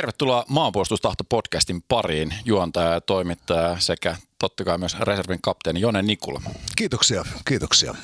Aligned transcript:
Tervetuloa 0.00 0.44
Maanpuolustustahto-podcastin 0.48 1.82
pariin, 1.88 2.34
juontaja 2.44 2.92
ja 2.92 3.00
toimittaja 3.00 3.76
sekä 3.80 4.16
totta 4.38 4.64
kai 4.64 4.78
myös 4.78 4.98
reservin 4.98 5.38
kapteeni 5.42 5.80
Jone 5.80 6.02
Nikula. 6.02 6.42
Kiitoksia, 6.76 7.24
kiitoksia. 7.48 7.94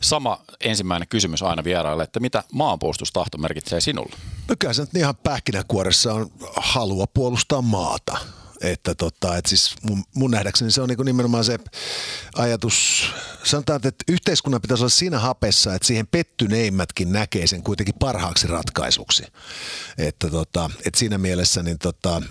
Sama 0.00 0.40
ensimmäinen 0.60 1.08
kysymys 1.08 1.42
aina 1.42 1.64
vieraille, 1.64 2.02
että 2.02 2.20
mitä 2.20 2.44
maanpuolustustahto 2.52 3.38
merkitsee 3.38 3.80
sinulle? 3.80 4.16
No 4.48 4.54
kyllä 4.58 4.74
se 4.74 4.82
nyt 4.82 4.96
ihan 4.96 5.16
pähkinäkuoressa 5.16 6.14
on 6.14 6.30
halua 6.56 7.06
puolustaa 7.14 7.62
maata. 7.62 8.18
Että 8.62 8.94
tota, 8.94 9.36
et 9.36 9.46
siis 9.46 9.74
mun, 9.82 10.04
mun 10.14 10.30
nähdäkseni 10.30 10.70
se 10.70 10.82
on 10.82 10.88
niin 10.88 10.98
nimenomaan 11.04 11.44
se 11.44 11.58
ajatus, 12.34 13.04
sanotaan, 13.44 13.80
että 13.84 14.04
yhteiskunnan 14.08 14.62
pitäisi 14.62 14.82
olla 14.82 14.90
siinä 14.90 15.18
hapessa, 15.18 15.74
että 15.74 15.86
siihen 15.86 16.06
pettyneimmätkin 16.06 17.12
näkee 17.12 17.46
sen 17.46 17.62
kuitenkin 17.62 17.94
parhaaksi 17.98 18.46
ratkaisuksi. 18.46 19.24
Että 19.98 20.30
tota, 20.30 20.70
et 20.86 20.94
siinä 20.94 21.18
mielessä 21.18 21.62
niin 21.62 21.78
tota, 21.78 22.22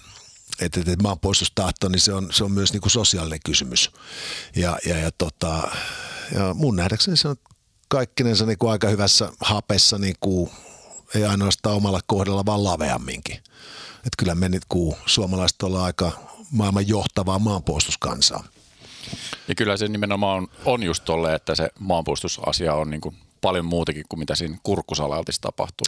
että, 0.59 0.80
että 0.80 1.03
maanpuolustustahto, 1.03 1.89
niin 1.89 1.99
se 1.99 2.13
on, 2.13 2.27
se 2.31 2.44
on 2.44 2.52
myös 2.52 2.73
niin 2.73 2.81
kuin 2.81 2.91
sosiaalinen 2.91 3.39
kysymys. 3.45 3.91
Ja, 4.55 4.77
ja, 4.86 4.98
ja, 4.98 5.11
tota, 5.11 5.72
ja 6.36 6.53
mun 6.53 6.75
nähdäkseni 6.75 7.17
se 7.17 7.27
on 7.27 7.36
kaikkinensa 7.88 8.45
niin 8.45 8.58
kuin 8.58 8.72
aika 8.72 8.88
hyvässä 8.88 9.30
hapessa, 9.39 9.98
niin 9.98 10.16
ei 11.16 11.25
ainoastaan 11.25 11.75
omalla 11.75 12.00
kohdalla, 12.05 12.45
vaan 12.45 12.63
laveamminkin. 12.63 13.44
Että 14.05 14.17
kyllä 14.17 14.35
me 14.35 14.49
nyt, 14.49 14.63
kun 14.69 14.95
suomalaiset 15.05 15.63
ollaan 15.63 15.85
aika 15.85 16.11
maailman 16.51 16.87
johtavaa 16.87 17.39
maanpuolustuskansaa. 17.39 18.43
Ja 19.47 19.55
kyllä 19.55 19.77
se 19.77 19.87
nimenomaan 19.87 20.37
on, 20.37 20.47
on 20.65 20.83
just 20.83 21.05
tolle, 21.05 21.35
että 21.35 21.55
se 21.55 21.69
maanpuolustusasia 21.79 22.73
on 22.75 22.89
niin 22.89 23.01
kuin 23.01 23.15
paljon 23.41 23.65
muutakin 23.65 24.05
kuin 24.09 24.19
mitä 24.19 24.35
siinä 24.35 24.57
kurkkusalaltissa 24.63 25.41
tapahtuu. 25.41 25.85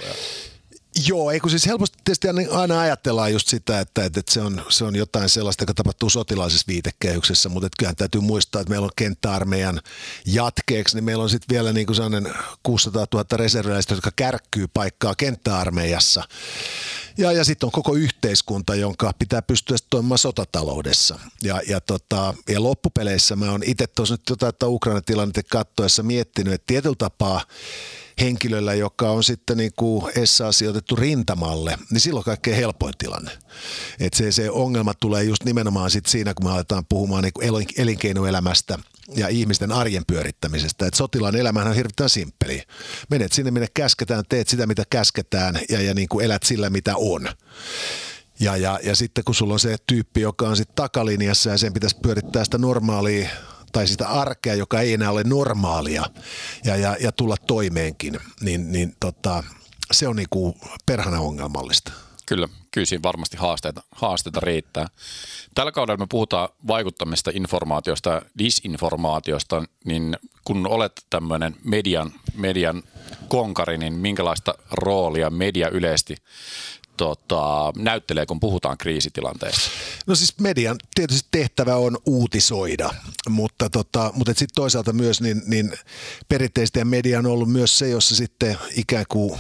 Joo, 1.08 1.31
eikö 1.31 1.49
siis 1.49 1.66
helposti 1.66 1.98
tietysti 2.03 2.27
aina 2.52 2.80
ajatellaan 2.80 3.34
just 3.34 3.48
sitä, 3.48 3.80
että, 3.80 4.05
että 4.05 4.22
se, 4.30 4.41
on, 4.41 4.66
se 4.70 4.84
on 4.84 4.95
jotain 4.95 5.30
sellaista, 5.30 5.64
joka 5.64 5.73
tapahtuu 5.73 6.09
sotilaisessa 6.09 6.66
viitekehyksessä, 6.67 7.50
mutta 7.50 7.67
että 7.67 7.75
kyllähän 7.80 7.95
täytyy 7.95 8.22
muistaa, 8.22 8.61
että 8.61 8.70
meillä 8.70 8.86
on 8.86 8.92
kenttäarmeijan 8.95 9.81
jatkeeksi, 10.25 10.95
niin 10.95 11.03
meillä 11.03 11.23
on 11.23 11.30
sitten 11.30 11.55
vielä 11.55 11.73
niin 11.73 11.86
kuin 11.86 11.95
sellainen 11.95 12.33
600 12.64 13.05
000 13.14 13.25
reserviläistä, 13.38 13.94
jotka 13.94 14.11
kärkkyy 14.16 14.67
paikkaa 14.73 15.16
kenttäarmeijassa. 15.16 16.23
Ja, 17.17 17.31
ja 17.31 17.44
sitten 17.44 17.67
on 17.67 17.72
koko 17.72 17.95
yhteiskunta, 17.95 18.75
jonka 18.75 19.11
pitää 19.19 19.42
pystyä 19.42 19.78
toimimaan 19.89 20.17
sotataloudessa. 20.17 21.20
Ja, 21.44 21.61
ja, 21.67 21.81
tota, 21.81 22.33
ja 22.50 22.64
loppupeleissä 22.64 23.36
mä 23.36 23.52
oon 23.52 23.64
itse 23.66 23.88
tuossa 23.88 24.14
nyt 24.14 24.30
jotain 24.30 24.73
Ukrainan 24.73 25.03
tilannetta 25.05 25.42
katsoessa 25.50 26.03
miettinyt, 26.03 26.53
että 26.53 26.67
tietyllä 26.67 26.95
tapaa 26.97 27.42
henkilöllä, 28.19 28.73
joka 28.73 29.09
on 29.09 29.23
sitten 29.23 29.58
niin 29.58 29.72
kuin 29.75 30.11
essa 30.16 30.52
sijoitettu 30.52 30.95
rintamalle, 30.95 31.78
niin 31.92 32.02
silloin 32.02 32.23
kaikkein 32.23 32.58
helpoin 32.58 32.94
tilanne. 32.97 33.31
Et 34.00 34.14
se, 34.14 34.31
se 34.31 34.52
ongelma 34.52 34.94
tulee 34.94 35.23
just 35.23 35.44
nimenomaan 35.44 35.92
sit 35.92 36.05
siinä, 36.05 36.33
kun 36.33 36.45
me 36.45 36.52
aletaan 36.52 36.86
puhumaan 36.89 37.23
niin 37.23 37.33
kuin 37.33 37.67
elinkeinoelämästä 37.78 38.80
ja 39.16 39.28
ihmisten 39.28 39.72
arjen 39.72 40.03
pyörittämisestä. 40.08 40.88
Et 40.88 40.94
sotilaan 40.94 41.36
elämähän 41.36 41.70
on 41.70 41.75
hirveän 41.75 42.09
simppeli. 42.09 42.61
Menet 43.09 43.31
sinne, 43.31 43.52
minne 43.52 43.67
käsketään, 43.73 44.23
teet 44.30 44.48
sitä, 44.48 44.67
mitä 44.67 44.83
käsketään 44.89 45.59
ja, 45.70 45.81
ja 45.81 45.94
niin 45.94 46.09
kuin 46.09 46.25
elät 46.25 46.44
sillä, 46.44 46.70
mitä 46.70 46.94
on. 46.95 47.30
Ja, 48.39 48.58
ja, 48.58 48.80
ja 48.83 48.95
sitten 48.95 49.23
kun 49.23 49.36
sulla 49.36 49.53
on 49.53 49.59
se 49.59 49.75
tyyppi, 49.88 50.22
joka 50.22 50.48
on 50.48 50.58
sitten 50.58 50.75
takalinjassa 50.75 51.50
ja 51.50 51.58
sen 51.58 51.73
pitäisi 51.73 51.98
pyörittää 52.03 52.44
sitä 52.44 52.58
normaalia 52.58 53.30
tai 53.74 53.88
sitä 53.88 54.08
arkea, 54.08 54.56
joka 54.56 54.80
ei 54.80 54.94
enää 54.94 55.12
ole 55.12 55.24
normaalia 55.24 56.04
ja, 56.64 56.76
ja, 56.76 56.98
ja 57.00 57.12
tulla 57.12 57.38
toimeenkin, 57.38 58.20
niin, 58.42 58.72
niin 58.72 58.96
tota, 59.00 59.44
se 59.92 60.08
on 60.08 60.16
niinku 60.16 60.58
perhana 60.86 61.20
ongelmallista. 61.20 61.92
Kyllä, 62.26 62.48
kyllä 62.72 62.86
siinä 62.86 63.04
varmasti 63.04 63.38
haasteita, 63.38 63.84
haasteita 63.92 64.40
riittää. 64.40 64.88
Tällä 65.56 65.72
kaudella 65.72 65.98
me 65.98 66.08
puhutaan 66.10 66.50
vaikuttamista 66.68 67.32
informaatiosta 67.34 68.22
disinformaatiosta, 68.38 69.64
niin 69.86 70.18
kun 70.46 70.68
olet 70.68 71.06
tämmöinen 71.10 71.56
median, 71.64 72.14
median 72.36 72.83
konkari, 73.28 73.78
niin 73.78 73.94
minkälaista 73.94 74.54
roolia 74.72 75.30
media 75.30 75.70
yleisesti 75.70 76.16
tota, 76.98 77.73
näyttelee, 77.77 78.26
kun 78.26 78.39
puhutaan 78.39 78.77
kriisitilanteessa? 78.77 79.71
No 80.08 80.15
siis 80.15 80.39
median 80.39 80.76
tietysti 80.95 81.27
tehtävä 81.31 81.76
on 81.76 81.98
uutisoida, 82.05 82.89
mutta, 83.30 83.70
tota, 83.70 84.11
mutta 84.15 84.31
sitten 84.31 84.55
toisaalta 84.55 84.93
myös 84.93 85.21
niin, 85.21 85.42
niin 85.45 85.73
perinteisesti 86.30 86.80
ja 86.80 86.86
media 86.86 87.20
on 87.20 87.26
ollut 87.26 87.52
myös 87.52 87.80
se, 87.80 87.89
jossa 87.89 88.15
sitten 88.15 88.58
ikään 88.76 89.05
kuin 89.09 89.39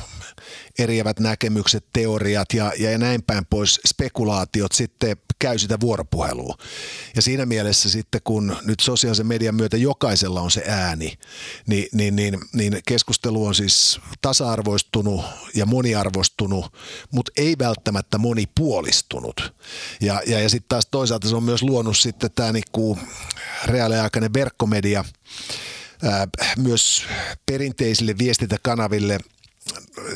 eriävät 0.79 1.19
näkemykset, 1.19 1.85
teoriat 1.93 2.53
ja, 2.53 2.71
ja 2.77 2.97
näin 2.97 3.23
päin 3.23 3.45
pois, 3.45 3.79
spekulaatiot 3.87 4.71
sitten 4.71 5.17
käy 5.39 5.57
sitä 5.57 5.79
vuoropuhelua. 5.79 6.57
Ja 7.15 7.21
siinä 7.21 7.45
mielessä 7.45 7.89
sitten, 7.89 8.21
kun 8.23 8.57
nyt 8.65 8.79
sosiaalisen 8.79 9.27
median 9.27 9.55
myötä 9.55 9.77
jokaisella 9.77 10.41
on 10.41 10.51
se 10.51 10.63
ääni, 10.67 11.13
niin, 11.67 11.87
niin, 11.91 12.15
niin, 12.15 12.39
niin 12.53 12.77
keskustelu 12.87 13.45
on 13.45 13.55
siis 13.55 13.99
tasa-arvoistunut 14.21 15.25
ja 15.55 15.65
moniarvoistunut, 15.65 16.77
mutta 17.11 17.31
ei 17.37 17.55
välttämättä 17.59 18.17
monipuolistunut. 18.17 19.53
Ja, 20.01 20.21
ja, 20.25 20.39
ja 20.39 20.49
sitten 20.49 20.69
taas 20.69 20.87
toisaalta 20.91 21.29
se 21.29 21.35
on 21.35 21.43
myös 21.43 21.63
luonut 21.63 21.97
sitten 21.97 22.31
tämä 22.35 22.51
niinku 22.51 22.99
reaaliaikainen 23.65 24.33
verkkomedia, 24.33 25.05
myös 26.57 27.05
perinteisille 27.45 28.15
viestintäkanaville– 28.17 29.19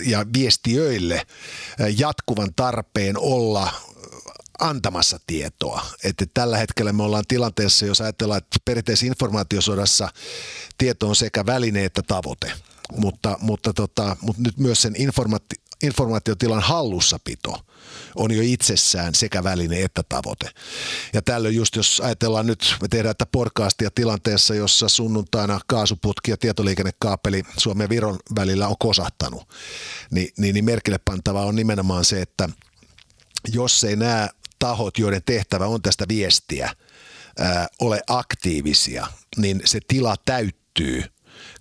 ja 0.05 0.25
viestiöille 0.33 1.27
jatkuvan 1.97 2.49
tarpeen 2.55 3.17
olla 3.17 3.73
antamassa 4.59 5.19
tietoa. 5.27 5.85
Että 6.03 6.25
tällä 6.33 6.57
hetkellä 6.57 6.93
me 6.93 7.03
ollaan 7.03 7.23
tilanteessa, 7.27 7.85
jos 7.85 8.01
ajatellaan, 8.01 8.37
että 8.37 8.57
perinteisessä 8.65 9.05
informaatiosodassa 9.05 10.09
tieto 10.77 11.09
on 11.09 11.15
sekä 11.15 11.45
väline 11.45 11.85
että 11.85 12.01
tavoite. 12.01 12.51
Mutta, 12.97 13.37
mutta, 13.41 13.73
tota, 13.73 14.17
mutta 14.21 14.41
nyt 14.41 14.57
myös 14.57 14.81
sen 14.81 14.95
informaati- 14.95 15.61
informaatiotilan 15.83 16.61
hallussapito 16.61 17.65
on 18.15 18.31
jo 18.31 18.41
itsessään 18.43 19.15
sekä 19.15 19.43
väline 19.43 19.81
että 19.81 20.03
tavoite. 20.09 20.49
Ja 21.13 21.21
tällöin 21.21 21.55
just 21.55 21.75
jos 21.75 22.01
ajatellaan 22.05 22.47
nyt, 22.47 22.75
me 22.81 22.87
tehdään 22.87 23.15
tätä 23.15 23.29
podcastia 23.31 23.89
tilanteessa, 23.91 24.55
jossa 24.55 24.89
sunnuntaina 24.89 25.59
kaasuputki 25.67 26.31
ja 26.31 26.37
tietoliikennekaapeli 26.37 27.43
Suomen 27.57 27.85
ja 27.85 27.89
Viron 27.89 28.19
välillä 28.35 28.67
on 28.67 28.75
kosahtanut, 28.79 29.49
niin, 30.11 30.29
niin, 30.37 30.53
niin 30.53 30.65
merkille 30.65 30.99
pantavaa 31.05 31.45
on 31.45 31.55
nimenomaan 31.55 32.05
se, 32.05 32.21
että 32.21 32.49
jos 33.53 33.83
ei 33.83 33.95
nämä 33.95 34.29
tahot, 34.59 34.97
joiden 34.99 35.21
tehtävä 35.25 35.67
on 35.67 35.81
tästä 35.81 36.05
viestiä, 36.07 36.73
ää, 37.39 37.67
ole 37.79 38.01
aktiivisia, 38.07 39.07
niin 39.37 39.61
se 39.65 39.79
tila 39.87 40.15
täyttyy 40.25 41.03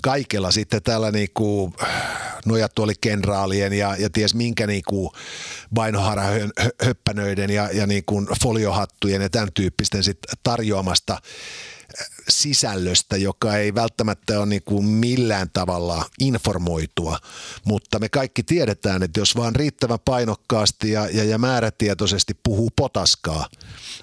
kaikella 0.03 0.51
sitten 0.51 0.83
tällä 0.83 1.11
niinku 1.11 1.75
nojatuolikenraalien 2.45 3.73
ja, 3.73 3.97
ja 3.99 4.11
ties 4.11 4.35
minkä 4.35 4.67
niinku 4.67 5.13
vainoharahöppänöiden 5.75 7.51
ja, 7.51 7.69
ja 7.73 7.87
niinku 7.87 8.27
foliohattujen 8.43 9.23
ja 9.23 9.31
tämän 9.31 9.53
tyyppisten 9.55 10.03
sit 10.03 10.19
tarjoamasta 10.43 11.19
sisällöstä, 12.29 13.17
joka 13.17 13.57
ei 13.57 13.75
välttämättä 13.75 14.39
ole 14.39 14.47
niin 14.47 14.85
millään 14.85 15.51
tavalla 15.53 16.05
informoitua, 16.21 17.19
mutta 17.65 17.99
me 17.99 18.09
kaikki 18.09 18.43
tiedetään, 18.43 19.03
että 19.03 19.21
jos 19.21 19.37
vaan 19.37 19.57
riittävän 19.57 19.99
painokkaasti 20.05 20.91
ja, 20.91 21.09
ja, 21.13 21.25
ja 21.25 21.39
määrätietoisesti 21.39 22.35
puhuu 22.43 22.71
potaskaa, 22.77 23.49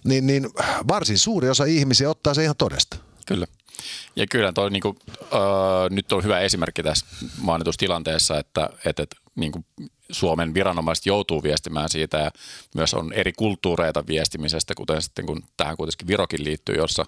niin, 0.03 0.28
niin 0.28 0.50
varsin 0.88 1.17
suuri 1.17 1.50
osa 1.50 1.66
ihmisiä 1.66 2.09
ottaa 2.09 2.33
se 2.33 2.44
ihan 2.44 2.56
todesta. 2.56 2.97
Kyllä. 3.25 3.47
Ja 4.16 4.25
kyllä 4.29 4.53
toi 4.53 4.72
niinku, 4.72 4.95
äh, 5.22 5.89
nyt 5.89 6.11
on 6.11 6.23
hyvä 6.23 6.39
esimerkki 6.39 6.84
tässä 6.84 7.06
mainitussa 7.41 7.79
tilanteessa, 7.79 8.39
että, 8.39 8.69
että, 8.85 9.03
että 9.03 9.16
niinku 9.35 9.66
Suomen 10.11 10.53
viranomaiset 10.53 11.06
joutuu 11.06 11.44
viestimään 11.44 11.89
siitä 11.89 12.17
ja 12.17 12.31
myös 12.75 12.94
on 12.94 13.13
eri 13.13 13.33
kulttuureita 13.33 14.07
viestimisestä, 14.07 14.74
kuten 14.75 15.01
sitten 15.01 15.25
kun 15.25 15.44
tähän 15.57 15.77
kuitenkin 15.77 16.07
Virokin 16.07 16.44
liittyy, 16.44 16.75
jossa 16.75 17.06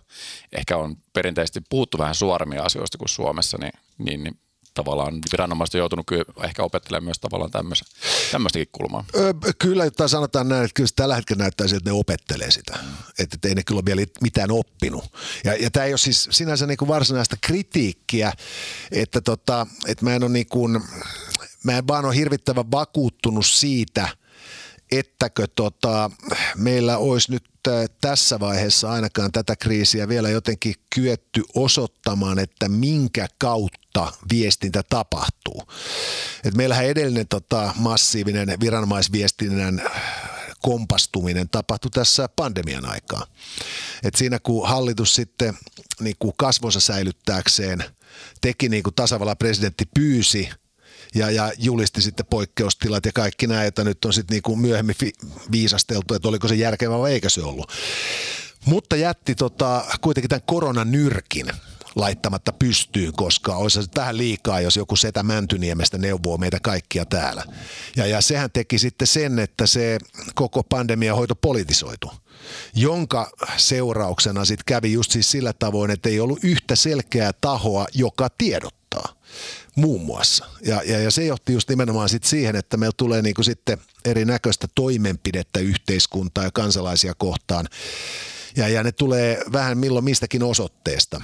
ehkä 0.58 0.78
on 0.78 0.98
perinteisesti 1.14 1.62
puhuttu 1.70 1.98
vähän 1.98 2.16
suoremmin 2.16 2.62
asioista 2.62 2.98
kuin 2.98 3.10
Suomessa, 3.10 3.58
niin, 3.58 3.74
niin, 3.98 4.24
niin 4.24 4.40
tavallaan 4.76 5.20
viranomaiset 5.32 5.76
on 5.76 5.80
joutunut 5.80 6.06
kyllä 6.06 6.26
ehkä 6.44 6.64
opettelemaan 6.64 7.04
myös 7.04 7.20
tavallaan 7.20 7.52
tämmöistäkin 8.32 8.68
kulmaa. 8.72 9.06
Öö, 9.16 9.34
kyllä, 9.60 9.92
tai 9.92 10.10
sanotaan 10.10 10.50
näin, 10.50 10.66
että 10.66 10.74
kyllä 10.74 10.90
tällä 10.96 11.16
hetkellä 11.16 11.44
näyttää 11.44 11.68
siltä, 11.68 11.78
että 11.78 11.90
ne 11.90 11.94
opettelee 12.00 12.52
sitä. 12.52 12.78
Että 13.20 13.48
ei 13.48 13.56
ne 13.56 13.64
kyllä 13.64 13.80
ole 13.80 13.86
vielä 13.86 14.02
mitään 14.22 14.52
oppinut. 14.52 15.06
Ja, 15.44 15.56
ja 15.56 15.72
tämä 15.72 15.86
ei 15.86 15.92
ole 15.92 15.98
siis 15.98 16.28
sinänsä 16.32 16.68
niin 16.68 16.78
varsinaista 16.88 17.36
kritiikkiä, 17.42 18.34
että, 18.92 19.22
tota, 19.22 19.68
että 19.88 20.06
mä 20.06 20.16
en 20.16 20.24
ole 20.24 20.32
niin 20.32 20.48
kuin, 20.48 20.82
mä 21.64 21.78
en 21.78 21.88
vaan 21.88 22.06
ole 22.06 22.16
hirvittävän 22.16 22.72
vakuuttunut 22.72 23.46
siitä, 23.46 24.10
ettäkö 25.00 25.48
tota, 25.56 26.12
meillä 26.56 26.98
olisi 26.98 27.32
nyt 27.32 27.44
tässä 28.02 28.40
vaiheessa 28.40 28.92
ainakaan 28.92 29.32
tätä 29.32 29.56
kriisiä 29.56 30.08
vielä 30.08 30.30
jotenkin 30.30 30.76
kyetty 30.96 31.44
osoittamaan, 31.56 32.40
että 32.40 32.70
minkä 32.70 33.28
kautta 33.38 34.14
viestintä 34.30 34.84
tapahtuu. 34.90 35.64
Et 36.44 36.54
meillähän 36.54 36.86
edellinen 36.86 37.28
tota, 37.28 37.74
massiivinen 37.78 38.48
viranomaisviestinnän 38.60 39.82
kompastuminen 40.62 41.50
tapahtui 41.50 41.92
tässä 41.92 42.30
pandemian 42.36 42.86
aikaa. 42.86 43.26
Et 44.04 44.16
siinä 44.16 44.40
kun 44.40 44.68
hallitus 44.68 45.16
sitten 45.16 45.58
niin 46.00 46.16
kuin 46.20 46.34
kasvonsa 46.38 46.80
säilyttääkseen 46.80 47.84
teki 48.42 48.70
niin 48.70 48.84
kuin 48.84 48.94
tasavallan 48.94 49.38
presidentti 49.38 49.86
pyysi 49.94 50.50
ja, 51.16 51.32
ja 51.32 51.52
julisti 51.58 52.02
sitten 52.02 52.26
poikkeustilat 52.26 53.06
ja 53.06 53.12
kaikki 53.12 53.48
nämä, 53.48 53.64
että 53.64 53.84
nyt 53.84 54.06
on 54.06 54.14
sitten 54.14 54.36
niin 54.36 54.44
kuin 54.44 54.60
myöhemmin 54.60 54.96
viisasteltu, 55.52 56.14
että 56.14 56.28
oliko 56.28 56.48
se 56.48 56.56
järkevää 56.56 57.00
vai 57.00 57.14
eikä 57.14 57.30
se 57.30 57.42
ollut. 57.42 57.72
Mutta 58.66 58.96
jätti 58.96 59.36
tota, 59.36 59.86
kuitenkin 60.02 60.30
tämän 60.30 60.42
koronanyrkin 60.46 61.48
laittamatta 61.96 62.54
pystyyn, 62.54 63.14
koska 63.14 63.56
olisi 63.56 63.82
se 63.82 63.90
tähän 63.94 64.18
liikaa, 64.18 64.62
jos 64.62 64.76
joku 64.76 64.96
setä 64.96 65.24
Mäntyniemestä 65.24 65.98
neuvoo 65.98 66.38
meitä 66.38 66.58
kaikkia 66.64 67.06
täällä. 67.06 67.44
Ja, 67.96 68.06
ja 68.06 68.22
sehän 68.22 68.52
teki 68.52 68.80
sitten 68.80 69.08
sen, 69.08 69.40
että 69.40 69.68
se 69.68 69.98
koko 70.36 70.64
pandemian 70.64 71.18
hoito 71.18 71.36
politisoitu, 71.36 72.12
jonka 72.76 73.32
seurauksena 73.58 74.46
sitten 74.46 74.66
kävi 74.66 74.94
just 74.94 75.12
siis 75.12 75.32
sillä 75.32 75.54
tavoin, 75.54 75.92
että 75.92 76.10
ei 76.10 76.20
ollut 76.20 76.44
yhtä 76.44 76.76
selkeää 76.76 77.32
tahoa, 77.42 77.86
joka 77.94 78.30
tiedottaa 78.38 79.16
muun 79.76 80.02
muassa. 80.02 80.46
Ja, 80.66 80.82
ja, 80.86 81.00
ja 81.00 81.12
se 81.12 81.26
johti 81.26 81.54
just 81.54 81.70
nimenomaan 81.70 82.10
sit 82.10 82.24
siihen, 82.24 82.56
että 82.56 82.78
meillä 82.78 82.96
tulee 82.98 83.22
niinku 83.22 83.44
sitten 83.44 83.78
erinäköistä 84.06 84.68
toimenpidettä 84.76 85.60
yhteiskuntaa 85.60 86.44
ja 86.44 86.52
kansalaisia 86.52 87.14
kohtaan. 87.18 87.68
Ja, 88.56 88.68
ja 88.68 88.84
ne 88.84 88.92
tulee 88.92 89.42
vähän 89.52 89.78
milloin 89.78 90.06
mistäkin 90.06 90.44
osoitteesta. 90.44 91.22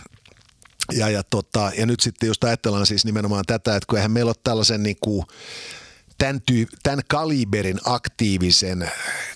Ja, 0.92 1.09
ja, 1.09 1.24
tota, 1.24 1.71
ja 1.77 1.86
nyt 1.86 2.00
sitten 2.00 2.27
just 2.27 2.44
ajatellaan 2.44 2.86
siis 2.86 3.06
nimenomaan 3.06 3.44
tätä, 3.48 3.75
että 3.75 3.88
kun 3.88 3.98
eihän 3.98 4.12
meillä 4.12 4.30
ole 4.30 4.36
tällaisen 4.44 4.83
niin 4.83 4.97
kuin, 5.01 5.25
tämän, 6.18 6.42
tyy, 6.45 6.68
tämän 6.83 7.01
kaliberin 7.07 7.80
aktiivisen 7.83 8.92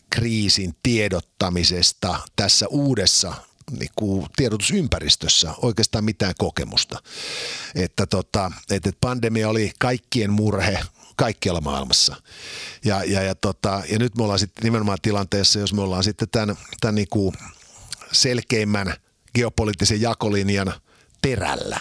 kriisin 0.09 0.73
tiedottamisesta 0.83 2.19
tässä 2.35 2.67
uudessa 2.67 3.33
niin 3.71 3.91
kuin 3.95 4.25
tiedotusympäristössä 4.35 5.53
oikeastaan 5.61 6.05
mitään 6.05 6.33
kokemusta. 6.37 7.01
Että, 7.75 8.05
tota, 8.05 8.51
että 8.71 8.91
pandemia 9.01 9.49
oli 9.49 9.71
kaikkien 9.79 10.31
murhe 10.31 10.79
kaikkialla 11.15 11.61
maailmassa. 11.61 12.15
Ja, 12.85 13.03
ja, 13.03 13.23
ja, 13.23 13.35
tota, 13.35 13.83
ja 13.89 13.99
nyt 13.99 14.15
me 14.17 14.23
ollaan 14.23 14.39
sitten 14.39 14.63
nimenomaan 14.63 14.97
tilanteessa, 15.01 15.59
jos 15.59 15.73
me 15.73 15.81
ollaan 15.81 16.03
sitten 16.03 16.27
tämän, 16.31 16.55
tämän 16.81 16.95
niin 16.95 17.07
kuin 17.09 17.35
selkeimmän 18.11 18.93
geopoliittisen 19.35 20.01
jakolinjan– 20.01 20.73
perällä. 21.29 21.79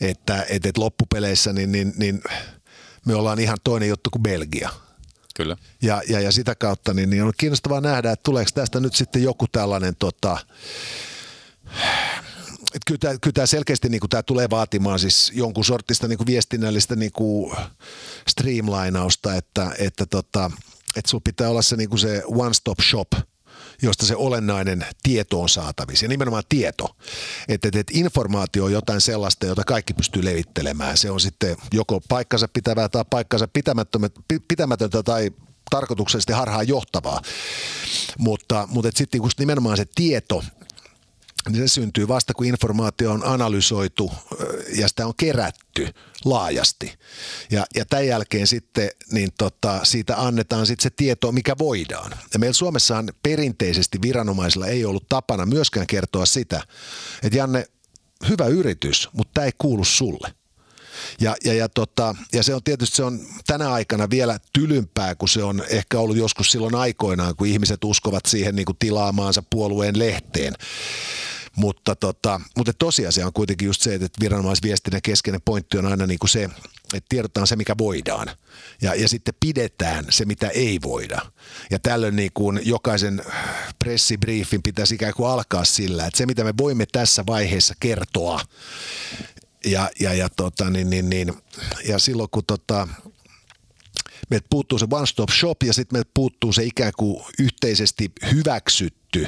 Että, 0.00 0.42
että, 0.42 0.68
että 0.68 0.80
loppupeleissä 0.80 1.52
niin, 1.52 1.72
niin, 1.72 1.92
niin 1.96 2.22
me 3.06 3.14
ollaan 3.14 3.38
ihan 3.38 3.58
toinen 3.64 3.88
juttu 3.88 4.10
kuin 4.10 4.22
Belgia. 4.22 4.70
Kyllä. 5.34 5.56
Ja, 5.82 6.02
ja, 6.08 6.20
ja 6.20 6.32
sitä 6.32 6.54
kautta 6.54 6.94
niin, 6.94 7.10
niin 7.10 7.22
on 7.22 7.32
kiinnostavaa 7.36 7.80
nähdä, 7.80 8.12
että 8.12 8.22
tuleeko 8.22 8.50
tästä 8.54 8.80
nyt 8.80 8.94
sitten 8.94 9.22
joku 9.22 9.46
tällainen 9.52 9.96
tota, 9.96 10.38
että 12.74 12.86
kyllä, 12.86 12.98
tämä, 12.98 13.14
kyllä 13.22 13.34
tämä 13.34 13.46
selkeästi 13.46 13.88
niin 13.88 14.00
kuin, 14.00 14.10
tämä 14.10 14.22
tulee 14.22 14.50
vaatimaan 14.50 14.98
siis 14.98 15.32
jonkun 15.34 15.64
sortista 15.64 16.08
niin 16.08 16.18
kuin 16.18 16.26
viestinnällistä 16.26 16.96
niin 16.96 17.12
kuin 17.12 17.56
streamlinausta, 18.28 19.34
että, 19.34 19.72
että, 19.78 20.06
tota, 20.06 20.50
että 20.96 21.10
sulla 21.10 21.22
pitää 21.24 21.50
olla 21.50 21.62
se, 21.62 21.76
niin 21.76 21.88
kuin 21.88 21.98
se 21.98 22.22
one-stop 22.26 22.80
shop– 22.82 23.08
josta 23.82 24.06
se 24.06 24.16
olennainen 24.16 24.86
tieto 25.02 25.40
on 25.40 25.48
saatavissa. 25.48 26.04
Ja 26.04 26.08
nimenomaan 26.08 26.42
tieto, 26.48 26.96
että, 27.48 27.68
että 27.68 27.92
informaatio 27.92 28.64
on 28.64 28.72
jotain 28.72 29.00
sellaista, 29.00 29.46
jota 29.46 29.64
kaikki 29.64 29.94
pystyy 29.94 30.24
levittelemään. 30.24 30.96
Se 30.96 31.10
on 31.10 31.20
sitten 31.20 31.56
joko 31.72 32.00
paikkansa 32.08 32.48
pitävää 32.48 32.88
tai 32.88 33.04
paikkansa 33.10 33.48
pitämätöntä 34.48 35.02
tai 35.02 35.30
tarkoituksellisesti 35.70 36.32
harhaan 36.32 36.68
johtavaa. 36.68 37.20
Mutta, 38.18 38.68
mutta 38.70 38.90
sitten 38.94 39.20
nimenomaan 39.38 39.76
se 39.76 39.84
tieto, 39.94 40.44
niin 41.48 41.68
se 41.68 41.74
syntyy 41.74 42.08
vasta 42.08 42.34
kun 42.34 42.46
informaatio 42.46 43.12
on 43.12 43.26
analysoitu 43.26 44.12
ja 44.76 44.88
sitä 44.88 45.06
on 45.06 45.14
kerätty 45.16 45.88
laajasti. 46.24 46.92
Ja, 47.50 47.64
ja 47.74 47.84
tämän 47.84 48.06
jälkeen 48.06 48.46
sitten 48.46 48.90
niin 49.12 49.28
tota, 49.38 49.80
siitä 49.82 50.16
annetaan 50.16 50.66
sitten 50.66 50.82
se 50.82 50.90
tieto, 50.90 51.32
mikä 51.32 51.54
voidaan. 51.58 52.10
Ja 52.32 52.38
meillä 52.38 52.54
Suomessahan 52.54 53.08
perinteisesti 53.22 54.02
viranomaisilla 54.02 54.66
ei 54.66 54.84
ollut 54.84 55.08
tapana 55.08 55.46
myöskään 55.46 55.86
kertoa 55.86 56.26
sitä, 56.26 56.62
että 57.22 57.38
Janne, 57.38 57.64
hyvä 58.28 58.46
yritys, 58.46 59.08
mutta 59.12 59.30
tämä 59.34 59.44
ei 59.44 59.52
kuulu 59.58 59.84
sulle. 59.84 60.34
Ja, 61.20 61.36
ja, 61.44 61.54
ja, 61.54 61.68
tota, 61.68 62.14
ja 62.32 62.42
se 62.42 62.54
on 62.54 62.62
tietysti 62.62 62.96
se 62.96 63.04
on 63.04 63.20
tänä 63.46 63.72
aikana 63.72 64.10
vielä 64.10 64.38
tylympää 64.52 65.14
kuin 65.14 65.28
se 65.28 65.42
on 65.42 65.62
ehkä 65.68 65.98
ollut 65.98 66.16
joskus 66.16 66.52
silloin 66.52 66.74
aikoinaan, 66.74 67.36
kun 67.36 67.46
ihmiset 67.46 67.84
uskovat 67.84 68.26
siihen 68.26 68.56
niin 68.56 68.66
kuin 68.66 68.78
tilaamaansa 68.78 69.42
puolueen 69.50 69.98
lehteen. 69.98 70.54
Mutta, 71.56 71.96
tota, 71.96 72.40
mutta 72.56 72.72
tosiasia 72.72 73.26
on 73.26 73.32
kuitenkin 73.32 73.66
just 73.66 73.82
se, 73.82 73.94
että 73.94 74.20
viranomaisviestinnän 74.20 75.02
keskeinen 75.02 75.42
pointti 75.44 75.78
on 75.78 75.86
aina 75.86 76.06
niin 76.06 76.18
kuin 76.18 76.30
se, 76.30 76.44
että 76.94 77.06
tiedotetaan 77.08 77.46
se, 77.46 77.56
mikä 77.56 77.74
voidaan. 77.78 78.28
Ja, 78.82 78.94
ja 78.94 79.08
sitten 79.08 79.34
pidetään 79.40 80.04
se, 80.10 80.24
mitä 80.24 80.48
ei 80.48 80.78
voida. 80.82 81.20
Ja 81.70 81.78
tällöin 81.78 82.16
niin 82.16 82.30
kuin 82.34 82.60
jokaisen 82.64 83.22
pressibriefin 83.78 84.62
pitäisi 84.62 84.94
ikään 84.94 85.14
kuin 85.14 85.30
alkaa 85.30 85.64
sillä, 85.64 86.06
että 86.06 86.18
se, 86.18 86.26
mitä 86.26 86.44
me 86.44 86.54
voimme 86.58 86.86
tässä 86.92 87.24
vaiheessa 87.26 87.74
kertoa, 87.80 88.40
ja, 89.64 89.90
ja, 90.00 90.14
ja, 90.14 90.28
tota, 90.28 90.70
niin, 90.70 90.90
niin, 90.90 91.10
niin, 91.10 91.32
ja 91.88 91.98
silloin 91.98 92.28
kun 92.30 92.42
tota, 92.46 92.88
meiltä 94.30 94.46
puuttuu 94.50 94.78
se 94.78 94.86
one 94.90 95.06
stop 95.06 95.30
shop 95.30 95.62
ja 95.62 95.72
sitten 95.72 95.96
meiltä 95.96 96.10
puuttuu 96.14 96.52
se 96.52 96.64
ikään 96.64 96.92
kuin 96.96 97.24
yhteisesti 97.38 98.12
hyväksytty 98.32 99.26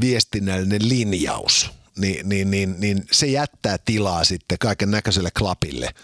viestinnällinen 0.00 0.88
linjaus, 0.88 1.70
niin, 1.96 2.28
niin, 2.28 2.50
niin, 2.50 2.74
niin 2.78 3.04
se 3.10 3.26
jättää 3.26 3.78
tilaa 3.78 4.24
sitten 4.24 4.58
kaiken 4.58 4.90
näköiselle 4.90 5.30
klapille, 5.38 5.94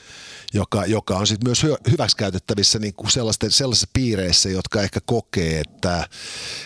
joka, 0.53 0.87
joka 0.87 1.17
on 1.17 1.27
sitten 1.27 1.49
myös 1.49 1.63
hyväksikäytettävissä 1.91 2.79
niin 2.79 2.95
kuin 2.95 3.11
sellaisissa 3.11 3.87
piireissä, 3.93 4.49
jotka 4.49 4.83
ehkä 4.83 5.01
kokee, 5.07 5.61
että 5.61 6.09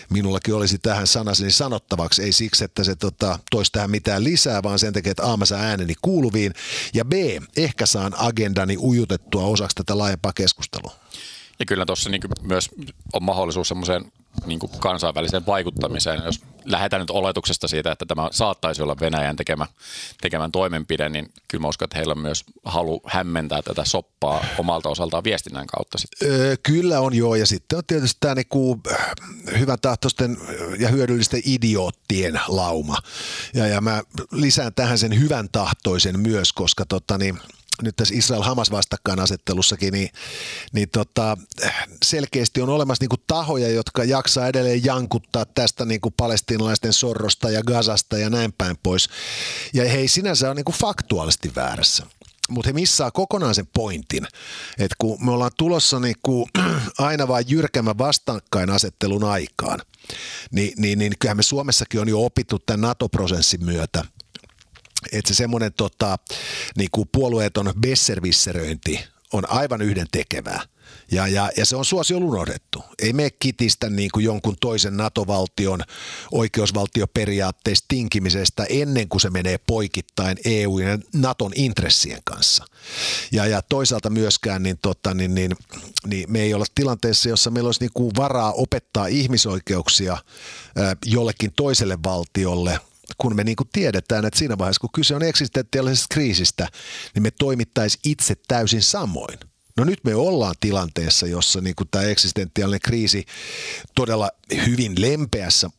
minullakin 0.09 0.53
olisi 0.53 0.77
tähän 0.77 1.07
sanaseni 1.07 1.51
sanottavaksi, 1.51 2.23
ei 2.23 2.31
siksi, 2.31 2.63
että 2.63 2.83
se 2.83 2.95
tota, 2.95 3.39
toisi 3.51 3.71
tähän 3.71 3.91
mitään 3.91 4.23
lisää, 4.23 4.63
vaan 4.63 4.79
sen 4.79 4.93
takia, 4.93 5.11
että 5.11 5.31
A, 5.31 5.37
mä 5.37 5.45
saan 5.45 5.63
ääneni 5.63 5.93
kuuluviin, 6.01 6.53
ja 6.93 7.05
B, 7.05 7.13
ehkä 7.57 7.85
saan 7.85 8.13
agendani 8.17 8.77
ujutettua 8.77 9.43
osaksi 9.43 9.75
tätä 9.75 9.97
laajempaa 9.97 10.33
keskustelua. 10.33 10.95
Ja 11.59 11.65
kyllä 11.65 11.85
tuossa 11.85 12.09
niin 12.09 12.21
myös 12.41 12.69
on 13.13 13.23
mahdollisuus 13.23 13.67
semmoiseen 13.67 14.11
niin 14.45 14.59
kansainväliseen 14.79 15.45
vaikuttamiseen. 15.45 16.21
Jos 16.25 16.41
lähdetään 16.65 16.99
nyt 16.99 17.09
oletuksesta 17.09 17.67
siitä, 17.67 17.91
että 17.91 18.05
tämä 18.05 18.29
saattaisi 18.31 18.81
olla 18.81 18.95
Venäjän 18.99 19.35
tekemä, 19.35 19.65
tekemän 20.21 20.51
toimenpide, 20.51 21.09
niin 21.09 21.31
kyllä 21.47 21.61
mä 21.61 21.67
uskon, 21.67 21.85
että 21.85 21.97
heillä 21.97 22.11
on 22.11 22.19
myös 22.19 22.43
halu 22.65 23.01
hämmentää 23.05 23.61
tätä 23.61 23.85
soppaa 23.85 24.45
omalta 24.57 24.89
osaltaan 24.89 25.23
viestinnän 25.23 25.67
kautta. 25.67 25.97
Sitten. 25.97 26.31
Öö, 26.31 26.55
kyllä 26.63 26.99
on 26.99 27.13
joo, 27.13 27.35
ja 27.35 27.45
sitten 27.45 27.77
on 27.77 27.83
tietysti 27.87 28.17
tämä 28.19 28.35
niinku 28.35 28.81
hyvän 29.59 29.77
tahtoisten 29.81 30.37
ja 30.79 30.89
hyödyllisten 30.89 31.41
idioottien 31.45 32.39
lauma. 32.47 32.97
Ja, 33.53 33.67
ja 33.67 33.81
mä 33.81 34.03
lisään 34.31 34.73
tähän 34.73 34.97
sen 34.97 35.19
hyvän 35.19 35.49
tahtoisen 35.51 36.19
myös, 36.19 36.53
koska 36.53 36.85
tota, 36.85 37.17
niin, 37.17 37.39
nyt 37.81 37.95
tässä 37.95 38.15
Israel-Hamas 38.15 38.71
vastakkainasettelussakin, 38.71 39.93
niin, 39.93 40.09
niin 40.73 40.89
tota, 40.89 41.37
selkeästi 42.05 42.61
on 42.61 42.69
olemassa 42.69 43.03
niin 43.03 43.09
kuin 43.09 43.23
tahoja, 43.27 43.69
jotka 43.69 44.03
jaksaa 44.03 44.47
edelleen 44.47 44.85
jankuttaa 44.85 45.45
tästä 45.45 45.85
niin 45.85 46.01
kuin 46.01 46.13
palestiinalaisten 46.17 46.93
sorrosta 46.93 47.49
ja 47.49 47.63
Gazasta 47.63 48.17
ja 48.17 48.29
näin 48.29 48.53
päin 48.53 48.77
pois. 48.83 49.09
Ja 49.73 49.89
he 49.89 50.07
sinänsä 50.07 50.47
ole 50.47 50.55
niin 50.55 50.65
kuin 50.65 50.75
faktuaalisesti 50.75 51.51
väärässä 51.55 52.05
mutta 52.49 52.69
he 52.69 52.73
missaa 52.73 53.11
kokonaan 53.11 53.55
sen 53.55 53.67
pointin, 53.73 54.27
että 54.77 54.95
kun 54.97 55.25
me 55.25 55.31
ollaan 55.31 55.51
tulossa 55.57 55.99
niin 55.99 56.15
kuin 56.23 56.45
aina 56.97 57.27
vain 57.27 57.45
jyrkemmän 57.47 57.97
vastakkainasettelun 57.97 59.23
aikaan, 59.23 59.79
niin, 60.51 60.73
niin, 60.77 60.99
niin 60.99 61.13
kyllähän 61.19 61.37
me 61.37 61.43
Suomessakin 61.43 62.01
on 62.01 62.09
jo 62.09 62.25
opittu 62.25 62.59
tämän 62.59 62.81
NATO-prosessin 62.81 63.65
myötä– 63.65 64.03
että 65.11 65.33
se 65.33 65.37
semmoinen 65.37 65.73
tota, 65.73 66.17
niin 66.77 66.89
kuin 66.91 67.09
puolueeton 67.11 67.73
besservisseröinti 67.81 68.99
on 69.33 69.49
aivan 69.49 69.81
yhden 69.81 70.07
tekevää. 70.11 70.61
Ja, 71.11 71.27
ja, 71.27 71.49
ja 71.57 71.65
se 71.65 71.75
on 71.75 71.85
suosio 71.85 72.17
unohdettu. 72.17 72.83
Ei 72.99 73.13
me 73.13 73.29
kitistä 73.39 73.89
niin 73.89 74.09
kuin 74.13 74.25
jonkun 74.25 74.55
toisen 74.61 74.97
NATO-valtion 74.97 75.81
oikeusvaltioperiaatteista 76.31 77.85
tinkimisestä 77.87 78.65
ennen 78.69 79.09
kuin 79.09 79.21
se 79.21 79.29
menee 79.29 79.57
poikittain 79.57 80.37
EU- 80.45 80.79
ja 80.79 80.99
Naton 81.13 81.51
intressien 81.55 82.21
kanssa. 82.23 82.65
Ja, 83.31 83.45
ja 83.45 83.61
toisaalta 83.61 84.09
myöskään 84.09 84.63
niin, 84.63 84.77
tota, 84.81 85.13
niin, 85.13 85.35
niin, 85.35 85.51
niin 86.07 86.31
me 86.31 86.41
ei 86.41 86.53
olla 86.53 86.65
tilanteessa, 86.75 87.29
jossa 87.29 87.51
meillä 87.51 87.67
olisi 87.67 87.81
niin 87.81 87.93
kuin 87.93 88.11
varaa 88.17 88.53
opettaa 88.53 89.07
ihmisoikeuksia 89.07 90.17
jollekin 91.05 91.51
toiselle 91.55 91.97
valtiolle 92.03 92.79
kun 93.17 93.35
me 93.35 93.43
niin 93.43 93.55
kuin 93.55 93.69
tiedetään, 93.73 94.25
että 94.25 94.39
siinä 94.39 94.57
vaiheessa, 94.57 94.81
kun 94.81 94.89
kyse 94.93 95.15
on 95.15 95.23
eksistentiaalisesta 95.23 96.13
kriisistä, 96.13 96.67
niin 97.15 97.23
me 97.23 97.31
toimittaisiin 97.31 98.01
itse 98.05 98.35
täysin 98.47 98.81
samoin. 98.81 99.39
No 99.77 99.85
nyt 99.85 99.99
me 100.03 100.15
ollaan 100.15 100.55
tilanteessa, 100.59 101.27
jossa 101.27 101.61
niin 101.61 101.75
kuin 101.75 101.87
tämä 101.91 102.05
eksistentiaalinen 102.05 102.79
kriisi 102.79 103.25
todella 103.95 104.31
hyvin 104.65 105.01
lempeässä 105.01 105.69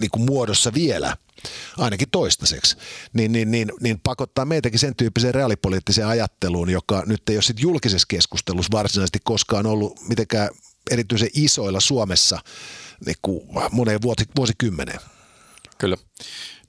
niin 0.00 0.10
kuin 0.10 0.24
muodossa 0.24 0.74
vielä, 0.74 1.16
ainakin 1.78 2.10
toistaiseksi, 2.10 2.76
niin, 3.12 3.32
niin, 3.32 3.50
niin, 3.50 3.72
niin 3.80 4.00
pakottaa 4.00 4.44
meitäkin 4.44 4.78
sen 4.78 4.96
tyyppiseen 4.96 5.34
reaalipoliittiseen 5.34 6.06
ajatteluun, 6.06 6.70
joka 6.70 7.02
nyt 7.06 7.28
ei 7.28 7.36
ole 7.36 7.42
sit 7.42 7.60
julkisessa 7.60 8.06
keskustelussa 8.08 8.72
varsinaisesti 8.72 9.18
koskaan 9.24 9.66
ollut 9.66 10.08
mitenkään 10.08 10.48
erityisen 10.90 11.30
isoilla 11.34 11.80
Suomessa 11.80 12.38
niin 13.06 13.16
kuin 13.22 13.40
moneen 13.70 14.00
vuosikymmeneen. 14.36 15.00
Kyllä. 15.78 15.96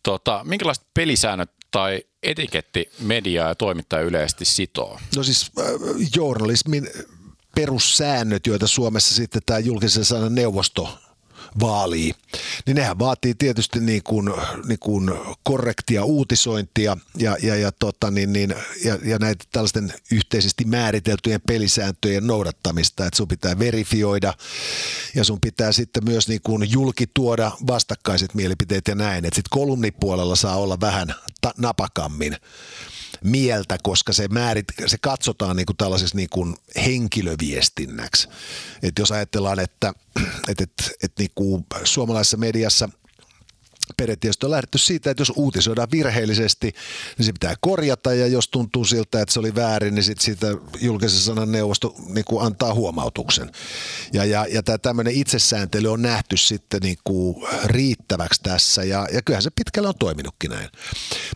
Tota, 0.04 0.42
minkälaiset 0.44 0.86
pelisäännöt 0.94 1.52
tai 1.72 2.04
etiketti 2.24 2.90
mediaa 3.00 3.48
ja 3.48 3.56
toimittaja 3.56 4.02
yleisesti 4.02 4.46
sitoo? 4.46 5.00
No 5.16 5.24
siis 5.24 5.52
äh, 5.60 5.66
journalismin 6.16 6.90
perussäännöt, 7.56 8.48
joita 8.48 8.68
Suomessa 8.68 9.16
sitten 9.16 9.42
tämä 9.46 9.60
julkisen 9.60 10.06
sanan 10.06 10.36
neuvosto 10.36 11.00
vaalii, 11.60 12.14
niin 12.66 12.76
nehän 12.76 13.00
vaatii 13.00 13.36
tietysti 13.36 13.80
niin 13.80 14.04
kuin, 14.04 14.34
niin 14.68 14.80
kuin 14.80 15.12
korrektia 15.44 16.04
uutisointia 16.04 16.98
ja, 17.18 17.38
ja, 17.42 17.56
ja, 17.56 17.72
tota, 17.72 18.12
niin, 18.12 18.34
niin, 18.34 18.56
ja, 18.84 19.00
ja 19.04 19.20
näitä 19.20 19.46
tällaisten 19.52 19.94
yhteisesti 20.12 20.66
määriteltyjen 20.66 21.42
pelisääntöjen 21.48 22.28
noudattamista, 22.28 23.06
että 23.06 23.18
sun 23.18 23.28
pitää 23.28 23.60
verifioida 23.60 24.34
ja 25.16 25.24
sun 25.24 25.42
pitää 25.42 25.72
sitten 25.72 26.06
myös 26.06 26.28
niin 26.28 26.42
kuin 26.44 26.72
julkituoda 26.72 27.52
vastakkaiset 27.68 28.34
mielipiteet 28.34 28.88
ja 28.88 28.96
näin, 28.96 29.26
että 29.26 29.36
sitten 29.36 29.60
kolumnipuolella 29.60 30.36
saa 30.36 30.56
olla 30.56 30.80
vähän 30.82 31.16
ta- 31.42 31.54
napakammin 31.58 32.38
mieltä, 33.24 33.78
koska 33.84 34.14
se, 34.14 34.28
määrit, 34.28 34.66
se 34.86 34.98
katsotaan 35.02 35.56
niin 35.56 35.66
kuin 35.66 35.78
tällaiseksi 35.78 36.16
niin 36.16 36.30
kuin 36.30 36.56
henkilöviestinnäksi. 36.86 38.28
Et 38.84 39.00
jos 39.00 39.12
ajatellaan, 39.12 39.60
että, 39.60 39.94
että, 40.50 40.64
että, 40.64 40.84
että 41.04 41.24
niin 41.24 41.32
kuin 41.36 41.66
suomalaisessa 41.84 42.38
mediassa– 42.38 42.90
periaatteessa 43.98 44.48
on 44.48 44.52
lähdetty 44.52 44.78
siitä, 44.78 45.12
että 45.12 45.22
jos 45.22 45.34
uutisoidaan 45.36 45.88
virheellisesti, 45.92 46.74
niin 47.18 47.26
se 47.26 47.34
pitää 47.34 47.56
korjata 47.62 48.14
ja 48.14 48.28
jos 48.28 48.48
tuntuu 48.48 48.86
siltä, 48.86 49.22
että 49.22 49.34
se 49.34 49.40
oli 49.40 49.56
väärin, 49.56 49.96
niin 49.96 50.04
sitten 50.04 50.26
siitä 50.26 50.48
julkisen 50.82 51.20
sanan 51.20 51.52
neuvosto 51.52 51.96
niin 52.08 52.26
kuin 52.26 52.46
antaa 52.46 52.74
huomautuksen. 52.74 53.52
Ja, 54.14 54.26
ja, 54.26 54.46
ja 54.50 54.64
tämä 54.64 54.78
tämmöinen 54.78 55.14
itsesääntely 55.14 55.92
on 55.92 56.02
nähty 56.02 56.38
sitten 56.38 56.82
niin 56.82 56.98
kuin 57.04 57.44
riittäväksi 57.66 58.42
tässä 58.44 58.84
ja, 58.84 59.08
ja 59.14 59.22
kyllähän 59.22 59.44
se 59.44 59.50
pitkälle 59.56 59.88
on 59.88 59.96
toiminutkin 60.00 60.52
näin. 60.52 60.70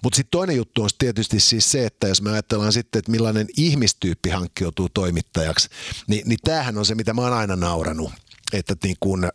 Mutta 0.03 0.15
sitten 0.18 0.32
toinen 0.32 0.56
juttu 0.56 0.84
on 0.84 0.89
tietysti 0.98 1.39
siis 1.39 1.72
se, 1.72 1.86
että 1.86 2.08
jos 2.08 2.22
me 2.22 2.32
ajatellaan 2.32 2.74
sitten, 2.74 3.00
että 3.00 3.12
millainen 3.12 3.48
ihmistyyppi 3.58 4.29
hankkiutuu 4.29 4.89
toimittajaksi, 4.89 5.70
niin, 6.08 6.29
niin 6.29 6.39
tämähän 6.44 6.77
on 6.77 6.86
se, 6.86 6.96
mitä 6.96 7.13
mä 7.13 7.22
oon 7.22 7.34
aina 7.34 7.56
nauranut, 7.56 8.12
että 8.53 8.75
niin 8.84 8.98
kuin, 9.00 9.29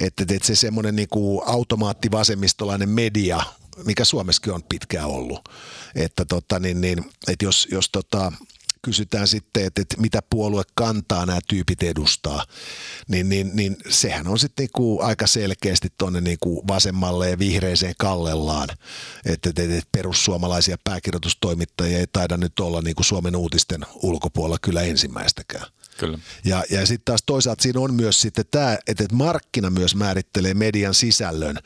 että, 0.00 0.24
että 0.28 0.46
se 0.46 0.56
semmoinen 0.56 0.96
niin 0.96 1.08
automaattivasemmistolainen 1.46 2.88
media, 2.88 3.40
mikä 3.84 4.04
Suomessakin 4.04 4.52
on 4.52 4.62
pitkään 4.68 5.06
ollut, 5.06 5.48
että, 5.94 6.24
tota, 6.24 6.58
niin, 6.58 6.80
niin, 6.80 7.04
että 7.28 7.44
jos, 7.44 7.68
jos 7.70 7.90
tota, 7.90 8.32
kysytään 8.82 9.28
sitten, 9.28 9.64
että, 9.64 9.82
että 9.82 10.00
mitä 10.00 10.20
puolue 10.30 10.62
kantaa 10.74 11.26
nämä 11.26 11.38
tyypit 11.48 11.82
edustaa, 11.82 12.44
niin, 13.08 13.28
niin, 13.28 13.50
niin 13.54 13.76
sehän 13.88 14.28
on 14.28 14.38
sitten 14.38 14.62
niinku 14.62 15.00
aika 15.02 15.26
selkeästi 15.26 15.88
tuonne 15.98 16.20
niinku 16.20 16.64
vasemmalle 16.68 17.30
ja 17.30 17.38
vihreiseen 17.38 17.94
kallellaan, 17.98 18.68
että, 19.24 19.50
että, 19.50 19.62
että 19.62 19.88
perussuomalaisia 19.92 20.76
pääkirjoitustoimittajia 20.84 21.98
ei 21.98 22.06
taida 22.12 22.36
nyt 22.36 22.60
olla 22.60 22.82
niinku 22.82 23.02
Suomen 23.02 23.36
uutisten 23.36 23.86
ulkopuolella 23.94 24.58
kyllä 24.62 24.82
ensimmäistäkään. 24.82 25.66
Kyllä. 26.02 26.18
Ja, 26.44 26.64
ja 26.70 26.86
sitten 26.86 27.04
taas 27.04 27.22
toisaalta 27.26 27.62
siinä 27.62 27.80
on 27.80 27.94
myös 27.94 28.20
sitten 28.20 28.44
tämä, 28.50 28.78
että, 28.86 29.04
että 29.04 29.16
markkina 29.16 29.70
myös 29.70 29.94
määrittelee 29.94 30.54
median 30.54 30.94
sisällön. 30.94 31.56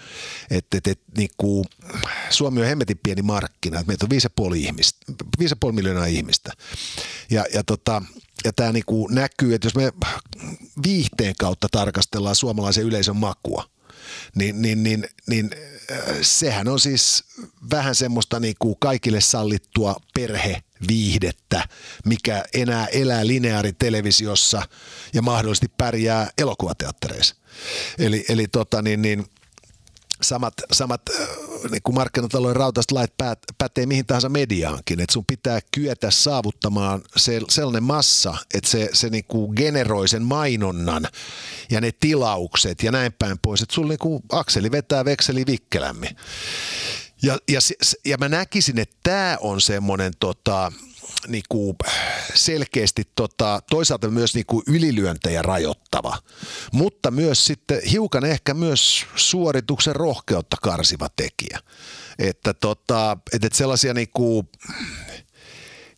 Että, 0.50 0.78
että, 0.78 0.90
että 0.90 1.04
niin 1.16 1.30
kuin, 1.36 1.64
Suomi 2.30 2.60
on 2.60 2.66
hemmetin 2.66 3.00
pieni 3.02 3.22
markkina, 3.22 3.80
että 3.80 4.06
meitä 4.10 4.40
on 4.40 4.50
5,5, 4.50 4.56
ihmistä, 4.56 5.12
5,5 5.40 5.72
miljoonaa 5.72 6.06
ihmistä. 6.06 6.52
Ja, 7.30 7.44
ja, 7.54 7.64
tota, 7.64 8.02
ja 8.44 8.52
tämä 8.52 8.72
niin 8.72 8.84
kuin 8.86 9.14
näkyy, 9.14 9.54
että 9.54 9.66
jos 9.66 9.74
me 9.74 9.92
viihteen 10.86 11.34
kautta 11.38 11.68
tarkastellaan 11.70 12.36
suomalaisen 12.36 12.84
yleisön 12.84 13.16
makua, 13.16 13.64
niin, 14.34 14.62
niin, 14.62 14.82
niin, 14.82 15.08
niin 15.26 15.50
sehän 16.22 16.68
on 16.68 16.80
siis 16.80 17.24
vähän 17.70 17.94
semmoista 17.94 18.40
niin 18.40 18.54
kuin 18.58 18.76
kaikille 18.80 19.20
sallittua 19.20 19.96
perhe 20.14 20.62
viihdettä, 20.88 21.68
mikä 22.04 22.44
enää 22.54 22.86
elää 22.86 23.26
lineaaritelevisiossa 23.26 24.62
ja 25.12 25.22
mahdollisesti 25.22 25.70
pärjää 25.78 26.30
elokuvateattereissa. 26.38 27.34
Eli, 27.98 28.24
eli 28.28 28.48
tota, 28.48 28.82
niin, 28.82 29.02
niin, 29.02 29.26
samat, 30.22 30.54
samat 30.72 31.02
niin 31.70 31.82
kuin 31.82 31.94
markkinatalouden 31.94 32.56
rautaiset 32.56 32.92
lait 32.92 33.16
päät, 33.16 33.38
pätee 33.58 33.86
mihin 33.86 34.06
tahansa 34.06 34.28
mediaankin, 34.28 35.00
että 35.00 35.12
sun 35.12 35.24
pitää 35.26 35.60
kyetä 35.74 36.10
saavuttamaan 36.10 37.02
se, 37.16 37.40
sellainen 37.50 37.82
massa, 37.82 38.36
että 38.54 38.70
se, 38.70 38.88
se 38.92 39.08
niin 39.08 39.24
kuin 39.24 39.52
generoi 39.56 40.08
sen 40.08 40.22
mainonnan 40.22 41.08
ja 41.70 41.80
ne 41.80 41.92
tilaukset 42.00 42.82
ja 42.82 42.92
näin 42.92 43.12
päin 43.12 43.38
pois, 43.38 43.62
että 43.62 43.74
sulla 43.74 43.88
niin 43.88 43.98
kuin 43.98 44.22
akseli 44.32 44.70
vetää 44.70 45.04
vekseli 45.04 45.46
vikkelämmin. 45.46 46.16
Ja, 47.22 47.38
ja, 47.48 47.60
ja 48.04 48.18
mä 48.18 48.28
näkisin, 48.28 48.78
että 48.78 48.96
tämä 49.02 49.36
on 49.40 49.60
semmoinen 49.60 50.12
tota, 50.20 50.72
niinku 51.28 51.76
selkeästi 52.34 53.02
tota, 53.16 53.60
toisaalta 53.70 54.10
myös 54.10 54.34
niinku 54.34 54.62
ylilyöntejä 54.66 55.42
rajoittava, 55.42 56.18
mutta 56.72 57.10
myös 57.10 57.46
sitten 57.46 57.80
hiukan 57.90 58.24
ehkä 58.24 58.54
myös 58.54 59.06
suorituksen 59.14 59.96
rohkeutta 59.96 60.56
karsiva 60.62 61.08
tekijä. 61.16 61.60
Että 62.18 62.54
tota, 62.54 63.18
et, 63.32 63.44
et 63.44 63.52
sellaisia 63.52 63.94
niinku, 63.94 64.44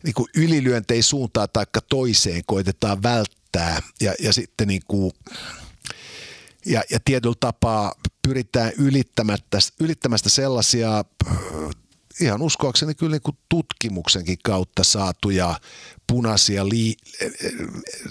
niinku 0.03 0.27
ylilyöntejä 0.35 1.01
suuntaan 1.01 1.47
tai 1.53 1.65
toiseen 1.89 2.41
koitetaan 2.45 3.03
välttää 3.03 3.81
ja, 4.01 4.13
ja 4.19 4.33
sitten 4.33 4.67
niinku, 4.67 5.11
ja, 6.65 6.83
ja 6.89 6.99
tietyllä 7.05 7.35
tapaa 7.39 7.95
pyritään 8.27 8.71
ylittämättä, 8.77 9.57
ylittämästä 9.79 10.29
sellaisia 10.29 11.05
ihan 12.21 12.41
uskoakseni 12.41 12.95
kyllä 12.95 13.11
niin 13.11 13.21
kuin 13.21 13.37
tutkimuksenkin 13.49 14.37
kautta 14.43 14.83
saatuja 14.83 15.59
punaisia 16.07 16.69
li, 16.69 16.95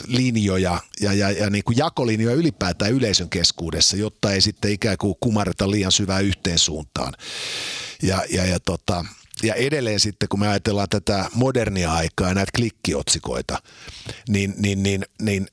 linjoja 0.06 0.80
ja, 1.00 1.12
ja, 1.12 1.30
ja 1.30 1.50
niin 1.50 1.64
kuin 1.64 1.78
jakolinjoja 1.78 2.36
ylipäätään 2.36 2.92
yleisön 2.92 3.30
keskuudessa, 3.30 3.96
jotta 3.96 4.32
ei 4.32 4.40
sitten 4.40 4.72
ikään 4.72 4.96
kuin 4.98 5.14
kumarreta 5.20 5.70
liian 5.70 5.92
syvään 5.92 6.24
yhteen 6.24 6.58
suuntaan. 6.58 7.14
Ja, 8.02 8.22
ja, 8.30 8.44
ja, 8.44 8.60
tota, 8.60 9.04
ja 9.42 9.54
edelleen 9.54 10.00
sitten, 10.00 10.28
kun 10.28 10.40
me 10.40 10.48
ajatellaan 10.48 10.88
tätä 10.88 11.30
modernia 11.34 11.92
aikaa 11.92 12.28
ja 12.28 12.34
näitä 12.34 12.52
klikkiotsikoita, 12.56 13.62
niin, 14.28 14.54
niin, 14.56 14.82
niin, 14.82 15.04
niin 15.22 15.46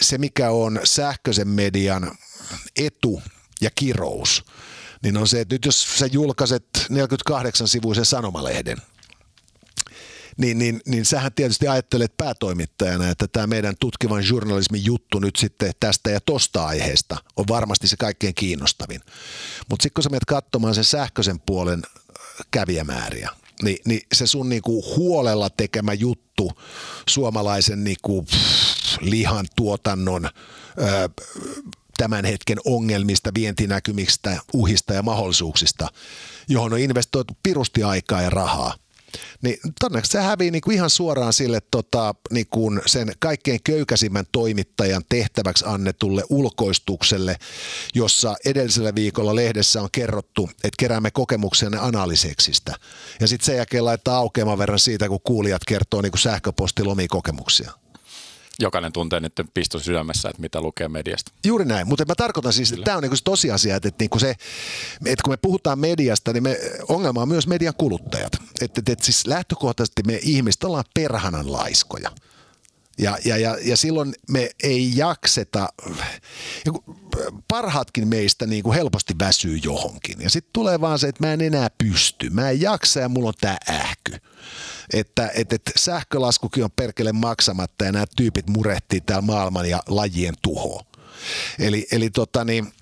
se 0.00 0.18
mikä 0.18 0.50
on 0.50 0.80
sähköisen 0.84 1.48
median 1.48 2.18
etu 2.76 3.22
ja 3.60 3.70
kirous, 3.74 4.44
niin 5.06 5.16
on 5.16 5.28
se, 5.28 5.40
että 5.40 5.54
nyt 5.54 5.64
jos 5.64 5.98
sä 5.98 6.06
julkaiset 6.06 6.66
48-sivuisen 6.92 8.04
sanomalehden, 8.04 8.76
niin, 10.36 10.58
niin, 10.58 10.80
niin 10.86 11.04
sähän 11.04 11.32
tietysti 11.32 11.68
ajattelet 11.68 12.16
päätoimittajana, 12.16 13.08
että 13.08 13.28
tämä 13.28 13.46
meidän 13.46 13.74
tutkivan 13.80 14.28
journalismin 14.28 14.84
juttu 14.84 15.18
nyt 15.18 15.36
sitten 15.36 15.72
tästä 15.80 16.10
ja 16.10 16.20
tosta 16.20 16.66
aiheesta 16.66 17.16
on 17.36 17.44
varmasti 17.48 17.88
se 17.88 17.96
kaikkein 17.96 18.34
kiinnostavin. 18.34 19.00
Mutta 19.70 19.82
sitten 19.82 19.94
kun 19.94 20.02
sä 20.02 20.10
menet 20.10 20.24
katsomaan 20.24 20.74
sen 20.74 20.84
sähköisen 20.84 21.40
puolen 21.40 21.82
kävijämääriä, 22.50 23.30
niin, 23.62 23.78
niin 23.84 24.00
se 24.14 24.26
sun 24.26 24.48
niinku 24.48 24.96
huolella 24.96 25.50
tekemä 25.50 25.92
juttu 25.92 26.52
suomalaisen 27.08 27.84
niinku, 27.84 28.22
pff, 28.22 29.00
lihan 29.00 29.46
tuotannon 29.56 30.24
ö, 30.24 30.30
tämän 31.96 32.24
hetken 32.24 32.58
ongelmista, 32.64 33.30
vientinäkymistä, 33.34 34.40
uhista 34.54 34.94
ja 34.94 35.02
mahdollisuuksista, 35.02 35.88
johon 36.48 36.72
on 36.72 36.78
investoitu 36.78 37.36
pirusti 37.42 37.82
aikaa 37.82 38.22
ja 38.22 38.30
rahaa. 38.30 38.74
Niin 39.42 39.58
todennäköisesti 39.80 40.18
se 40.18 40.22
hävii 40.22 40.50
niin 40.50 40.62
kuin 40.62 40.74
ihan 40.74 40.90
suoraan 40.90 41.32
sille 41.32 41.60
tota, 41.70 42.14
niin 42.30 42.46
kuin 42.50 42.80
sen 42.86 43.12
kaikkein 43.18 43.60
köykäisimmän 43.64 44.24
toimittajan 44.32 45.02
tehtäväksi 45.08 45.64
annetulle 45.68 46.22
ulkoistukselle, 46.30 47.36
jossa 47.94 48.36
edellisellä 48.44 48.94
viikolla 48.94 49.34
lehdessä 49.34 49.82
on 49.82 49.88
kerrottu, 49.92 50.50
että 50.54 50.76
keräämme 50.78 51.10
kokemuksenne 51.10 51.78
analyseksistä. 51.78 52.74
Ja 53.20 53.28
sitten 53.28 53.46
sen 53.46 53.56
jälkeen 53.56 53.84
laittaa 53.84 54.16
aukeaman 54.16 54.58
verran 54.58 54.78
siitä, 54.78 55.08
kun 55.08 55.20
kuulijat 55.24 55.64
kertoo 55.66 56.02
niin 56.02 56.12
kuin 56.12 56.20
sähköpostilla 56.20 56.92
omia 56.92 57.08
kokemuksia 57.08 57.72
jokainen 58.60 58.92
tuntee 58.92 59.20
nyt 59.20 59.32
piston 59.54 59.80
sydämessä, 59.80 60.28
että 60.28 60.42
mitä 60.42 60.60
lukee 60.60 60.88
mediasta. 60.88 61.32
Juuri 61.46 61.64
näin, 61.64 61.88
mutta 61.88 62.04
mä 62.04 62.14
tarkoitan 62.14 62.52
siis, 62.52 62.72
että 62.72 62.84
tämä 62.84 62.96
on 62.96 63.02
niinku 63.02 63.16
se 63.16 63.24
tosiasia, 63.24 63.76
että, 63.76 63.90
niinku 63.98 64.18
se, 64.18 64.34
että 65.04 65.22
kun 65.24 65.32
me 65.32 65.36
puhutaan 65.36 65.78
mediasta, 65.78 66.32
niin 66.32 66.42
me, 66.42 66.58
ongelma 66.88 67.22
on 67.22 67.28
myös 67.28 67.46
median 67.46 67.74
kuluttajat. 67.78 68.32
Että, 68.60 68.82
että 68.92 69.04
siis 69.04 69.26
lähtökohtaisesti 69.26 70.02
me 70.06 70.18
ihmiset 70.22 70.64
ollaan 70.64 70.84
perhanan 70.94 71.52
laiskoja. 71.52 72.10
Ja, 72.98 73.18
ja, 73.24 73.36
ja, 73.36 73.58
ja 73.62 73.76
silloin 73.76 74.14
me 74.30 74.50
ei 74.62 74.92
jakseta, 74.96 75.68
parhaatkin 77.48 78.08
meistä 78.08 78.46
niin 78.46 78.62
kuin 78.62 78.74
helposti 78.74 79.14
väsyy 79.18 79.56
johonkin. 79.56 80.20
Ja 80.20 80.30
sitten 80.30 80.50
tulee 80.52 80.80
vaan 80.80 80.98
se, 80.98 81.08
että 81.08 81.26
mä 81.26 81.32
en 81.32 81.40
enää 81.40 81.68
pysty, 81.78 82.30
mä 82.30 82.50
en 82.50 82.60
jaksa 82.60 83.00
ja 83.00 83.08
mulla 83.08 83.28
on 83.28 83.34
tämä 83.40 83.56
ähky. 83.70 84.16
Että, 84.92 85.30
että, 85.34 85.54
että 85.54 85.70
sähkölaskukin 85.76 86.64
on 86.64 86.70
perkele 86.76 87.12
maksamatta 87.12 87.84
ja 87.84 87.92
nämä 87.92 88.04
tyypit 88.16 88.48
murehtii 88.48 89.00
täällä 89.00 89.26
maailman 89.26 89.68
ja 89.68 89.82
lajien 89.88 90.34
tuho. 90.42 90.82
Eli, 91.58 91.86
eli 91.92 92.10
tota 92.10 92.44
niin, 92.44 92.72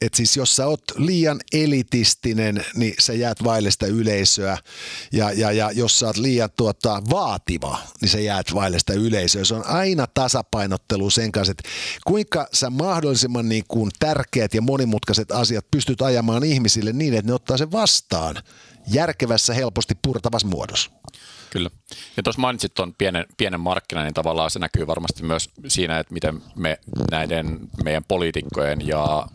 et 0.00 0.14
siis 0.14 0.36
jos 0.36 0.56
sä 0.56 0.66
oot 0.66 0.82
liian 0.96 1.40
elitistinen, 1.52 2.64
niin 2.74 2.94
sä 2.98 3.12
jäät 3.12 3.44
vaille 3.44 3.70
sitä 3.70 3.86
yleisöä. 3.86 4.58
Ja, 5.12 5.32
ja, 5.32 5.52
ja 5.52 5.70
jos 5.70 5.98
sä 5.98 6.06
oot 6.06 6.16
liian 6.16 6.50
tuota, 6.56 7.02
vaativa, 7.10 7.78
niin 8.00 8.08
sä 8.08 8.20
jäät 8.20 8.54
vaille 8.54 8.78
sitä 8.78 8.92
yleisöä. 8.92 9.44
Se 9.44 9.54
on 9.54 9.66
aina 9.66 10.06
tasapainottelu 10.06 11.10
sen 11.10 11.32
kanssa, 11.32 11.50
että 11.50 11.68
kuinka 12.06 12.48
sä 12.52 12.70
mahdollisimman 12.70 13.48
niin 13.48 13.64
kuin 13.68 13.90
tärkeät 13.98 14.54
ja 14.54 14.62
monimutkaiset 14.62 15.32
asiat 15.32 15.70
pystyt 15.70 16.02
ajamaan 16.02 16.44
ihmisille 16.44 16.92
niin, 16.92 17.14
että 17.14 17.30
ne 17.30 17.34
ottaa 17.34 17.56
sen 17.56 17.72
vastaan 17.72 18.36
järkevässä, 18.86 19.54
helposti 19.54 19.94
purtavassa 20.02 20.48
muodossa. 20.48 20.90
Kyllä. 21.50 21.70
Ja 22.16 22.22
tuossa 22.22 22.40
mainitsit 22.40 22.74
tuon 22.74 22.94
pienen, 22.98 23.26
pienen 23.36 23.60
markkinan, 23.60 24.04
niin 24.04 24.14
tavallaan 24.14 24.50
se 24.50 24.58
näkyy 24.58 24.86
varmasti 24.86 25.22
myös 25.22 25.50
siinä, 25.68 25.98
että 25.98 26.14
miten 26.14 26.42
me 26.54 26.78
näiden 27.10 27.58
meidän 27.84 28.04
poliitikkojen 28.04 28.86
ja 28.86 29.26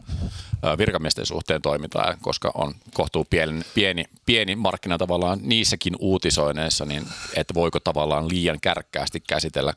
virkamiesten 0.77 1.25
suhteen 1.25 1.61
toimitaan, 1.61 2.17
koska 2.21 2.51
on 2.55 2.73
kohtuu 2.93 3.25
pieni, 3.29 3.61
pieni, 3.73 4.05
pieni 4.25 4.55
markkina 4.55 4.97
tavallaan 4.97 5.39
niissäkin 5.41 5.93
uutisoineissa, 5.99 6.85
niin 6.85 7.03
että 7.35 7.53
voiko 7.53 7.79
tavallaan 7.79 8.29
liian 8.29 8.59
kärkkäästi 8.61 9.19
käsitellä 9.19 9.73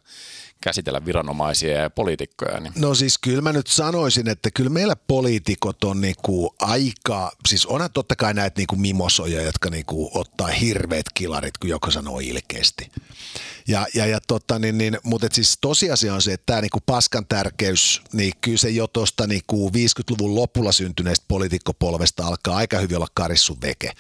käsitellä 0.65 1.05
viranomaisia 1.05 1.83
ja 1.83 1.91
poliitikkoja? 1.91 2.61
Niin. 2.61 2.73
No 2.77 2.95
siis 2.95 3.19
kyllä 3.19 3.43
mä 3.43 3.53
nyt 3.53 3.67
sanoisin, 3.67 4.29
että 4.29 4.51
kyllä 4.51 4.71
meillä 4.71 4.97
poliitikot 4.97 5.85
on 5.85 6.01
niinku 6.01 6.55
aika, 6.61 7.33
siis 7.49 7.67
onhan 7.67 7.93
totta 7.93 8.17
kai 8.17 8.35
näitä 8.35 8.61
niinku 8.61 8.77
mimosoja, 8.77 9.43
jotka 9.43 9.71
niinku 9.71 10.11
ottaa 10.15 10.49
hirveät 10.49 11.07
kilarit, 11.15 11.59
kun 11.59 11.71
joku 11.71 11.91
sanoo 11.91 12.21
ilkeästi. 12.21 12.91
Ja, 13.69 13.87
ja, 13.95 14.07
ja 14.07 14.21
tota, 14.27 14.59
niin, 14.59 14.79
niin, 14.79 14.99
mutta 15.03 15.27
siis 15.33 15.59
tosiasia 15.61 16.15
on 16.15 16.23
se, 16.23 16.33
että 16.33 16.47
tämä 16.47 16.61
niinku 16.61 16.81
paskan 16.87 17.27
tärkeys, 17.27 18.03
niin 18.13 18.33
kyllä 18.41 18.59
se 18.59 18.71
jo 18.71 18.87
tuosta 18.87 19.27
niinku 19.27 19.69
50-luvun 19.69 20.35
lopulla 20.35 20.73
syntyneestä 20.73 21.25
poliitikkopolvesta 21.29 22.27
alkaa 22.27 22.57
aika 22.57 22.79
hyvin 22.79 22.97
olla 22.97 23.07
karissun 23.15 23.57
veke. 23.63 23.91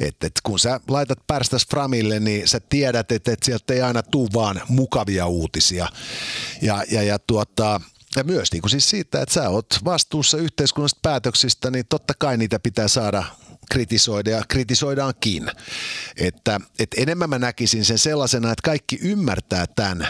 Et, 0.00 0.24
et 0.24 0.32
kun 0.42 0.58
sä 0.58 0.80
laitat 0.88 1.18
pärstäs 1.26 1.66
framille, 1.66 2.20
niin 2.20 2.48
sä 2.48 2.60
tiedät, 2.60 3.12
että 3.12 3.32
et 3.32 3.42
sieltä 3.42 3.74
ei 3.74 3.82
aina 3.82 4.02
tuu 4.02 4.28
vaan 4.34 4.60
mukavia 4.68 5.26
uutisia. 5.26 5.79
Ja, 6.62 6.84
ja, 6.90 7.02
ja 7.02 7.18
tuota, 7.18 7.80
ja 8.16 8.24
myös 8.24 8.52
niin 8.52 8.62
kuin 8.62 8.70
siis 8.70 8.90
siitä, 8.90 9.22
että 9.22 9.32
sä 9.32 9.48
oot 9.48 9.66
vastuussa 9.84 10.38
yhteiskunnallisista 10.38 11.00
päätöksistä, 11.02 11.70
niin 11.70 11.84
totta 11.88 12.14
kai 12.18 12.36
niitä 12.36 12.60
pitää 12.60 12.88
saada 12.88 13.24
kritisoida 13.70 14.30
ja 14.30 14.42
kritisoidaankin. 14.48 15.50
Että, 16.16 16.60
että 16.78 17.00
enemmän 17.00 17.30
mä 17.30 17.38
näkisin 17.38 17.84
sen 17.84 17.98
sellaisena, 17.98 18.52
että 18.52 18.62
kaikki 18.64 18.98
ymmärtää 19.02 19.66
tämän 19.66 20.08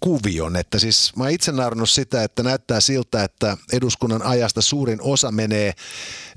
kuvion. 0.00 0.56
Että 0.56 0.78
siis 0.78 1.16
mä 1.16 1.28
itse 1.28 1.52
naurannut 1.52 1.90
sitä, 1.90 2.22
että 2.22 2.42
näyttää 2.42 2.80
siltä, 2.80 3.24
että 3.24 3.56
eduskunnan 3.72 4.22
ajasta 4.22 4.62
suurin 4.62 4.98
osa 5.02 5.32
menee 5.32 5.72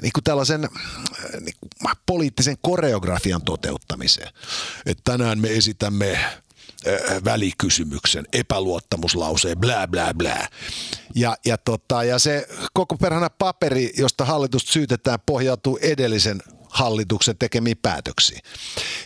niin 0.01 0.12
kuin 0.13 0.24
tällaisen 0.24 0.62
niin 1.39 1.55
kuin 1.60 1.94
poliittisen 2.05 2.58
koreografian 2.62 3.41
toteuttamiseen. 3.41 4.29
Että 4.86 5.12
tänään 5.12 5.39
me 5.39 5.53
esitämme 5.53 6.20
välikysymyksen, 7.25 8.25
epäluottamuslauseen, 8.34 9.58
blää, 9.58 9.88
blää, 9.88 10.13
blää. 10.13 10.48
Ja, 11.15 11.38
ja, 11.46 11.58
tota, 11.58 12.04
ja 12.04 12.20
se 12.20 12.48
koko 12.74 12.98
perhana 12.98 13.30
paperi, 13.30 13.94
josta 13.98 14.25
hallitus 14.25 14.63
syytetään, 14.63 15.20
pohjautuu 15.25 15.80
edellisen 15.82 16.42
hallituksen 16.70 17.38
tekemiin 17.38 17.77
päätöksiin. 17.77 18.42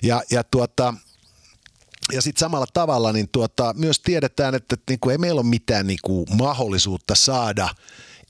Ja, 0.03 0.21
ja 0.31 0.43
tuota, 0.43 0.93
ja 2.11 2.21
sitten 2.21 2.39
samalla 2.39 2.67
tavalla 2.73 3.13
niin 3.13 3.29
tuota, 3.31 3.73
myös 3.77 3.99
tiedetään, 3.99 4.55
että, 4.55 4.73
että 4.73 4.91
niin 4.91 4.99
kuin 4.99 5.11
ei 5.11 5.17
meillä 5.17 5.41
ole 5.41 5.49
mitään 5.49 5.87
niin 5.87 5.99
kuin 6.01 6.25
mahdollisuutta 6.37 7.15
saada 7.15 7.69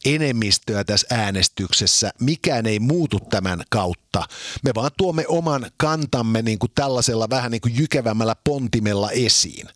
enemmistöä 0.05 0.83
tässä 0.83 1.07
äänestyksessä. 1.09 2.11
Mikään 2.19 2.65
ei 2.65 2.79
muutu 2.79 3.19
tämän 3.19 3.63
kautta. 3.69 4.23
Me 4.63 4.71
vaan 4.75 4.91
tuomme 4.97 5.25
oman 5.27 5.71
kantamme 5.77 6.41
niin 6.41 6.59
kuin 6.59 6.71
tällaisella 6.75 7.29
vähän 7.29 7.51
niin 7.51 7.61
kuin 7.61 7.77
jykevämmällä 7.77 8.35
pontimella 8.43 9.11
esiin. 9.11 9.67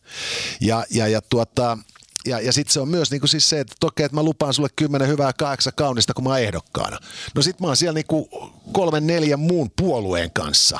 Ja, 0.60 0.84
ja, 0.90 1.08
ja 1.08 1.20
tuota, 1.22 1.78
ja, 2.26 2.40
ja 2.40 2.52
sitten 2.52 2.72
se 2.72 2.80
on 2.80 2.88
myös 2.88 3.10
niinku 3.10 3.26
siis 3.26 3.48
se, 3.48 3.60
että 3.60 3.74
toki, 3.80 4.02
että 4.02 4.16
mä 4.16 4.22
lupaan 4.22 4.54
sulle 4.54 4.68
kymmenen 4.76 5.08
hyvää 5.08 5.32
kahdeksan 5.32 5.72
kaunista, 5.76 6.14
kun 6.14 6.24
mä 6.24 6.30
oon 6.30 6.40
ehdokkaana. 6.40 6.98
No 7.34 7.42
sit 7.42 7.60
mä 7.60 7.66
oon 7.66 7.76
siellä 7.76 7.94
niinku 7.94 8.28
kolmen 8.72 9.06
neljän 9.06 9.40
muun 9.40 9.70
puolueen 9.76 10.30
kanssa. 10.30 10.78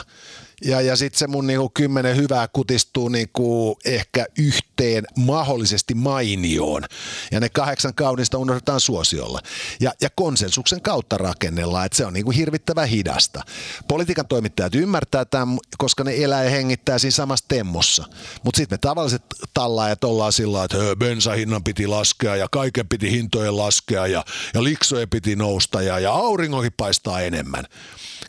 Ja, 0.65 0.81
ja 0.81 0.97
sitten 0.97 1.19
se 1.19 1.27
mun 1.27 1.47
niinku 1.47 1.71
kymmenen 1.75 2.17
hyvää 2.17 2.49
kutistuu 2.49 3.09
niinku 3.09 3.79
ehkä 3.85 4.27
yhteen 4.39 5.05
mahdollisesti 5.17 5.95
mainioon. 5.95 6.83
Ja 7.31 7.41
ne 7.41 7.49
kahdeksan 7.49 7.95
kaunista 7.95 8.39
unohdetaan 8.39 8.81
suosiolla. 8.81 9.41
Ja, 9.81 9.93
ja 10.01 10.09
konsensuksen 10.17 10.81
kautta 10.81 11.19
rakennellaan, 11.19 11.87
että 11.87 11.97
se 11.97 12.07
on 12.07 12.13
niinku 12.13 12.31
hirvittävän 12.31 12.89
hidasta. 12.89 13.43
Politiikan 13.89 14.29
toimittajat 14.29 14.75
ymmärtää 14.75 15.25
tämän, 15.25 15.59
koska 15.79 16.05
ne 16.05 16.25
elää 16.25 16.45
ja 16.45 16.51
hengittää 16.51 16.99
siinä 16.99 17.11
samassa 17.11 17.45
temmossa. 17.49 18.05
Mutta 18.43 18.59
sitten 18.59 18.75
me 18.77 18.79
tavalliset 18.79 19.23
tallaajat 19.55 20.05
ollaan 20.05 20.33
sillä 20.33 20.65
että 20.65 20.79
bensahinnan 20.99 21.65
piti 21.65 21.87
laskea 21.87 22.37
ja 22.37 22.49
kaiken 22.51 22.89
piti 22.89 23.11
hintojen 23.11 23.57
laskea 23.57 24.07
ja, 24.07 24.25
ja 24.55 24.65
liksojen 24.65 25.09
piti 25.11 25.37
nousta 25.37 25.83
ja, 25.83 25.99
ja 25.99 26.13
auringonkin 26.13 26.73
paistaa 26.77 27.21
enemmän 27.21 27.65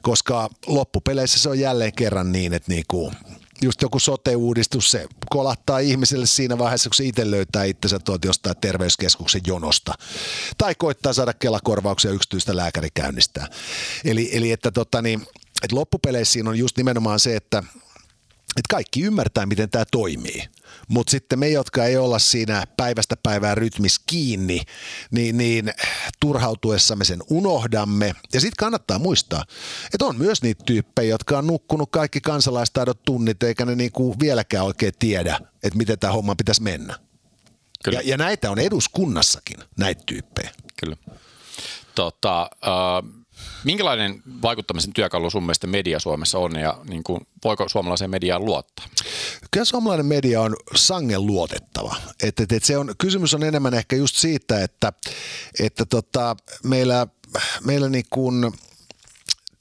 koska 0.06 0.50
loppupeleissä 0.68 1.40
se 1.40 1.50
on 1.50 1.60
jälleen 1.60 1.94
kerran 1.94 2.32
niin, 2.32 2.54
että 2.54 2.72
niinku, 2.72 3.12
just 3.62 3.82
joku 3.82 4.00
sote-uudistus, 4.00 4.92
se 4.92 5.08
kolahtaa 5.30 5.80
ihmiselle 5.80 6.26
siinä 6.26 6.58
vaiheessa, 6.58 6.90
kun 6.90 6.96
se 6.96 7.04
itse 7.06 7.32
löytää 7.32 7.64
itsensä 7.64 8.00
tuolta 8.00 8.28
jostain 8.28 8.56
terveyskeskuksen 8.62 9.42
jonosta. 9.48 9.94
Tai 10.58 10.76
koittaa 10.78 11.14
saada 11.14 11.34
kelakorvauksia 11.34 12.12
yksityistä 12.12 12.56
lääkärikäynnistä. 12.56 13.48
Eli, 14.04 14.30
eli 14.34 14.52
että, 14.52 14.72
tota, 14.72 15.02
niin, 15.02 15.22
että 15.64 15.76
loppupeleissä 15.76 16.34
siinä 16.34 16.50
on 16.50 16.58
just 16.58 16.78
nimenomaan 16.78 17.20
se, 17.20 17.36
että, 17.36 17.64
että 18.56 18.70
kaikki 18.70 19.02
ymmärtää, 19.02 19.46
miten 19.46 19.70
tämä 19.70 19.86
toimii. 19.92 20.44
Mutta 20.88 21.12
sitten 21.12 21.40
me, 21.40 21.50
jotka 21.50 21.86
ei 21.86 21.98
olla 21.98 22.20
siinä 22.20 22.68
päivästä 22.78 23.16
päivää 23.24 23.56
rytmis 23.56 24.00
kiinni, 24.00 24.62
niin, 25.12 25.38
niin 25.38 25.74
turhautuessamme 26.20 27.06
sen 27.06 27.20
unohdamme. 27.30 28.16
Ja 28.34 28.42
sitten 28.42 28.58
kannattaa 28.58 29.00
muistaa, 29.00 29.46
että 29.94 30.06
on 30.06 30.18
myös 30.18 30.42
niitä 30.42 30.64
tyyppejä, 30.64 31.10
jotka 31.10 31.38
on 31.38 31.48
nukkunut 31.48 31.90
kaikki 31.92 32.22
kansalaistaidot 32.22 33.04
tunnit, 33.06 33.44
eikä 33.44 33.66
ne 33.66 33.76
niinku 33.76 34.16
vieläkään 34.20 34.66
oikein 34.66 34.94
tiedä, 35.00 35.40
että 35.64 35.78
miten 35.78 36.00
tämä 36.00 36.14
homma 36.14 36.36
pitäisi 36.36 36.64
mennä. 36.64 37.00
Kyllä. 37.84 38.00
Ja, 38.00 38.10
ja 38.10 38.18
näitä 38.18 38.52
on 38.52 38.60
eduskunnassakin, 38.60 39.58
näitä 39.78 40.04
tyyppejä. 40.06 40.52
Kyllä. 40.80 40.98
Tota, 41.96 42.42
äh, 42.42 43.25
Minkälainen 43.64 44.22
vaikuttamisen 44.42 44.94
työkalu 44.94 45.30
sun 45.30 45.44
mielestä 45.44 45.68
media 45.68 46.00
Suomessa 46.00 46.40
on 46.40 46.56
ja 46.60 46.78
niin 46.90 47.04
kuin, 47.04 47.28
voiko 47.44 47.70
suomalaiseen 47.70 48.10
mediaan 48.10 48.46
luottaa? 48.46 48.86
Kyllä 49.52 49.66
suomalainen 49.66 50.06
media 50.06 50.42
on 50.42 50.56
sangen 50.76 51.26
luotettava. 51.26 51.96
Et, 52.24 52.40
et, 52.40 52.52
et 52.52 52.64
se 52.64 52.78
on, 52.78 52.96
kysymys 52.98 53.34
on 53.34 53.44
enemmän 53.44 53.74
ehkä 53.74 53.96
just 53.96 54.16
siitä, 54.16 54.64
että, 54.64 54.94
että 55.60 55.86
tota, 55.86 56.36
meillä, 56.64 57.08
meillä 57.64 57.90
niin 57.90 58.06
kuin, 58.10 58.52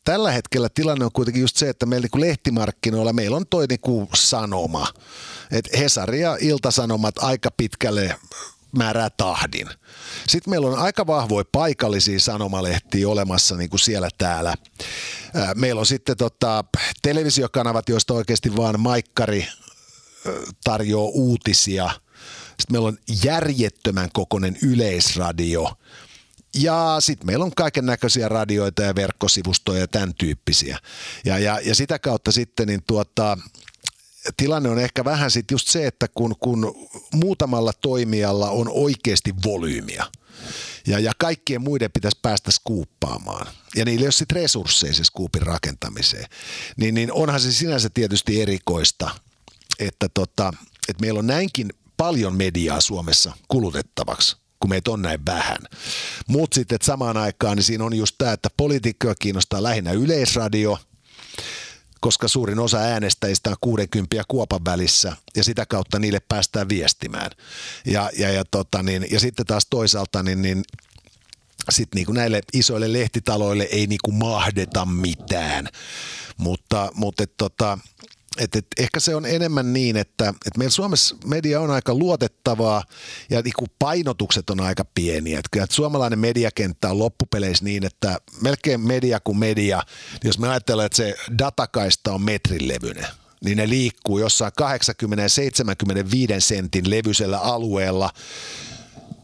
tällä 0.04 0.32
hetkellä 0.32 0.68
tilanne 0.68 1.04
on 1.04 1.12
kuitenkin 1.12 1.40
just 1.40 1.56
se, 1.56 1.68
että 1.68 1.86
meillä 1.86 2.08
niin 2.12 2.20
lehtimarkkinoilla 2.20 3.12
meillä 3.12 3.36
on 3.36 3.46
toi 3.46 3.66
niin 3.66 4.08
sanoma. 4.14 4.86
Et 5.50 5.68
Hesari 5.78 6.20
ja 6.20 6.36
Iltasanomat 6.40 7.18
aika 7.18 7.50
pitkälle 7.56 8.16
määrää 8.78 9.10
tahdin. 9.10 9.68
Sitten 10.28 10.50
meillä 10.50 10.66
on 10.66 10.78
aika 10.78 11.06
vahvoja 11.06 11.44
paikallisia 11.52 12.20
sanomalehtiä 12.20 13.08
olemassa 13.08 13.56
niin 13.56 13.70
kuin 13.70 13.80
siellä 13.80 14.08
täällä. 14.18 14.54
Meillä 15.54 15.78
on 15.78 15.86
sitten 15.86 16.16
tota, 16.16 16.64
televisiokanavat, 17.02 17.88
joista 17.88 18.14
oikeasti 18.14 18.56
vaan 18.56 18.80
maikkari 18.80 19.48
tarjoaa 20.64 21.10
uutisia. 21.14 21.90
Sitten 22.46 22.72
meillä 22.72 22.88
on 22.88 22.98
järjettömän 23.24 24.08
kokoinen 24.12 24.56
yleisradio. 24.62 25.72
Ja 26.54 26.96
sitten 27.00 27.26
meillä 27.26 27.44
on 27.44 27.54
kaiken 27.54 27.86
näköisiä 27.86 28.28
radioita 28.28 28.82
ja 28.82 28.94
verkkosivustoja 28.94 29.80
ja 29.80 29.88
tämän 29.88 30.14
tyyppisiä. 30.14 30.78
Ja, 31.24 31.38
ja, 31.38 31.60
ja 31.64 31.74
sitä 31.74 31.98
kautta 31.98 32.32
sitten 32.32 32.66
niin 32.66 32.82
tuota, 32.86 33.38
tilanne 34.36 34.68
on 34.68 34.78
ehkä 34.78 35.04
vähän 35.04 35.30
sitten 35.30 35.54
just 35.54 35.68
se, 35.68 35.86
että 35.86 36.08
kun, 36.14 36.34
kun 36.40 36.88
muutamalla 37.14 37.72
toimijalla 37.72 38.50
on 38.50 38.68
oikeasti 38.70 39.34
volyymiä, 39.44 40.06
ja, 40.86 40.98
ja 40.98 41.12
kaikkien 41.18 41.62
muiden 41.62 41.92
pitäisi 41.92 42.18
päästä 42.22 42.50
skuuppaamaan. 42.50 43.46
Ja 43.76 43.84
niillä 43.84 44.02
ei 44.02 44.06
ole 44.06 44.12
sitten 44.12 44.36
resursseja 44.36 44.94
se 44.94 45.04
skuupin 45.04 45.42
rakentamiseen. 45.42 46.24
Niin, 46.76 46.94
niin 46.94 47.12
onhan 47.12 47.40
se 47.40 47.52
sinänsä 47.52 47.90
tietysti 47.94 48.42
erikoista, 48.42 49.10
että, 49.78 50.08
tota, 50.14 50.52
että 50.88 51.00
meillä 51.00 51.18
on 51.18 51.26
näinkin 51.26 51.70
paljon 51.96 52.36
mediaa 52.36 52.80
Suomessa 52.80 53.32
kulutettavaksi 53.48 54.36
kun 54.60 54.70
meitä 54.70 54.90
on 54.90 55.02
näin 55.02 55.26
vähän. 55.26 55.58
Mutta 56.28 56.54
sitten 56.54 56.78
samaan 56.82 57.16
aikaan 57.16 57.56
niin 57.56 57.64
siinä 57.64 57.84
on 57.84 57.96
just 57.96 58.14
tämä, 58.18 58.32
että 58.32 58.48
poliitikkoja 58.56 59.14
kiinnostaa 59.14 59.62
lähinnä 59.62 59.92
yleisradio, 59.92 60.78
koska 62.04 62.28
suurin 62.28 62.58
osa 62.58 62.78
äänestäjistä 62.78 63.50
on 63.50 63.56
60 63.60 64.16
ja 64.16 64.24
kuopan 64.28 64.64
välissä 64.64 65.16
ja 65.36 65.44
sitä 65.44 65.66
kautta 65.66 65.98
niille 65.98 66.20
päästään 66.28 66.68
viestimään. 66.68 67.30
Ja, 67.86 68.10
ja, 68.18 68.30
ja, 68.30 68.44
tota 68.44 68.82
niin, 68.82 69.06
ja 69.10 69.20
sitten 69.20 69.46
taas 69.46 69.66
toisaalta 69.70 70.22
niin, 70.22 70.42
niin 70.42 70.62
sitten 71.70 71.96
niin 71.96 72.06
kuin 72.06 72.16
näille 72.16 72.40
isoille 72.52 72.92
lehtitaloille 72.92 73.68
ei 73.70 73.86
niin 73.86 73.98
kuin 74.04 74.14
mahdeta 74.14 74.86
mitään. 74.86 75.68
Mutta, 76.36 76.90
mutta 76.94 77.22
et, 77.22 77.36
tota, 77.36 77.78
et, 78.38 78.56
et, 78.56 78.66
ehkä 78.78 79.00
se 79.00 79.14
on 79.14 79.26
enemmän 79.26 79.72
niin, 79.72 79.96
että 79.96 80.34
et 80.46 80.56
meillä 80.56 80.70
Suomessa 80.70 81.16
media 81.26 81.60
on 81.60 81.70
aika 81.70 81.94
luotettavaa 81.94 82.84
ja 83.30 83.42
niin 83.42 83.52
kuin 83.58 83.70
painotukset 83.78 84.50
on 84.50 84.60
aika 84.60 84.84
pieniä. 84.94 85.38
Et 85.38 85.44
kyllä, 85.50 85.64
et 85.64 85.70
suomalainen 85.70 86.18
mediakenttä 86.18 86.90
on 86.90 86.98
loppupeleissä 86.98 87.64
niin, 87.64 87.84
että 87.84 88.18
melkein 88.40 88.80
media 88.80 89.20
kuin 89.20 89.38
media, 89.38 89.82
niin 90.12 90.28
jos 90.28 90.38
me 90.38 90.48
ajatellaan, 90.48 90.86
että 90.86 90.96
se 90.96 91.14
datakaista 91.38 92.12
on 92.12 92.22
metrilevyinen, 92.22 93.06
niin 93.44 93.56
ne 93.56 93.68
liikkuu 93.68 94.18
jossain 94.18 94.52
80-75 94.62 94.64
sentin 96.38 96.90
levyisellä 96.90 97.38
alueella 97.38 98.10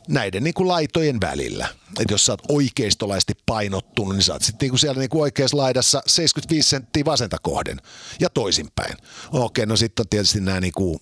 näiden 0.08 0.44
niin 0.44 0.54
kuin 0.54 0.68
laitojen 0.68 1.20
välillä. 1.20 1.68
Että 2.00 2.14
jos 2.14 2.26
sä 2.26 2.32
oot 2.32 2.42
oikeistolaisesti 2.48 3.34
painottunut, 3.46 4.14
niin 4.14 4.22
sä 4.22 4.32
oot 4.32 4.42
sitten 4.42 4.66
niin 4.66 4.70
kuin 4.70 4.80
siellä 4.80 5.00
niin 5.00 5.10
kuin 5.10 5.22
oikeassa 5.22 5.56
laidassa 5.56 6.02
75 6.06 6.68
senttiä 6.68 7.04
vasenta 7.04 7.36
kohden 7.42 7.80
ja 8.20 8.30
toisinpäin. 8.30 8.96
Okei, 9.32 9.66
no 9.66 9.76
sitten 9.76 10.02
on 10.02 10.08
tietysti 10.08 10.40
nämä 10.40 10.60
niin 10.60 10.72
kuin 10.72 11.00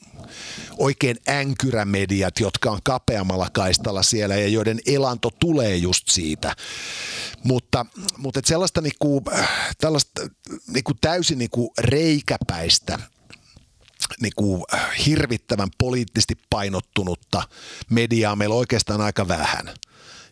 oikein 0.79 1.17
änkyrämediat, 1.29 2.41
jotka 2.41 2.71
on 2.71 2.81
kapeammalla 2.85 3.51
kaistalla 3.53 4.03
siellä 4.03 4.37
ja 4.37 4.49
joiden 4.49 4.81
elanto 4.87 5.31
tulee 5.41 5.77
just 5.77 6.09
siitä. 6.09 6.57
Mutta, 7.45 7.87
mutta 8.17 8.39
et 8.39 8.45
sellaista 8.45 8.81
niinku, 8.81 9.23
tällaista 9.81 10.29
niinku 10.67 10.95
täysin 11.01 11.39
niinku 11.39 11.73
reikäpäistä 11.79 12.99
niin 14.21 14.33
kuin 14.37 14.63
hirvittävän 15.07 15.69
poliittisesti 15.79 16.35
painottunutta 16.51 17.43
mediaa 17.91 18.37
meillä 18.37 18.53
on 18.53 18.59
oikeastaan 18.59 19.01
aika 19.01 19.29
vähän. 19.29 19.75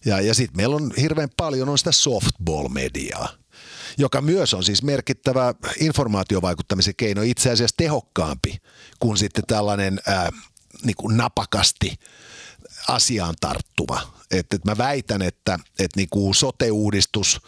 Ja, 0.05 0.21
ja 0.21 0.35
sitten 0.35 0.57
meillä 0.57 0.77
on 0.77 0.93
hirveän 1.01 1.29
paljon 1.37 1.69
on 1.69 1.79
sitä 1.79 1.93
softball-mediaa, 1.93 3.29
joka 3.99 4.21
myös 4.21 4.55
on 4.55 4.65
siis 4.65 4.83
merkittävä 4.83 5.55
informaatiovaikuttamisen 5.81 6.95
keino, 6.97 7.23
itse 7.23 7.51
asiassa 7.51 7.77
tehokkaampi 7.77 8.59
kuin 9.01 9.17
sitten 9.17 9.45
tällainen 9.47 10.01
ää, 10.07 10.31
niin 10.85 10.97
kuin 10.97 11.17
napakasti 11.17 11.95
asiaan 12.89 13.35
tarttuva. 13.41 14.01
Et, 14.31 14.53
et 14.55 14.65
mä 14.65 14.79
väitän, 14.79 15.23
että 15.23 15.59
et 15.79 15.97
niin 15.97 16.09
kuin 16.11 16.35
sote-uudistus, 16.35 17.41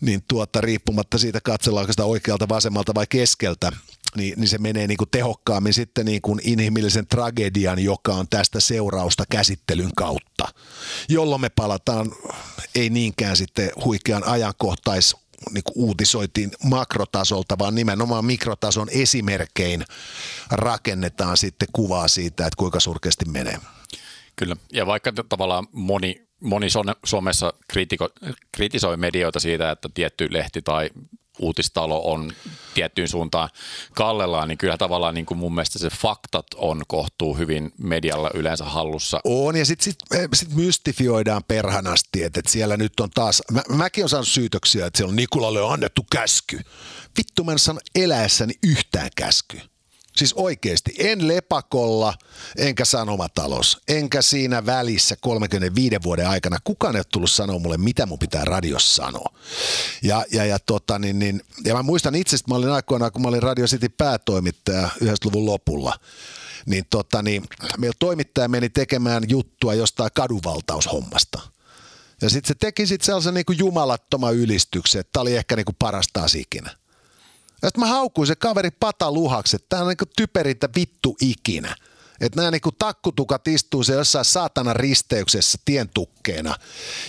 niin 0.00 0.24
tuota, 0.28 0.60
riippumatta 0.60 1.18
siitä 1.18 1.40
katsellaanko 1.40 1.92
sitä 1.92 2.04
oikealta, 2.04 2.48
vasemmalta 2.48 2.94
vai 2.94 3.06
keskeltä, 3.06 3.72
niin, 4.16 4.34
niin 4.40 4.48
se 4.48 4.58
menee 4.58 4.86
niin 4.86 4.96
kuin 4.96 5.10
tehokkaammin 5.10 5.74
sitten 5.74 6.06
niin 6.06 6.22
kuin 6.22 6.40
inhimillisen 6.44 7.06
tragedian, 7.06 7.78
joka 7.78 8.14
on 8.14 8.28
tästä 8.28 8.60
seurausta 8.60 9.24
käsittelyn 9.30 9.90
kautta, 9.96 10.48
jolloin 11.08 11.40
me 11.40 11.48
palataan 11.48 12.12
ei 12.74 12.90
niinkään 12.90 13.36
sitten 13.36 13.70
huikean 13.84 14.24
ajankohtais 14.24 15.16
niin 15.50 15.64
kuin 15.64 15.74
uutisoitiin 15.76 16.50
makrotasolta, 16.64 17.58
vaan 17.58 17.74
nimenomaan 17.74 18.24
mikrotason 18.24 18.88
esimerkkein 18.90 19.84
rakennetaan 20.50 21.36
sitten 21.36 21.68
kuvaa 21.72 22.08
siitä, 22.08 22.46
että 22.46 22.56
kuinka 22.56 22.80
surkeasti 22.80 23.24
menee. 23.24 23.58
Kyllä, 24.36 24.56
ja 24.72 24.86
vaikka 24.86 25.12
tavallaan 25.28 25.66
moni, 25.72 26.26
moni 26.40 26.66
Suomessa 27.04 27.52
kritiko, 27.68 28.08
kritisoi 28.52 28.96
medioita 28.96 29.40
siitä, 29.40 29.70
että 29.70 29.88
tietty 29.94 30.28
lehti 30.30 30.62
tai 30.62 30.90
uutistalo 31.38 32.12
on 32.12 32.32
tiettyyn 32.74 33.08
suuntaan 33.08 33.48
kallellaan, 33.94 34.48
niin 34.48 34.58
kyllä 34.58 34.76
tavallaan 34.76 35.14
niin 35.14 35.26
kuin 35.26 35.38
mun 35.38 35.54
mielestä 35.54 35.78
se 35.78 35.88
faktat 35.90 36.46
on 36.56 36.82
kohtuu 36.88 37.36
hyvin 37.36 37.72
medialla 37.78 38.30
yleensä 38.34 38.64
hallussa. 38.64 39.20
On, 39.24 39.56
ja 39.56 39.64
sitten 39.64 39.84
sit, 39.84 39.96
eh, 40.14 40.28
sit 40.34 40.54
mystifioidaan 40.54 41.44
perhanasti, 41.48 42.22
että, 42.22 42.40
että 42.40 42.52
siellä 42.52 42.76
nyt 42.76 43.00
on 43.00 43.10
taas, 43.10 43.42
mä, 43.50 43.62
mäkin 43.68 44.02
olen 44.02 44.08
saanut 44.08 44.28
syytöksiä, 44.28 44.86
että 44.86 44.96
siellä 44.96 45.10
on 45.10 45.16
Nikulalle 45.16 45.62
on 45.62 45.72
annettu 45.72 46.06
käsky. 46.12 46.60
Vittu 47.18 47.44
mä 47.44 47.52
en 47.52 47.58
sano 47.58 47.80
eläessäni 47.94 48.54
yhtään 48.62 49.10
käsky. 49.16 49.71
Siis 50.16 50.32
oikeasti, 50.32 50.94
en 50.98 51.28
lepakolla, 51.28 52.14
enkä 52.56 52.84
sanomatalous, 52.84 53.80
enkä 53.88 54.22
siinä 54.22 54.66
välissä 54.66 55.16
35 55.20 55.96
vuoden 56.02 56.28
aikana. 56.28 56.58
Kukaan 56.64 56.96
ei 56.96 56.98
ole 56.98 57.06
tullut 57.12 57.30
sanoa 57.30 57.58
mulle, 57.58 57.76
mitä 57.76 58.06
mun 58.06 58.18
pitää 58.18 58.44
radiossa 58.44 59.04
sanoa. 59.04 59.34
Ja, 60.02 60.24
ja, 60.32 60.44
ja, 60.44 60.58
tota, 60.58 60.98
niin, 60.98 61.18
niin, 61.18 61.42
ja 61.64 61.74
mä 61.74 61.82
muistan 61.82 62.14
itse, 62.14 62.36
että 62.36 62.50
mä 62.50 62.56
olin 62.56 62.70
aikoinaan, 62.70 63.12
kun 63.12 63.22
mä 63.22 63.28
olin 63.28 63.42
Radio 63.42 63.66
City 63.66 63.88
päätoimittaja 63.88 64.88
90-luvun 65.04 65.46
lopulla, 65.46 65.98
niin, 66.66 66.84
tota, 66.90 67.22
niin 67.22 67.44
meillä 67.78 67.96
toimittaja 67.98 68.48
meni 68.48 68.68
tekemään 68.68 69.22
juttua 69.28 69.74
jostain 69.74 70.10
kadunvaltaushommasta. 70.14 71.40
Ja 72.22 72.30
sitten 72.30 72.48
se 72.48 72.54
teki 72.54 72.86
sitten 72.86 73.06
sellaisen 73.06 73.34
niin 73.34 73.44
kuin 73.44 73.58
jumalattoman 73.58 74.34
ylistyksen, 74.34 75.00
että 75.00 75.10
tämä 75.12 75.22
oli 75.22 75.36
ehkä 75.36 75.56
niin 75.56 75.64
kuin 75.64 75.76
parasta 75.78 76.26
ikinä. 76.38 76.81
Ja 77.62 77.68
sitten 77.68 77.80
mä 77.80 77.86
haukuin 77.86 78.26
se 78.26 78.36
kaveri 78.36 78.70
pataluhaksi, 78.70 79.56
että 79.56 79.66
tää 79.68 79.82
on 79.82 79.88
niinku 79.88 80.06
typerintä 80.16 80.68
vittu 80.76 81.16
ikinä. 81.20 81.76
Että 82.20 82.40
nämä 82.40 82.50
niinku 82.50 82.72
takkutukat 82.72 83.48
istuu 83.48 83.84
se 83.84 83.92
jossain 83.92 84.24
saatana 84.24 84.72
risteyksessä 84.72 85.58
tientukkeena. 85.64 86.54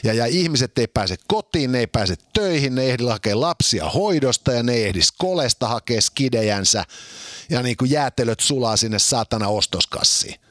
Ja, 0.03 0.13
ja 0.13 0.25
ihmiset 0.25 0.77
ei 0.77 0.87
pääse 0.87 1.15
kotiin, 1.27 1.71
ne 1.71 1.79
ei 1.79 1.87
pääse 1.87 2.15
töihin, 2.33 2.75
ne 2.75 2.89
ehdi 2.89 3.03
hakea 3.03 3.41
lapsia 3.41 3.89
hoidosta 3.89 4.51
ja 4.53 4.63
ne 4.63 4.73
ei 4.73 4.83
ehdi 4.83 4.99
kolesta 5.17 5.67
hakea 5.67 6.01
skidejänsä. 6.01 6.85
Ja 7.49 7.61
niinku 7.63 7.85
jäätelöt 7.85 8.39
sulaa 8.39 8.77
sinne 8.77 8.99
saatana 8.99 9.47
ostoskassiin. 9.47 10.42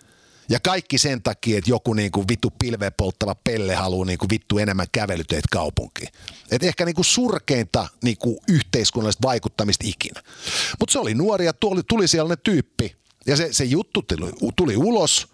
Ja 0.53 0.61
kaikki 0.61 0.99
sen 0.99 1.23
takia, 1.23 1.59
että 1.59 1.71
joku 1.71 1.95
niinku 1.95 2.25
vittu 2.29 2.53
pilveä 2.59 2.91
polttava 2.91 3.35
pelle 3.35 3.75
haluaa 3.75 4.07
niinku 4.07 4.27
vittu 4.31 4.59
enemmän 4.59 4.87
kävelyteet 4.93 5.45
kaupunkiin. 5.51 6.09
Et 6.51 6.63
ehkä 6.63 6.85
niinku 6.85 7.03
surkeinta 7.03 7.89
niinku 8.03 8.43
yhteiskunnallista 8.49 9.29
vaikuttamista 9.29 9.85
ikinä. 9.87 10.23
Mutta 10.81 10.93
se 10.93 10.99
oli 10.99 11.15
nuori 11.15 11.45
ja 11.45 11.53
tuli, 11.53 11.83
tuli 11.89 12.09
sellainen 12.09 12.43
tyyppi. 12.45 12.97
Ja 13.27 13.37
se, 13.37 13.49
se 13.53 13.65
juttu 13.65 14.03
tuli, 14.03 14.33
tuli 14.57 14.77
ulos. 14.77 15.29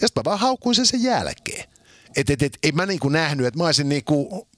Ja 0.00 0.08
sitten 0.08 0.20
mä 0.20 0.24
vaan 0.24 0.38
haukuin 0.38 0.74
sen 0.74 0.86
sen 0.86 1.02
jälkeen. 1.02 1.68
Et, 2.16 2.30
et, 2.30 2.42
et, 2.42 2.58
ei 2.62 2.72
mä 2.72 2.86
niinku 2.86 3.08
nähnyt, 3.08 3.46
että 3.46 3.58
mä 3.58 3.64
olisin 3.64 3.88
niinku 3.88 4.48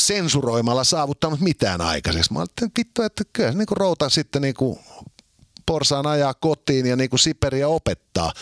sensuroimalla 0.00 0.84
saavuttanut 0.84 1.40
mitään 1.40 1.80
aikaiseksi. 1.80 2.32
Mä 2.32 2.38
ajattelin, 2.38 2.68
että 2.68 2.78
vittu, 2.78 3.02
että 3.02 3.24
kyllä 3.32 3.52
se 3.52 3.58
niinku 3.58 3.74
routa 3.74 4.08
sitten 4.08 4.42
niinku 4.42 4.80
porsaan 5.66 6.06
ajaa 6.06 6.34
kotiin 6.34 6.86
ja 6.86 6.96
niin 6.96 7.10
kuin 7.10 7.20
Siperia 7.20 7.68
opettaa. 7.68 8.32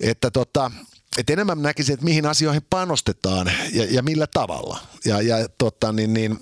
Että 0.00 0.30
tota, 0.30 0.70
et 1.18 1.30
enemmän 1.30 1.62
näkisin, 1.62 1.92
että 1.92 2.04
mihin 2.04 2.26
asioihin 2.26 2.66
panostetaan 2.70 3.52
ja, 3.72 3.86
ja 3.90 4.02
millä 4.02 4.26
tavalla. 4.26 4.78
Ja, 5.04 5.20
ja 5.20 5.48
tota, 5.58 5.92
niin, 5.92 6.14
niin, 6.14 6.38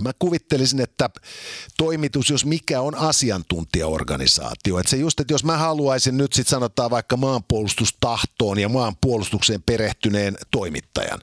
Mä 0.00 0.12
kuvittelisin, 0.18 0.80
että 0.80 1.10
toimitus, 1.78 2.30
jos 2.30 2.44
mikä 2.44 2.80
on 2.80 2.94
asiantuntijaorganisaatio. 2.94 4.78
Että 4.78 4.90
se 4.90 4.96
just, 4.96 5.20
että 5.20 5.34
jos 5.34 5.44
mä 5.44 5.56
haluaisin 5.56 6.16
nyt 6.16 6.32
sitten 6.32 6.50
sanotaan 6.50 6.90
vaikka 6.90 7.16
maanpuolustustahtoon 7.16 8.58
ja 8.58 8.68
maanpuolustukseen 8.68 9.62
perehtyneen 9.62 10.38
toimittajan, 10.50 11.20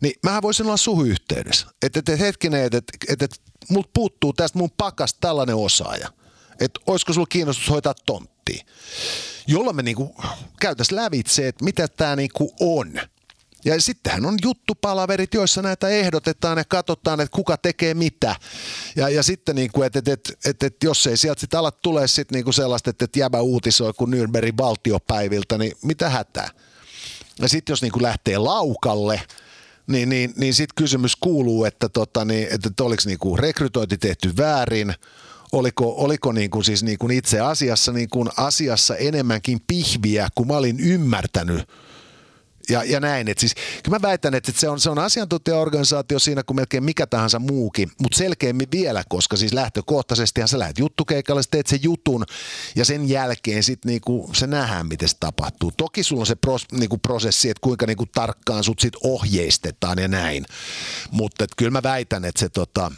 niin 0.00 0.14
mä 0.22 0.42
voisin 0.42 0.66
olla 0.66 0.76
suhu 0.76 1.04
yhteydessä. 1.04 1.66
Että 1.82 1.98
et, 1.98 2.08
et, 2.08 2.20
hetkinen, 2.20 2.64
että 2.64 2.78
et, 2.78 2.84
et, 3.08 3.22
et, 3.22 3.40
mut 3.68 3.90
puuttuu 3.94 4.32
tästä 4.32 4.58
mun 4.58 4.70
pakasta 4.76 5.18
tällainen 5.20 5.56
osaaja– 5.56 6.08
että 6.60 6.80
olisiko 6.86 7.12
sulla 7.12 7.26
kiinnostus 7.30 7.70
hoitaa 7.70 7.94
tonttia, 8.06 8.64
jolloin 9.46 9.76
me 9.76 9.82
niinku 9.82 10.16
käytäisiin 10.60 10.96
lävitse, 10.96 11.48
että 11.48 11.64
mitä 11.64 11.88
tämä 11.88 12.16
niinku 12.16 12.54
on. 12.60 13.00
Ja 13.64 13.80
sittenhän 13.80 14.26
on 14.26 14.38
juttupalaverit, 14.42 15.34
joissa 15.34 15.62
näitä 15.62 15.88
ehdotetaan 15.88 16.58
ja 16.58 16.64
katsotaan, 16.64 17.20
että 17.20 17.36
kuka 17.36 17.56
tekee 17.56 17.94
mitä. 17.94 18.36
Ja, 18.96 19.08
ja 19.08 19.22
sitten, 19.22 19.56
niin 19.56 19.70
että, 19.84 19.98
että, 19.98 20.12
että, 20.12 20.32
että, 20.44 20.66
että 20.66 20.86
jos 20.86 21.06
ei 21.06 21.16
sieltä 21.16 21.40
sitten 21.40 21.60
ala 21.60 21.70
tulee 21.70 22.08
sitten 22.08 22.36
niin 22.36 22.44
kuin 22.44 22.54
sellaista, 22.54 22.90
että, 22.90 23.04
että 23.04 23.18
jäbä 23.18 23.40
uutisoi 23.40 23.92
kuin 23.92 24.12
Nürnbergin 24.12 24.56
valtiopäiviltä, 24.58 25.58
niin 25.58 25.72
mitä 25.82 26.10
hätää? 26.10 26.50
Ja 27.40 27.48
sitten 27.48 27.72
jos 27.72 27.82
niin 27.82 27.92
kuin 27.92 28.02
lähtee 28.02 28.38
laukalle, 28.38 29.22
niin, 29.86 30.08
niin, 30.08 30.32
niin 30.36 30.54
sitten 30.54 30.74
kysymys 30.76 31.16
kuuluu, 31.16 31.64
että, 31.64 31.88
tota, 31.88 32.24
niin, 32.24 32.48
että, 32.50 32.68
että 32.68 32.84
oliko 32.84 33.02
niin 33.06 33.18
kuin 33.18 33.38
rekrytointi 33.38 33.98
tehty 33.98 34.36
väärin, 34.36 34.94
oliko, 35.58 35.94
oliko 35.96 36.32
niin 36.32 36.50
kuin 36.50 36.64
siis 36.64 36.82
niin 36.82 36.98
kuin 36.98 37.12
itse 37.12 37.40
asiassa, 37.40 37.92
niin 37.92 38.08
kuin 38.08 38.28
asiassa 38.36 38.96
enemmänkin 38.96 39.60
pihviä, 39.66 40.28
kun 40.34 40.46
mä 40.46 40.56
olin 40.56 40.80
ymmärtänyt 40.80 41.68
ja, 42.68 42.84
ja 42.84 43.00
näin. 43.00 43.28
Et 43.28 43.38
siis, 43.38 43.54
kyllä 43.54 43.98
mä 43.98 44.02
väitän, 44.02 44.34
että 44.34 44.52
se 44.56 44.68
on, 44.68 44.80
se 44.80 44.90
on 44.90 44.98
asiantuntijaorganisaatio 44.98 46.18
siinä 46.18 46.42
kuin 46.42 46.56
melkein 46.56 46.84
mikä 46.84 47.06
tahansa 47.06 47.38
muukin, 47.38 47.90
mutta 47.98 48.18
selkeämmin 48.18 48.68
vielä, 48.72 49.04
koska 49.08 49.36
siis 49.36 49.52
lähtökohtaisestihan 49.52 50.48
sä 50.48 50.58
lähdet 50.58 50.78
juttukeikalle, 50.78 51.42
sä 51.42 51.48
teet 51.50 51.66
sen 51.66 51.82
jutun 51.82 52.24
ja 52.76 52.84
sen 52.84 53.08
jälkeen 53.08 53.62
sitten 53.62 53.90
niinku, 53.90 54.30
se 54.32 54.46
nähdään, 54.46 54.86
miten 54.86 55.08
se 55.08 55.16
tapahtuu. 55.20 55.72
Toki 55.76 56.02
sulla 56.02 56.22
on 56.22 56.26
se 56.26 56.34
pros, 56.34 56.66
niinku 56.72 56.98
prosessi, 56.98 57.50
että 57.50 57.60
kuinka 57.60 57.86
niinku 57.86 58.06
tarkkaan 58.06 58.64
sut 58.64 58.80
sit 58.80 58.96
ohjeistetaan 59.02 59.98
ja 59.98 60.08
näin, 60.08 60.46
mutta 61.10 61.46
kyllä 61.56 61.70
mä 61.70 61.82
väitän, 61.82 62.24
että 62.24 62.40
se 62.40 62.48
tota, 62.48 62.92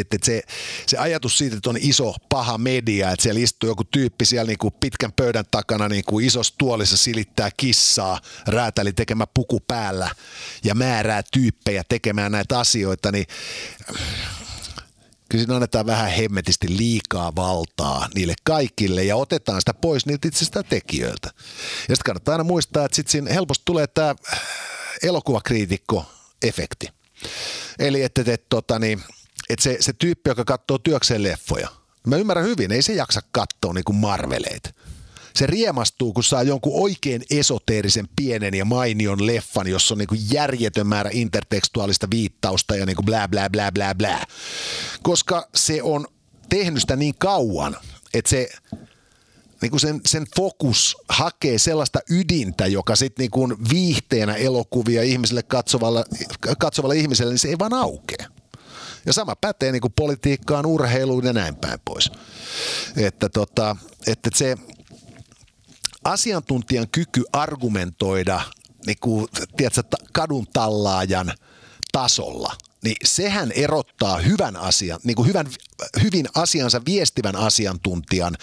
että 0.00 0.26
se, 0.26 0.42
se 0.86 0.98
ajatus 0.98 1.38
siitä, 1.38 1.56
että 1.56 1.70
on 1.70 1.76
iso 1.80 2.14
paha 2.28 2.58
media, 2.58 3.10
että 3.10 3.22
siellä 3.22 3.40
istuu 3.40 3.68
joku 3.68 3.84
tyyppi 3.84 4.24
siellä 4.24 4.48
niin 4.48 4.58
kuin 4.58 4.74
pitkän 4.80 5.12
pöydän 5.12 5.44
takana 5.50 5.88
niin 5.88 6.04
kuin 6.04 6.26
isossa 6.26 6.54
tuolissa 6.58 6.96
silittää 6.96 7.50
kissaa, 7.56 8.20
räätäli 8.46 8.92
tekemä 8.92 9.26
puku 9.34 9.60
päällä 9.60 10.10
ja 10.64 10.74
määrää 10.74 11.22
tyyppejä 11.32 11.82
tekemään 11.88 12.32
näitä 12.32 12.58
asioita, 12.58 13.12
niin 13.12 13.26
kyllä 15.28 15.42
siinä 15.42 15.54
annetaan 15.54 15.86
vähän 15.86 16.10
hemmetisti 16.10 16.76
liikaa 16.76 17.36
valtaa 17.36 18.08
niille 18.14 18.34
kaikille 18.44 19.04
ja 19.04 19.16
otetaan 19.16 19.60
sitä 19.60 19.74
pois 19.74 20.06
niiltä 20.06 20.28
itse 20.28 20.62
tekijöiltä. 20.68 21.28
Ja 21.88 21.96
sitten 21.96 22.04
kannattaa 22.04 22.32
aina 22.32 22.44
muistaa, 22.44 22.84
että 22.84 22.96
sitten 22.96 23.12
siinä 23.12 23.32
helposti 23.32 23.62
tulee 23.64 23.86
tämä 23.86 24.14
elokuvakriitikko-efekti. 25.02 26.88
Eli 27.78 28.02
että, 28.02 28.20
että 28.26 28.46
tota, 28.48 28.78
niin, 28.78 29.02
että 29.52 29.62
se, 29.62 29.76
se 29.80 29.92
tyyppi, 29.92 30.30
joka 30.30 30.44
katsoo 30.44 30.78
työkseen 30.78 31.22
leffoja, 31.22 31.68
mä 32.06 32.16
ymmärrän 32.16 32.46
hyvin, 32.46 32.72
ei 32.72 32.82
se 32.82 32.92
jaksa 32.92 33.20
katsoa 33.32 33.72
niin 33.72 33.84
kuin 33.84 33.96
Marveleita. 33.96 34.70
Se 35.34 35.46
riemastuu, 35.46 36.12
kun 36.12 36.24
saa 36.24 36.42
jonkun 36.42 36.82
oikein 36.82 37.22
esoteerisen 37.30 38.08
pienen 38.16 38.54
ja 38.54 38.64
mainion 38.64 39.26
leffan, 39.26 39.66
jossa 39.66 39.94
on 39.94 39.98
niin 39.98 40.08
kuin 40.08 40.20
järjetön 40.30 40.86
määrä 40.86 41.10
intertekstuaalista 41.12 42.06
viittausta 42.10 42.76
ja 42.76 42.86
niin 42.86 42.96
kuin 42.96 43.06
blää, 43.06 43.28
blää, 43.28 43.50
blää, 43.50 43.72
blää, 43.72 43.94
blää. 43.94 44.24
Koska 45.02 45.48
se 45.54 45.82
on 45.82 46.06
tehnyt 46.48 46.80
sitä 46.80 46.96
niin 46.96 47.14
kauan, 47.18 47.76
että 48.14 48.30
se 48.30 48.48
niin 49.62 49.70
kuin 49.70 49.80
sen, 49.80 50.00
sen 50.06 50.26
fokus 50.36 50.96
hakee 51.08 51.58
sellaista 51.58 51.98
ydintä, 52.10 52.66
joka 52.66 52.96
sitten 52.96 53.28
niin 53.32 53.70
viihteenä 53.70 54.34
elokuvia 54.34 55.02
ihmiselle 55.02 55.42
katsovalle, 55.42 56.04
katsovalle 56.58 56.96
ihmiselle, 56.96 57.32
niin 57.32 57.38
se 57.38 57.48
ei 57.48 57.58
vaan 57.58 57.74
aukea. 57.74 58.26
Ja 59.06 59.12
sama 59.12 59.36
pätee 59.36 59.72
niin 59.72 59.82
kuin 59.82 59.92
politiikkaan, 59.92 60.66
urheiluun 60.66 61.26
ja 61.26 61.32
näin 61.32 61.56
päin 61.56 61.80
pois. 61.84 62.12
Että, 62.96 63.28
tota, 63.28 63.76
että 64.06 64.30
se 64.34 64.56
asiantuntijan 66.04 66.88
kyky 66.92 67.24
argumentoida 67.32 68.40
niin 68.86 68.96
kuin, 69.00 69.28
tiedätkö, 69.56 69.82
kadun 70.12 70.46
tallaajan 70.52 71.32
tasolla, 71.92 72.56
niin 72.82 72.96
sehän 73.04 73.52
erottaa 73.52 74.18
hyvän 74.18 74.56
asian, 74.56 75.00
niin 75.04 75.14
kuin 75.16 75.28
hyvän, 75.28 75.46
hyvin 76.02 76.26
asiansa 76.34 76.82
viestivän 76.86 77.36
asiantuntijan 77.36 78.36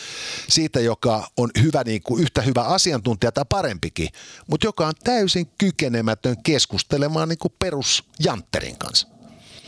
siitä, 0.49 0.79
joka 0.79 1.27
on 1.37 1.49
hyvä, 1.61 1.83
niin 1.83 2.03
kuin 2.03 2.21
yhtä 2.21 2.41
hyvä 2.41 2.61
asiantuntija 2.61 3.31
tai 3.31 3.45
parempikin, 3.49 4.09
mutta 4.47 4.67
joka 4.67 4.87
on 4.87 4.93
täysin 5.03 5.47
kykenemätön 5.57 6.43
keskustelemaan 6.43 7.29
niin 7.29 7.39
kuin 7.39 7.53
perusjantterin 7.59 8.77
kanssa. 8.77 9.16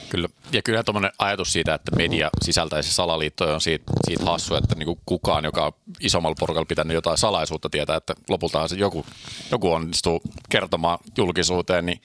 Kyllä. 0.09 0.29
Ja 0.51 0.61
kyllä 0.61 0.83
tuommoinen 0.83 1.11
ajatus 1.19 1.53
siitä, 1.53 1.73
että 1.73 1.95
media 1.95 2.29
sisältäisi 2.41 2.93
salaliittoja 2.93 3.53
on 3.53 3.61
siitä, 3.61 3.83
siitä 4.07 4.25
hassu, 4.25 4.55
että 4.55 4.75
niin 4.75 4.99
kukaan, 5.05 5.43
joka 5.43 5.65
on 5.65 5.71
isommalla 5.99 6.35
porukalla 6.39 6.65
pitänyt 6.65 6.93
jotain 6.93 7.17
salaisuutta 7.17 7.69
tietää, 7.69 7.95
että 7.95 8.15
lopultahan 8.29 8.69
se 8.69 8.75
joku, 8.75 9.05
joku 9.51 9.71
onnistuu 9.71 10.21
kertomaan 10.49 10.99
julkisuuteen, 11.17 11.85
niin 11.85 12.01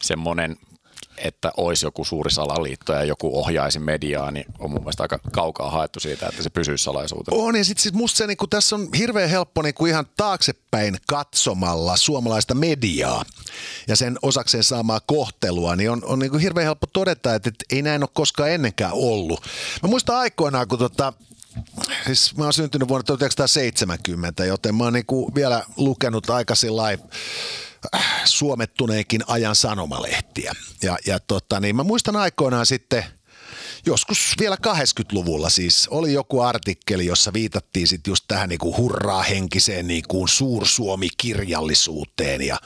semmoinen 0.00 0.56
että 1.24 1.52
olisi 1.56 1.86
joku 1.86 2.04
suuri 2.04 2.30
salaliitto 2.30 2.92
ja 2.92 3.04
joku 3.04 3.38
ohjaisi 3.38 3.78
mediaa, 3.78 4.30
niin 4.30 4.44
on 4.58 4.70
mun 4.70 4.80
mielestä 4.80 5.02
aika 5.02 5.18
kaukaa 5.32 5.70
haettu 5.70 6.00
siitä, 6.00 6.26
että 6.26 6.42
se 6.42 6.50
pysyisi 6.50 6.84
salaisuutena. 6.84 7.36
On, 7.36 7.56
ja 7.56 7.64
sitten 7.64 7.82
sit 7.82 7.94
musta 7.94 8.16
se, 8.16 8.26
niin 8.26 8.36
tässä 8.50 8.76
on 8.76 8.88
hirveän 8.98 9.30
helppo 9.30 9.62
niin 9.62 9.88
ihan 9.88 10.06
taaksepäin 10.16 10.96
katsomalla 11.08 11.96
suomalaista 11.96 12.54
mediaa 12.54 13.24
ja 13.88 13.96
sen 13.96 14.18
osakseen 14.22 14.64
saamaa 14.64 15.00
kohtelua, 15.06 15.76
niin 15.76 15.90
on, 15.90 16.04
on 16.04 16.18
niin 16.18 16.38
hirveän 16.38 16.64
helppo 16.64 16.86
todeta, 16.86 17.34
että, 17.34 17.48
että 17.48 17.64
ei 17.70 17.82
näin 17.82 18.02
ole 18.02 18.10
koskaan 18.14 18.50
ennenkään 18.50 18.92
ollut. 18.94 19.40
Mä 19.82 19.88
muistan 19.88 20.16
aikoinaan, 20.16 20.68
kun 20.68 20.78
tota, 20.78 21.12
Siis 22.06 22.36
mä 22.36 22.44
oon 22.44 22.52
syntynyt 22.52 22.88
vuonna 22.88 23.02
1970, 23.02 24.44
joten 24.44 24.74
mä 24.74 24.84
oon 24.84 24.92
niinku 24.92 25.34
vielä 25.34 25.64
lukenut 25.76 26.30
aika 26.30 26.54
suomettuneenkin 28.24 29.20
ajan 29.26 29.56
sanomalehtiä. 29.56 30.52
Ja, 30.82 30.98
ja 31.06 31.20
tota, 31.20 31.60
niin 31.60 31.76
mä 31.76 31.82
muistan 31.82 32.16
aikoinaan 32.16 32.66
sitten 32.66 33.04
joskus 33.86 34.34
vielä 34.40 34.56
80-luvulla 34.66 35.50
siis 35.50 35.88
oli 35.88 36.12
joku 36.12 36.40
artikkeli, 36.40 37.06
jossa 37.06 37.32
viitattiin 37.32 37.86
sitten 37.86 38.10
just 38.10 38.24
tähän 38.28 38.48
niinku 38.48 38.76
hurraa 38.76 39.22
henkiseen 39.22 39.86
niinku 39.86 40.26
suursuomi-kirjallisuuteen 40.26 42.42
ja, 42.42 42.58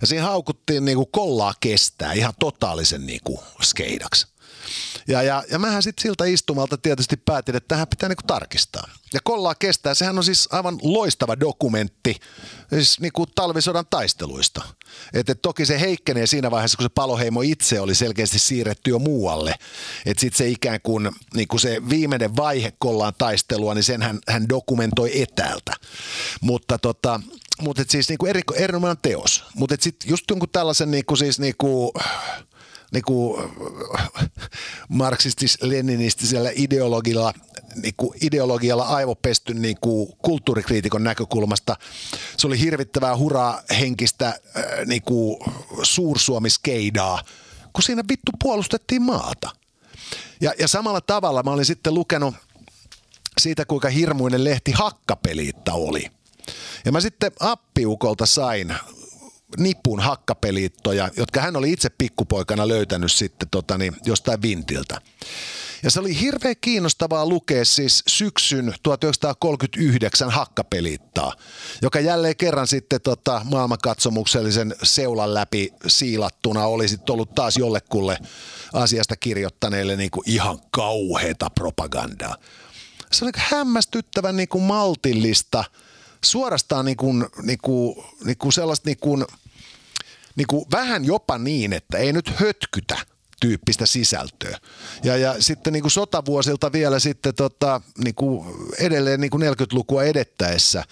ja 0.00 0.06
siinä 0.06 0.24
haukuttiin 0.24 0.84
niinku 0.84 1.06
kollaa 1.06 1.54
kestää 1.60 2.12
ihan 2.12 2.34
totaalisen 2.40 3.06
niinku 3.06 3.44
skeidaksi. 3.62 4.26
Ja, 5.08 5.22
ja, 5.22 5.44
ja 5.50 5.58
mähän 5.58 5.82
sitten 5.82 6.02
siltä 6.02 6.24
istumalta 6.24 6.78
tietysti 6.78 7.16
päätin, 7.16 7.56
että 7.56 7.68
tähän 7.68 7.88
pitää 7.88 8.08
niinku 8.08 8.22
tarkistaa. 8.26 8.88
Ja 9.14 9.20
Kollaa 9.24 9.54
kestää, 9.54 9.94
sehän 9.94 10.18
on 10.18 10.24
siis 10.24 10.48
aivan 10.52 10.78
loistava 10.82 11.40
dokumentti 11.40 12.16
siis 12.70 13.00
niinku 13.00 13.26
talvisodan 13.26 13.86
taisteluista. 13.90 14.64
Et, 15.12 15.30
et 15.30 15.42
toki 15.42 15.66
se 15.66 15.80
heikkenee 15.80 16.26
siinä 16.26 16.50
vaiheessa, 16.50 16.76
kun 16.76 16.84
se 16.84 16.88
paloheimo 16.88 17.42
itse 17.42 17.80
oli 17.80 17.94
selkeästi 17.94 18.38
siirretty 18.38 18.90
jo 18.90 18.98
muualle. 18.98 19.54
Että 20.06 20.20
sitten 20.20 20.38
se 20.38 20.48
ikään 20.48 20.80
kuin 20.82 21.10
niinku 21.34 21.58
se 21.58 21.82
viimeinen 21.88 22.36
vaihe 22.36 22.72
Kollaan 22.78 23.14
taistelua, 23.18 23.74
niin 23.74 23.84
sen 23.84 24.02
hän, 24.02 24.18
hän 24.28 24.48
dokumentoi 24.48 25.22
etäältä. 25.22 25.72
Mutta 26.40 26.78
tota, 26.78 27.20
mutta 27.60 27.84
siis 27.88 28.08
niinku 28.08 28.26
eri, 28.26 28.40
erinomainen 28.54 28.98
teos. 29.02 29.44
Mutta 29.54 29.76
sitten 29.80 30.10
just 30.10 30.24
jonkun 30.30 30.48
tällaisen 30.52 30.90
niinku 30.90 31.16
siis 31.16 31.38
niinku, 31.38 31.92
niinku 32.96 33.42
marksistis-leninistisellä 34.88 36.50
ideologilla, 36.54 37.32
niinku 37.82 38.14
ideologialla 38.20 38.84
aivopesty 38.84 39.54
niinku 39.54 40.16
kulttuurikriitikon 40.22 41.04
näkökulmasta. 41.04 41.76
Se 42.36 42.46
oli 42.46 42.60
hirvittävää 42.60 43.16
huraa 43.16 43.62
henkistä 43.80 44.26
äh, 44.28 44.36
niinku 44.86 45.44
suursuomiskeidaa, 45.82 47.22
kun 47.72 47.82
siinä 47.82 48.04
vittu 48.08 48.32
puolustettiin 48.42 49.02
maata. 49.02 49.50
Ja, 50.40 50.52
ja 50.58 50.68
samalla 50.68 51.00
tavalla 51.00 51.42
mä 51.42 51.50
olin 51.50 51.64
sitten 51.64 51.94
lukenut 51.94 52.34
siitä, 53.40 53.64
kuinka 53.64 53.88
hirmuinen 53.88 54.44
lehti 54.44 54.72
Hakkapeliitta 54.72 55.72
oli. 55.72 56.10
Ja 56.84 56.92
mä 56.92 57.00
sitten 57.00 57.32
appiukolta 57.40 58.26
sain 58.26 58.74
nipun 59.58 60.00
hakkapeliittoja, 60.00 61.10
jotka 61.16 61.40
hän 61.40 61.56
oli 61.56 61.72
itse 61.72 61.90
pikkupoikana 61.90 62.68
löytänyt 62.68 63.12
sitten 63.12 63.48
tota, 63.50 63.78
niin, 63.78 63.96
jostain 64.04 64.42
vintiltä. 64.42 65.00
Ja 65.82 65.90
se 65.90 66.00
oli 66.00 66.20
hirveän 66.20 66.54
kiinnostavaa 66.60 67.26
lukea 67.26 67.64
siis 67.64 68.02
syksyn 68.08 68.74
1939 68.82 70.30
hakkapelittaa, 70.30 71.32
joka 71.82 72.00
jälleen 72.00 72.36
kerran 72.36 72.66
sitten 72.66 73.00
tota, 73.00 73.40
maailmankatsomuksellisen 73.44 74.74
seulan 74.82 75.34
läpi 75.34 75.72
siilattuna 75.86 76.66
oli 76.66 76.88
sitten 76.88 77.12
ollut 77.12 77.34
taas 77.34 77.56
jollekulle 77.56 78.18
asiasta 78.72 79.16
kirjoittaneille 79.16 79.96
niin 79.96 80.10
kuin 80.10 80.30
ihan 80.30 80.58
kauheita 80.70 81.50
propagandaa. 81.50 82.36
Se 83.12 83.24
oli 83.24 83.32
hämmästyttävän 83.36 84.36
niin 84.36 84.48
kuin 84.48 84.64
maltillista– 84.64 85.64
suorastaan 86.26 86.84
niin 86.84 86.96
kuin, 86.96 87.26
niin 87.42 87.58
kuin, 87.62 88.04
niin 88.24 88.38
kuin 88.38 88.52
sellaista 88.52 88.88
niin 88.88 88.98
kuin, 89.00 89.24
niin 90.36 90.46
kuin 90.46 90.66
vähän 90.72 91.04
jopa 91.04 91.38
niin, 91.38 91.72
että 91.72 91.98
ei 91.98 92.12
nyt 92.12 92.32
hötkytä 92.36 92.98
tyyppistä 93.40 93.86
sisältöä. 93.86 94.58
Ja, 95.04 95.16
ja 95.16 95.42
sitten 95.42 95.72
niin 95.72 95.82
kuin 95.82 95.92
sotavuosilta 95.92 96.72
vielä 96.72 96.98
sitten 96.98 97.34
tota, 97.34 97.80
niin 98.04 98.14
kuin 98.14 98.46
edelleen 98.78 99.20
niin 99.20 99.30
kuin 99.30 99.42
40-lukua 99.42 100.04
edettäessä, 100.04 100.84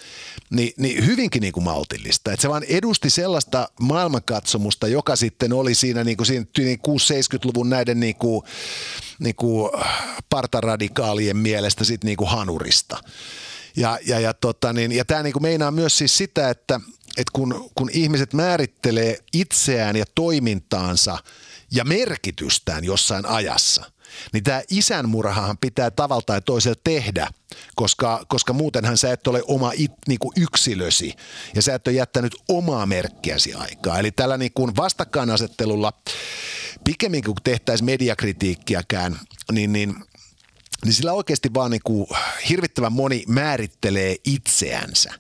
niin, 0.51 0.73
niin 0.77 1.07
hyvinkin 1.07 1.41
niin 1.41 1.53
kuin 1.53 1.65
maltillista. 1.65 2.33
Että 2.33 2.43
se 2.43 2.49
vaan 2.49 2.65
edusti 2.65 3.11
sellaista 3.11 3.69
maailmankatsomusta, 3.81 4.89
joka 4.89 5.17
sitten 5.17 5.53
oli 5.53 5.75
siinä, 5.75 6.05
niin 6.05 6.17
kuin 6.17 6.27
siinä 6.27 6.47
6-70-luvun 6.89 7.71
näiden 7.71 8.01
niin 8.01 8.17
kuin, 8.17 8.43
niin 9.19 9.35
kuin 9.35 9.71
partaradikaalien 10.31 11.37
mielestä 11.37 11.85
sitten 11.85 12.09
niin 12.09 12.17
kuin 12.17 12.31
hanurista. 12.31 12.99
Ja, 13.77 13.99
ja, 14.07 14.21
ja, 14.21 14.35
tota, 14.35 14.73
niin, 14.73 14.93
ja 14.93 15.05
tämä 15.05 15.23
niin 15.23 15.43
meinaa 15.43 15.71
myös 15.71 15.99
siis 15.99 16.19
sitä, 16.19 16.51
että, 16.51 16.81
että 17.17 17.31
kun, 17.33 17.71
kun 17.75 17.91
ihmiset 17.93 18.33
määrittelee 18.33 19.19
itseään 19.33 19.97
ja 19.97 20.05
toimintaansa 20.15 21.19
ja 21.73 21.85
merkitystään 21.85 22.85
jossain 22.85 23.27
ajassa, 23.27 23.91
niin 24.33 24.45
tämä 24.45 24.63
isänmurhahan 24.71 25.59
pitää 25.59 25.91
tavalla 25.91 26.23
tai 26.23 26.41
toisella 26.43 26.81
tehdä, 26.85 27.29
koska, 27.75 28.25
koska 28.29 28.53
muutenhan 28.53 28.99
sä 28.99 29.13
et 29.13 29.27
ole 29.27 29.43
oma 29.47 29.73
it, 29.75 29.93
niin 30.09 30.19
kuin 30.19 30.33
yksilösi 30.37 31.13
ja 31.55 31.63
sä 31.63 31.75
et 31.75 31.89
ole 31.89 31.97
jättänyt 31.97 32.37
omaa 32.49 32.87
merkkiäsi 32.87 33.55
aikaa. 33.55 33.99
Eli 33.99 34.11
tällä 34.11 34.39
niin 34.39 34.53
kuin 34.55 34.77
vastakkainasettelulla, 34.77 35.93
pikemminkin 36.85 37.35
kuin 37.35 37.45
tehtäisiin 37.45 37.87
mediakritiikkiäkään, 37.87 39.19
niin, 39.53 39.73
niin 39.73 39.95
niin 40.85 40.95
sillä 40.95 41.13
oikeasti 41.13 41.55
vaan 41.55 41.71
niin 41.71 41.81
kuin 41.85 42.07
hirvittävän 42.49 42.93
moni 42.93 43.25
määrittelee 43.29 44.17
itseänsä. 44.25 45.13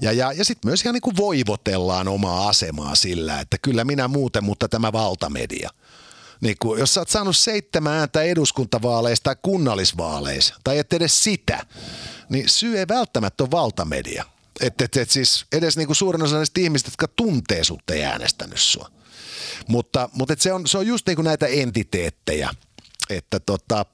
Ja, 0.00 0.12
ja, 0.12 0.32
ja 0.32 0.44
sitten 0.44 0.68
myös 0.68 0.82
ihan 0.82 0.94
niin 0.94 1.00
kuin 1.00 1.16
voivotellaan 1.16 2.08
omaa 2.08 2.48
asemaa 2.48 2.94
sillä, 2.94 3.40
että 3.40 3.56
kyllä 3.62 3.84
minä 3.84 4.08
muuten, 4.08 4.44
mutta 4.44 4.68
tämä 4.68 4.92
valtamedia. 4.92 5.70
Niin 6.40 6.56
kuin, 6.58 6.80
jos 6.80 6.94
sä 6.94 7.00
oot 7.00 7.08
saanut 7.08 7.36
seitsemän 7.36 7.92
ääntä 7.92 8.22
eduskuntavaaleista 8.22 9.24
tai 9.24 9.36
kunnallisvaaleissa, 9.42 10.54
tai 10.64 10.78
et 10.78 10.92
edes 10.92 11.24
sitä, 11.24 11.66
niin 12.28 12.48
syy 12.48 12.78
ei 12.78 12.88
välttämättä 12.88 13.44
ole 13.44 13.50
valtamedia. 13.50 14.24
Että 14.60 14.84
et, 14.84 14.96
et 14.96 15.10
siis 15.10 15.46
edes 15.52 15.76
niin 15.76 15.86
kuin 15.86 15.96
suurin 15.96 16.22
osa 16.22 16.36
näistä 16.36 16.60
ihmistä, 16.60 16.88
jotka 16.88 17.08
tuntee 17.08 17.64
sut, 17.64 17.90
ei 17.90 18.04
äänestänyt 18.04 18.60
sua. 18.60 18.90
Mutta, 19.68 20.08
mutta 20.12 20.32
et 20.32 20.40
se, 20.40 20.52
on, 20.52 20.66
se 20.66 20.78
on 20.78 20.86
just 20.86 21.06
niin 21.06 21.16
kuin 21.16 21.24
näitä 21.24 21.46
entiteettejä, 21.46 22.50
että 23.10 23.40
tota, 23.40 23.86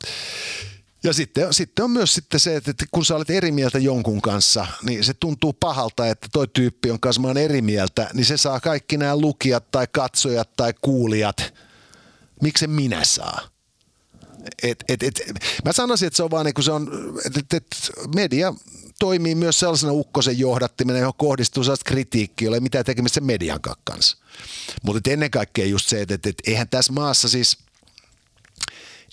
ja 1.04 1.12
sitten, 1.12 1.54
sitten 1.54 1.84
on 1.84 1.90
myös 1.90 2.14
sitten 2.14 2.40
se, 2.40 2.56
että 2.56 2.72
kun 2.90 3.04
sä 3.04 3.16
olet 3.16 3.30
eri 3.30 3.52
mieltä 3.52 3.78
jonkun 3.78 4.22
kanssa, 4.22 4.66
niin 4.82 5.04
se 5.04 5.14
tuntuu 5.14 5.52
pahalta, 5.52 6.06
että 6.06 6.28
toi 6.32 6.48
tyyppi 6.48 6.90
on 6.90 7.00
kanssa 7.00 7.40
eri 7.40 7.62
mieltä, 7.62 8.10
niin 8.14 8.24
se 8.24 8.36
saa 8.36 8.60
kaikki 8.60 8.96
nämä 8.96 9.16
lukijat 9.16 9.70
tai 9.70 9.86
katsojat 9.92 10.50
tai 10.56 10.74
kuulijat. 10.80 11.54
Miksi 12.42 12.66
minä 12.66 13.04
saa? 13.04 13.48
Et, 14.62 14.84
et, 14.88 15.02
et, 15.02 15.20
mä 15.64 15.72
sanoisin, 15.72 16.06
että 16.06 16.16
se 16.16 16.22
on 16.22 16.30
vaan 16.30 16.44
niin 16.44 16.54
kuin 16.54 16.64
se 16.64 16.72
on, 16.72 16.88
että 17.24 17.56
et, 17.56 17.66
media 18.14 18.54
toimii 18.98 19.34
myös 19.34 19.58
sellaisena 19.58 19.92
ukkosen 19.92 20.38
johdattimena, 20.38 20.98
johon 20.98 21.14
kohdistuu 21.16 21.64
sellaista 21.64 21.88
kritiikkiä, 21.88 22.46
jolla 22.46 22.56
ei 22.56 22.60
mitään 22.60 22.84
tekemistä 22.84 23.20
median 23.20 23.60
kanssa. 23.84 24.16
Mutta 24.82 25.10
ennen 25.10 25.30
kaikkea 25.30 25.66
just 25.66 25.88
se, 25.88 26.00
että, 26.00 26.14
että, 26.14 26.28
että 26.28 26.50
eihän 26.50 26.68
tässä 26.68 26.92
maassa 26.92 27.28
siis– 27.28 27.58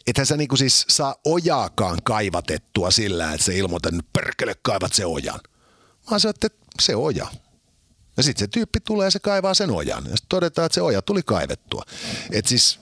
ethän 0.07 0.25
sä 0.25 0.37
niinku 0.37 0.57
siis 0.57 0.85
saa 0.89 1.15
ojaakaan 1.25 1.99
kaivatettua 2.03 2.91
sillä, 2.91 3.33
että 3.33 3.45
se 3.45 3.57
ilmoittaa, 3.57 3.89
että 3.89 4.09
perkele 4.13 4.55
kaivat 4.61 4.93
se 4.93 5.05
ojan. 5.05 5.39
Vaan 6.09 6.19
se, 6.19 6.29
että 6.29 6.47
se 6.81 6.95
oja. 6.95 7.27
Ja 8.17 8.23
sitten 8.23 8.39
se 8.39 8.47
tyyppi 8.47 8.79
tulee 8.79 9.07
ja 9.07 9.11
se 9.11 9.19
kaivaa 9.19 9.53
sen 9.53 9.71
ojan. 9.71 10.03
Ja 10.03 10.09
sitten 10.09 10.29
todetaan, 10.29 10.65
että 10.65 10.73
se 10.73 10.81
oja 10.81 11.01
tuli 11.01 11.21
kaivettua. 11.25 11.83
Et 12.31 12.45
siis 12.45 12.79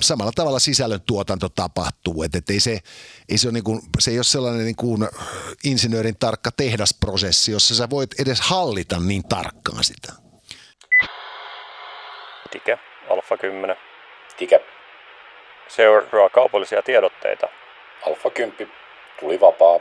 samalla 0.00 0.32
tavalla 0.34 0.58
sisällön 0.58 1.00
tuotanto 1.00 1.48
tapahtuu. 1.48 2.22
Että 2.22 2.38
et 2.38 2.50
ei 2.50 2.60
se, 2.60 2.80
ei 3.28 3.38
se, 3.38 3.48
ole 3.48 3.52
niinku, 3.52 3.80
se 3.98 4.10
ei 4.10 4.18
ole 4.18 4.24
sellainen 4.24 4.64
niinku 4.64 4.98
insinöörin 5.64 6.16
tarkka 6.18 6.50
tehdasprosessi, 6.50 7.52
jossa 7.52 7.74
sä 7.74 7.90
voit 7.90 8.20
edes 8.20 8.40
hallita 8.40 9.00
niin 9.00 9.24
tarkkaan 9.28 9.84
sitä. 9.84 10.12
Tike, 12.50 12.78
Alfa 13.10 13.36
10. 13.36 13.76
Tike 14.38 14.77
seuraa 15.68 16.30
kaupallisia 16.30 16.82
tiedotteita. 16.82 17.48
Alfa 18.06 18.30
10 18.30 18.72
tuli 19.20 19.40
vapaa. 19.40 19.80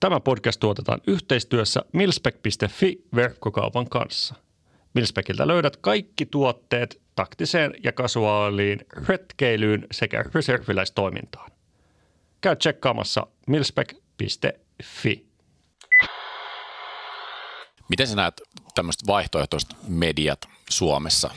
Tämä 0.00 0.20
podcast 0.20 0.60
tuotetaan 0.60 1.00
yhteistyössä 1.06 1.80
milspec.fi 1.92 2.98
verkkokaupan 3.14 3.88
kanssa. 3.88 4.34
Milspeciltä 4.94 5.46
löydät 5.46 5.76
kaikki 5.76 6.26
tuotteet 6.26 7.00
taktiseen 7.14 7.74
ja 7.84 7.92
kasuaaliin 7.92 8.80
retkeilyyn 9.08 9.86
sekä 9.92 10.24
reserviläistoimintaan. 10.34 11.50
Käy 12.40 12.56
tsekkaamassa 12.56 13.26
milspec.fi. 13.46 15.26
Miten 17.88 18.06
sä 18.06 18.16
näet 18.16 18.42
tämmöiset 18.74 19.06
vaihtoehtoiset 19.06 19.70
mediat 19.88 20.40
Suomessa? 20.70 21.30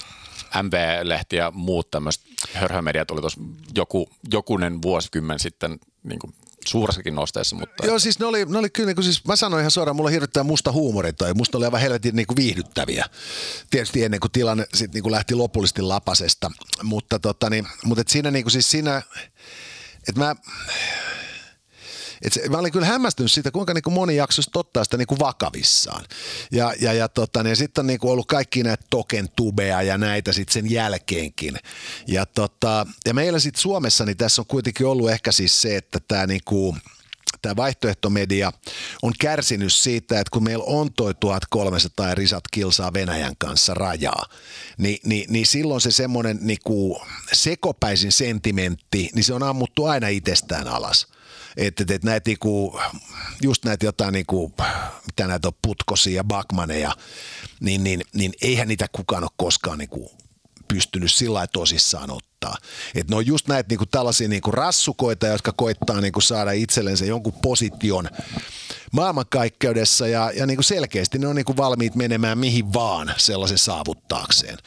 MV-lehti 0.63 1.35
ja 1.35 1.51
muut 1.51 1.91
tämmöiset 1.91 2.23
hörhömediat 2.53 3.11
oli 3.11 3.21
tuossa 3.21 3.41
joku, 3.75 4.09
jokunen 4.31 4.81
vuosikymmen 4.81 5.39
sitten 5.39 5.79
niin 6.03 6.19
kuin 6.19 6.33
suuressakin 6.67 7.15
nosteessa. 7.15 7.55
Mutta 7.55 7.85
Joo, 7.85 7.99
siis 7.99 8.19
ne 8.19 8.25
oli, 8.25 8.45
ne 8.45 8.57
oli 8.57 8.69
kyllä, 8.69 8.87
niin 8.87 8.95
kuin, 8.95 9.05
siis 9.05 9.25
mä 9.25 9.35
sanoin 9.35 9.61
ihan 9.61 9.71
suoraan, 9.71 9.95
mulla 9.95 10.09
hirvittää 10.09 10.43
musta 10.43 10.71
huumori 10.71 11.13
toi, 11.13 11.33
musta 11.33 11.57
oli 11.57 11.65
aivan 11.65 11.81
helvetin 11.81 12.15
niin 12.15 12.27
kuin 12.27 12.35
viihdyttäviä. 12.35 13.05
Tietysti 13.69 14.03
ennen 14.03 14.19
kuin 14.19 14.31
tilanne 14.31 14.65
sit 14.73 14.93
niin 14.93 15.03
kuin 15.03 15.11
lähti 15.11 15.35
lopullisesti 15.35 15.81
lapasesta, 15.81 16.51
mutta, 16.83 17.19
tota, 17.19 17.49
niin, 17.49 17.67
mutta 17.85 18.01
et 18.01 18.07
siinä 18.07 18.31
niin 18.31 18.43
kuin 18.43 18.51
siis 18.51 18.71
siinä, 18.71 19.01
että 20.09 20.21
mä, 20.21 20.35
et 22.21 22.33
se, 22.33 22.49
mä 22.49 22.57
olin 22.57 22.71
kyllä 22.71 22.85
hämmästynyt 22.85 23.31
siitä, 23.31 23.51
kuinka 23.51 23.73
niin 23.73 23.83
kuin 23.83 23.93
moni 23.93 24.15
jaksoisi 24.15 24.51
ottaa 24.55 24.83
sitä 24.83 24.97
niin 24.97 25.07
kuin 25.07 25.19
vakavissaan. 25.19 26.05
Ja, 26.51 26.73
ja, 26.81 26.93
ja, 26.93 27.09
tota, 27.09 27.43
niin, 27.43 27.55
sitten 27.55 27.81
on 27.81 27.87
niin 27.87 27.99
kuin 27.99 28.11
ollut 28.11 28.27
kaikki 28.27 28.63
näitä 28.63 28.83
token 28.89 29.29
tubeja 29.35 29.81
ja 29.81 29.97
näitä 29.97 30.33
sitten 30.33 30.53
sen 30.53 30.71
jälkeenkin. 30.71 31.57
Ja, 32.07 32.25
tota, 32.25 32.87
ja 33.05 33.13
meillä 33.13 33.39
sitten 33.39 33.61
Suomessa 33.61 34.05
niin 34.05 34.17
tässä 34.17 34.41
on 34.41 34.45
kuitenkin 34.45 34.87
ollut 34.87 35.09
ehkä 35.09 35.31
siis 35.31 35.61
se, 35.61 35.77
että 35.77 35.99
tämä 36.07 36.27
niin 36.27 36.41
kuin, 36.45 36.77
tämä 37.41 37.55
vaihtoehtomedia 37.55 38.51
on 39.01 39.13
kärsinyt 39.19 39.73
siitä, 39.73 40.19
että 40.19 40.31
kun 40.31 40.43
meillä 40.43 40.63
on 40.67 40.93
toi 40.93 41.13
1300 41.19 42.15
risat 42.15 42.43
kilsaa 42.51 42.93
Venäjän 42.93 43.35
kanssa 43.37 43.73
rajaa, 43.73 44.25
niin, 44.77 44.97
niin, 45.05 45.25
niin 45.29 45.45
silloin 45.45 45.81
se 45.81 45.91
semmoinen 45.91 46.37
niin 46.41 46.59
sekopäisin 47.33 48.11
sentimentti, 48.11 49.09
niin 49.13 49.23
se 49.23 49.33
on 49.33 49.43
ammuttu 49.43 49.85
aina 49.85 50.07
itsestään 50.07 50.67
alas. 50.67 51.07
Että 51.57 51.83
et, 51.83 51.91
et 51.91 52.03
näitä 52.03 52.29
niinku, 52.29 52.79
just 53.41 53.65
näitä 53.65 53.85
jotain, 53.85 54.13
niinku, 54.13 54.53
mitä 55.05 55.27
näitä 55.27 55.47
on, 55.47 55.53
putkosia 55.61 56.15
ja 56.15 56.23
bakmaneja, 56.23 56.95
niin, 57.59 57.83
niin, 57.83 58.01
niin 58.13 58.33
eihän 58.41 58.67
niitä 58.67 58.87
kukaan 58.91 59.23
ole 59.23 59.31
koskaan 59.37 59.77
niinku 59.77 60.11
pystynyt 60.73 61.11
sillä 61.11 61.47
tosissaan 61.47 62.11
ottaa. 62.11 62.57
Et 62.95 63.09
ne 63.09 63.15
on 63.15 63.25
just 63.25 63.47
näitä 63.47 63.67
niinku 63.69 63.85
tällaisia 63.85 64.27
niinku 64.27 64.51
rassukoita, 64.51 65.27
jotka 65.27 65.51
koittaa 65.51 66.01
niinku 66.01 66.21
saada 66.21 66.51
itsellensä 66.51 67.05
jonkun 67.05 67.33
position 67.41 68.09
maailmankaikkeudessa 68.91 70.07
ja, 70.07 70.31
ja 70.35 70.45
niinku 70.45 70.63
selkeästi 70.63 71.19
ne 71.19 71.27
on 71.27 71.35
niinku 71.35 71.57
valmiit 71.57 71.95
menemään 71.95 72.37
mihin 72.37 72.73
vaan 72.73 73.13
sellaisen 73.17 73.57
saavuttaakseen. 73.57 74.57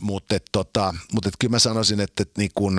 Mutta 0.00 0.36
tota, 0.52 0.94
mut 1.12 1.24
kyllä 1.38 1.50
mä 1.50 1.58
sanoisin, 1.58 2.00
että 2.00 2.22
et 2.22 2.30
niinku, 2.38 2.72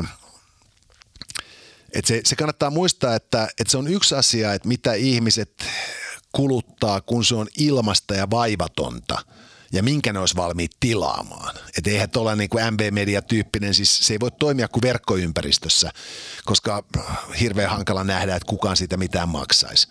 et 1.93 2.05
se, 2.05 2.21
se 2.25 2.35
kannattaa 2.35 2.69
muistaa, 2.69 3.15
että, 3.15 3.47
että 3.59 3.71
se 3.71 3.77
on 3.77 3.87
yksi 3.87 4.15
asia, 4.15 4.53
että 4.53 4.67
mitä 4.67 4.93
ihmiset 4.93 5.65
kuluttaa, 6.31 7.01
kun 7.01 7.25
se 7.25 7.35
on 7.35 7.47
ilmasta 7.57 8.15
ja 8.15 8.29
vaivatonta 8.29 9.25
ja 9.73 9.83
minkä 9.83 10.13
ne 10.13 10.19
olisi 10.19 10.35
valmiit 10.35 10.71
tilaamaan. 10.79 11.55
Että 11.77 11.89
eihän 11.89 12.09
tuolla 12.09 12.35
niin 12.35 12.49
kuin 12.49 12.73
MB-media-tyyppinen, 12.73 13.73
siis 13.73 13.99
se 14.07 14.13
ei 14.13 14.19
voi 14.19 14.31
toimia 14.31 14.67
kuin 14.67 14.81
verkkoympäristössä, 14.81 15.91
koska 16.45 16.83
hirveän 17.39 17.69
hankala 17.69 18.03
nähdä, 18.03 18.35
että 18.35 18.49
kukaan 18.49 18.77
siitä 18.77 18.97
mitään 18.97 19.29
maksaisi. 19.29 19.87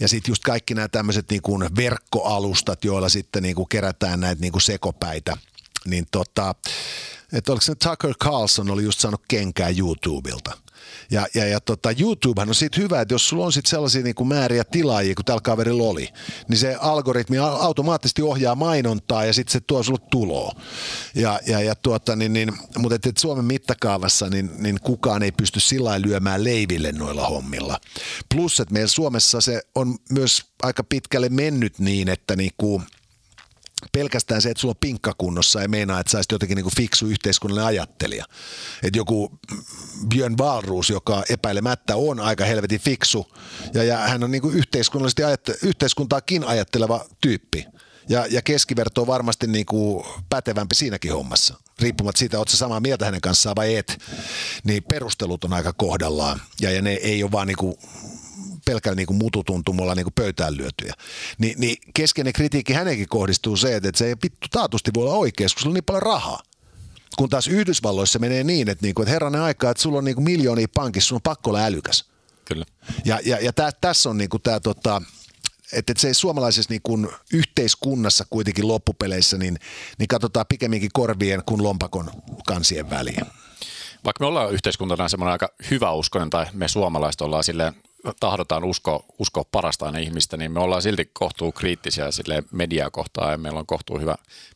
Ja 0.00 0.08
sitten 0.08 0.32
just 0.32 0.42
kaikki 0.42 0.74
nämä 0.74 0.88
tämmöiset 0.88 1.30
niin 1.30 1.42
kuin 1.42 1.76
verkkoalustat, 1.76 2.84
joilla 2.84 3.08
sitten 3.08 3.42
niin 3.42 3.56
kuin 3.56 3.68
kerätään 3.68 4.20
näitä 4.20 4.40
niin 4.40 4.52
kuin 4.52 4.62
sekopäitä, 4.62 5.36
niin 5.84 6.06
tota, 6.10 6.54
että 7.32 7.52
oliko 7.52 7.64
se 7.64 7.74
Tucker 7.74 8.14
Carlson 8.14 8.70
oli 8.70 8.82
just 8.82 9.00
saanut 9.00 9.22
kenkää 9.28 9.68
YouTubilta– 9.78 10.56
ja, 11.10 11.26
ja, 11.34 11.46
ja 11.46 11.60
tota, 11.60 11.90
YouTubehan 12.00 12.48
on 12.48 12.54
siitä 12.54 12.80
hyvä, 12.80 13.00
että 13.00 13.14
jos 13.14 13.28
sulla 13.28 13.44
on 13.44 13.52
sit 13.52 13.66
sellaisia 13.66 14.02
niin 14.02 14.14
kuin 14.14 14.28
määriä 14.28 14.64
tilaajia, 14.64 15.14
kuin 15.14 15.24
tällä 15.24 15.40
kaverilla 15.40 15.82
oli, 15.82 16.08
niin 16.48 16.58
se 16.58 16.76
algoritmi 16.80 17.38
automaattisesti 17.38 18.22
ohjaa 18.22 18.54
mainontaa 18.54 19.24
ja 19.24 19.32
sitten 19.32 19.52
se 19.52 19.60
tuo 19.66 19.82
sulle 19.82 20.00
tuloa. 20.10 20.52
Ja, 21.14 21.40
ja, 21.46 21.60
ja 21.60 21.74
tuota, 21.74 22.16
niin, 22.16 22.32
niin, 22.32 22.52
mutta 22.78 22.94
et, 22.94 23.06
et 23.06 23.16
Suomen 23.16 23.44
mittakaavassa 23.44 24.28
niin, 24.30 24.50
niin 24.58 24.80
kukaan 24.80 25.22
ei 25.22 25.32
pysty 25.32 25.60
sillä 25.60 26.02
lyömään 26.02 26.44
leiville 26.44 26.92
noilla 26.92 27.28
hommilla. 27.28 27.80
Plus, 28.34 28.60
että 28.60 28.72
meillä 28.72 28.88
Suomessa 28.88 29.40
se 29.40 29.62
on 29.74 29.98
myös 30.10 30.44
aika 30.62 30.84
pitkälle 30.84 31.28
mennyt 31.28 31.78
niin, 31.78 32.08
että 32.08 32.36
niin 32.36 32.52
kuin– 32.56 32.82
pelkästään 33.92 34.42
se, 34.42 34.50
että 34.50 34.60
sulla 34.60 34.72
on 34.72 34.80
pinkka 34.80 35.12
kunnossa 35.18 35.62
ei 35.62 35.68
meinaa, 35.68 36.00
että 36.00 36.10
sä 36.10 36.18
olisit 36.18 36.32
jotenkin 36.32 36.56
niin 36.56 36.76
fiksu 36.76 37.06
yhteiskunnallinen 37.06 37.66
ajattelija. 37.66 38.24
Että 38.82 38.98
joku 38.98 39.38
Björn 40.08 40.34
Wahlroos, 40.38 40.90
joka 40.90 41.22
epäilemättä 41.30 41.96
on 41.96 42.20
aika 42.20 42.44
helvetin 42.44 42.80
fiksu 42.80 43.26
ja, 43.74 43.82
ja 43.82 43.96
hän 43.96 44.24
on 44.24 44.30
niin 44.30 44.50
yhteiskunnallisesti 44.52 45.22
ajatte- 45.22 45.58
yhteiskuntaakin 45.62 46.44
ajatteleva 46.44 47.06
tyyppi. 47.20 47.66
Ja, 48.08 48.26
ja 48.30 48.42
keskiverto 48.42 49.00
on 49.00 49.06
varmasti 49.06 49.46
niin 49.46 49.66
kuin 49.66 50.04
pätevämpi 50.28 50.74
siinäkin 50.74 51.12
hommassa. 51.12 51.54
Riippumatta 51.80 52.18
siitä, 52.18 52.38
oletko 52.38 52.56
samaa 52.56 52.80
mieltä 52.80 53.04
hänen 53.04 53.20
kanssaan 53.20 53.56
vai 53.56 53.76
et, 53.76 53.98
niin 54.64 54.82
perustelut 54.82 55.44
on 55.44 55.52
aika 55.52 55.72
kohdallaan. 55.72 56.40
Ja, 56.60 56.70
ja 56.70 56.82
ne 56.82 56.92
ei 56.92 57.22
ole 57.22 57.32
vaan 57.32 57.46
niin 57.46 57.56
kuin 57.56 57.76
pelkällä 58.66 58.96
niin 58.96 59.06
kuin 59.06 59.16
mututuntumolla 59.16 59.94
niin 59.94 60.04
kuin 60.04 60.14
pöytään 60.14 60.56
lyötyjä. 60.56 60.94
Ni, 61.38 61.54
niin 61.58 61.76
keskeinen 61.94 62.32
kritiikki 62.32 62.72
hänenkin 62.72 63.08
kohdistuu 63.08 63.56
se, 63.56 63.76
että 63.76 63.90
se 63.94 64.06
ei 64.06 64.14
vittu 64.22 64.48
taatusti 64.50 64.90
voi 64.94 65.04
olla 65.04 65.14
oikeassa, 65.14 65.54
kun 65.54 65.62
sulla 65.62 65.70
on 65.70 65.74
niin 65.74 65.84
paljon 65.84 66.02
rahaa. 66.02 66.42
Kun 67.16 67.28
taas 67.28 67.48
Yhdysvalloissa 67.48 68.18
menee 68.18 68.44
niin, 68.44 68.68
että, 68.68 68.86
niinku, 68.86 69.02
että 69.02 69.12
herranen 69.12 69.40
aika, 69.40 69.70
että 69.70 69.82
sulla 69.82 69.98
on 69.98 70.04
niinku 70.04 70.20
miljoonia 70.20 70.66
pankissa, 70.74 71.08
sun 71.08 71.16
on 71.16 71.22
pakko 71.22 71.50
olla 71.50 71.64
älykäs. 71.64 72.04
Kyllä. 72.44 72.64
Ja, 73.04 73.20
ja, 73.24 73.38
ja 73.40 73.52
tää, 73.52 73.70
tässä 73.80 74.10
on 74.10 74.18
niinku 74.18 74.38
tämä 74.38 74.60
tota, 74.60 75.02
että 75.72 75.92
et 75.92 75.96
se 75.96 76.14
suomalaisessa 76.14 76.72
niin 76.72 76.80
kun 76.82 77.12
yhteiskunnassa 77.32 78.24
kuitenkin 78.30 78.68
loppupeleissä, 78.68 79.38
niin, 79.38 79.58
niin 79.98 80.08
katsotaan 80.08 80.46
pikemminkin 80.48 80.90
korvien 80.92 81.42
kuin 81.46 81.62
lompakon 81.62 82.10
kansien 82.46 82.90
väliin. 82.90 83.26
Vaikka 84.04 84.24
me 84.24 84.26
ollaan 84.26 84.52
yhteiskuntana 84.52 85.08
semmoinen 85.08 85.32
aika 85.32 85.52
hyvä 85.70 85.92
uskonen, 85.92 86.30
tai 86.30 86.46
me 86.52 86.68
suomalaiset 86.68 87.20
ollaan 87.20 87.44
silleen, 87.44 87.74
tahdotaan 88.20 88.64
uskoa, 88.64 89.04
uskoa 89.18 89.44
parasta 89.52 89.86
aina 89.86 89.98
ihmistä, 89.98 90.36
niin 90.36 90.52
me 90.52 90.60
ollaan 90.60 90.82
silti 90.82 91.10
kohtuu 91.12 91.52
kriittisiä 91.52 92.10
sille 92.10 92.42
mediaa 92.52 92.90
kohtaan 92.90 93.32
ja 93.32 93.38
meillä 93.38 93.60
on 93.60 93.66
kohtuu 93.66 93.98
hyvä 93.98 94.14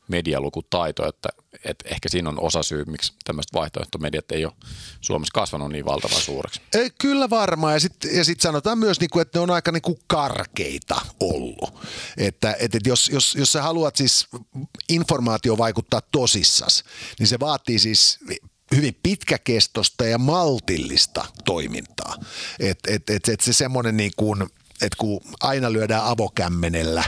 medialukutaito, 0.09 1.09
että, 1.09 1.29
että 1.65 1.89
ehkä 1.89 2.09
siinä 2.09 2.29
on 2.29 2.41
osa 2.41 2.63
syy, 2.63 2.85
miksi 2.85 3.13
tämmöiset 3.25 3.53
vaihtoehtomediat 3.55 4.33
ei 4.33 4.45
ole 4.45 4.53
Suomessa 5.01 5.33
kasvanut 5.35 5.73
niin 5.73 5.85
valtavan 5.85 6.21
suureksi. 6.21 6.61
Ei, 6.75 6.91
kyllä 6.99 7.31
varmaan 7.31 7.75
ja 7.75 7.81
sitten 7.81 8.17
ja 8.17 8.25
sit 8.25 8.41
sanotaan 8.41 8.79
myös, 8.79 9.01
niinku, 9.01 9.21
että 9.21 9.39
ne 9.39 9.43
on 9.43 9.51
aika 9.51 9.73
niinku 9.73 9.99
karkeita 10.07 11.01
ollut. 11.21 11.75
Että, 12.17 12.57
että 12.61 12.79
jos, 12.85 13.09
jos, 13.09 13.35
jos 13.35 13.53
sä 13.53 13.63
haluat 13.63 13.97
siis 13.97 14.29
informaatio 14.89 15.59
vaikuttaa 15.59 16.01
tosissas, 16.13 16.85
niin 17.19 17.27
se 17.27 17.41
vaatii 17.41 17.79
siis 17.79 18.19
hyvin 18.77 18.97
pitkäkestosta 19.03 20.05
ja 20.05 20.19
maltillista 20.19 21.25
toimintaa. 21.45 22.17
Että 22.61 22.95
et, 22.95 23.11
et, 23.11 23.29
et 23.29 23.41
se 23.41 23.53
semmoinen 23.53 23.97
niin 23.97 24.13
kuin, 24.17 24.43
että 24.83 24.97
kun 24.99 25.21
aina 25.41 25.73
lyödään 25.73 26.05
avokämmenellä, 26.05 27.05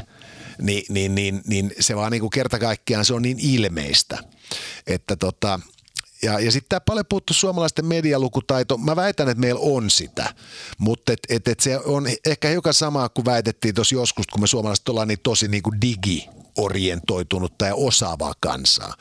niin, 0.62 0.84
niin, 0.88 1.14
niin, 1.14 1.42
niin 1.46 1.72
se 1.80 1.96
vaan 1.96 2.12
niin 2.12 2.20
kuin 2.20 2.30
kerta 2.30 2.58
kaikkiaan 2.58 3.04
se 3.04 3.14
on 3.14 3.22
niin 3.22 3.38
ilmeistä, 3.40 4.18
että 4.86 5.16
tota, 5.16 5.60
ja, 6.22 6.40
ja 6.40 6.52
sitten 6.52 6.68
tämä 6.68 6.80
paljon 6.80 7.06
puhuttu 7.08 7.34
suomalaisten 7.34 7.86
medialukutaito, 7.86 8.78
mä 8.78 8.96
väitän, 8.96 9.28
että 9.28 9.40
meillä 9.40 9.60
on 9.60 9.90
sitä, 9.90 10.34
mutta 10.78 11.12
et, 11.12 11.20
et, 11.28 11.48
et 11.48 11.60
se 11.60 11.78
on 11.78 12.06
ehkä 12.26 12.48
hiukan 12.48 12.74
samaa 12.74 13.08
kuin 13.08 13.24
väitettiin 13.24 13.74
tuossa 13.74 13.94
joskus, 13.94 14.26
kun 14.26 14.40
me 14.40 14.46
suomalaiset 14.46 14.88
ollaan 14.88 15.08
niin 15.08 15.20
tosi 15.22 15.48
niin 15.48 15.62
kuin 15.62 15.80
digi 15.80 16.28
orientoitunutta 16.56 17.66
ja 17.66 17.74
osaavaa 17.74 18.32
kansaa. 18.40 18.94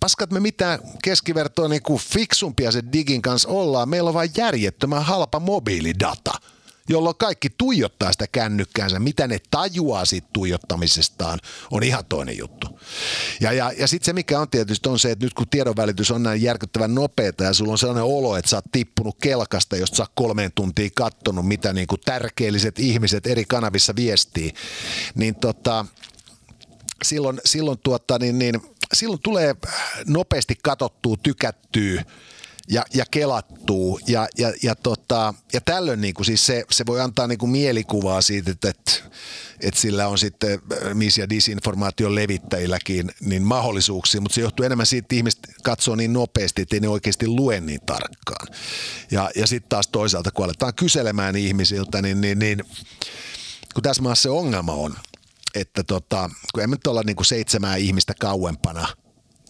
Paskat 0.00 0.30
me 0.30 0.40
mitään 0.40 0.78
keskivertoa 1.04 1.68
niin 1.68 1.82
kuin 1.82 2.00
fiksumpia 2.00 2.72
se 2.72 2.82
digin 2.92 3.22
kanssa 3.22 3.48
ollaan. 3.48 3.88
Meillä 3.88 4.08
on 4.08 4.14
vain 4.14 4.30
järjettömän 4.36 5.04
halpa 5.04 5.40
mobiilidata– 5.40 6.32
jolloin 6.88 7.16
kaikki 7.18 7.50
tuijottaa 7.58 8.12
sitä 8.12 8.26
kännykkäänsä. 8.32 8.98
Mitä 8.98 9.26
ne 9.26 9.38
tajuaa 9.50 10.04
siitä 10.04 10.28
tuijottamisestaan, 10.32 11.38
on 11.70 11.82
ihan 11.82 12.04
toinen 12.08 12.38
juttu. 12.38 12.80
Ja, 13.40 13.52
ja, 13.52 13.72
ja 13.78 13.86
sitten 13.86 14.06
se, 14.06 14.12
mikä 14.12 14.40
on 14.40 14.50
tietysti, 14.50 14.88
on 14.88 14.98
se, 14.98 15.10
että 15.10 15.26
nyt 15.26 15.34
kun 15.34 15.48
tiedonvälitys 15.48 16.10
on 16.10 16.22
näin 16.22 16.42
järkyttävän 16.42 16.94
nopeata 16.94 17.44
ja 17.44 17.52
sulla 17.52 17.72
on 17.72 17.78
sellainen 17.78 18.04
olo, 18.04 18.36
että 18.36 18.48
sä 18.48 18.56
oot 18.56 18.64
tippunut 18.72 19.16
kelkasta, 19.22 19.76
josta 19.76 19.96
sä 19.96 20.02
oot 20.02 20.12
kolmeen 20.14 20.52
tuntia 20.54 20.88
kattonut, 20.94 21.46
mitä 21.46 21.72
niin 21.72 21.86
kuin 21.86 22.00
tärkeelliset 22.04 22.78
ihmiset 22.78 23.26
eri 23.26 23.44
kanavissa 23.44 23.96
viestii, 23.96 24.52
niin 25.14 25.34
tota, 25.34 25.86
silloin, 27.04 27.40
silloin, 27.44 27.78
tuota, 27.84 28.18
niin, 28.18 28.38
niin, 28.38 28.60
silloin 28.94 29.22
tulee 29.22 29.56
nopeasti 30.06 30.54
katottua, 30.62 31.16
tykättyä 31.22 32.04
ja, 32.68 32.84
ja 32.94 33.04
kelattuu. 33.10 34.00
Ja, 34.06 34.28
ja, 34.38 34.52
ja, 34.62 34.74
tota, 34.74 35.34
ja 35.52 35.60
tällöin 35.60 36.00
niin 36.00 36.14
kuin 36.14 36.26
siis 36.26 36.46
se, 36.46 36.64
se 36.70 36.86
voi 36.86 37.00
antaa 37.00 37.26
niin 37.26 37.38
kuin 37.38 37.50
mielikuvaa 37.50 38.22
siitä, 38.22 38.50
että, 38.50 38.68
että, 38.68 38.92
että 39.60 39.80
sillä 39.80 40.08
on 40.08 40.18
sitten 40.18 40.58
mis- 40.94 41.18
ja 41.18 41.30
disinformaation 41.30 42.14
levittäjilläkin 42.14 43.12
niin 43.20 43.42
mahdollisuuksia, 43.42 44.20
mutta 44.20 44.34
se 44.34 44.40
johtuu 44.40 44.66
enemmän 44.66 44.86
siitä, 44.86 45.04
että 45.04 45.14
ihmiset 45.14 45.40
katsoo 45.62 45.96
niin 45.96 46.12
nopeasti, 46.12 46.62
että 46.62 46.76
ei 46.76 46.80
ne 46.80 46.88
oikeasti 46.88 47.28
lue 47.28 47.60
niin 47.60 47.80
tarkkaan. 47.86 48.46
Ja, 49.10 49.30
ja 49.36 49.46
sitten 49.46 49.68
taas 49.68 49.88
toisaalta, 49.88 50.30
kun 50.30 50.44
aletaan 50.44 50.74
kyselemään 50.74 51.36
ihmisiltä, 51.36 52.02
niin, 52.02 52.20
niin, 52.20 52.38
niin 52.38 52.64
kun 53.74 53.82
tässä 53.82 54.02
maassa 54.02 54.22
se 54.22 54.30
ongelma 54.30 54.72
on, 54.72 54.94
että 55.60 55.84
tota, 55.84 56.30
kun 56.54 56.62
emme 56.62 56.76
nyt 56.76 56.86
olla 56.86 57.02
niin 57.02 57.16
kuin 57.16 57.26
seitsemää 57.26 57.76
ihmistä 57.76 58.12
kauempana 58.20 58.88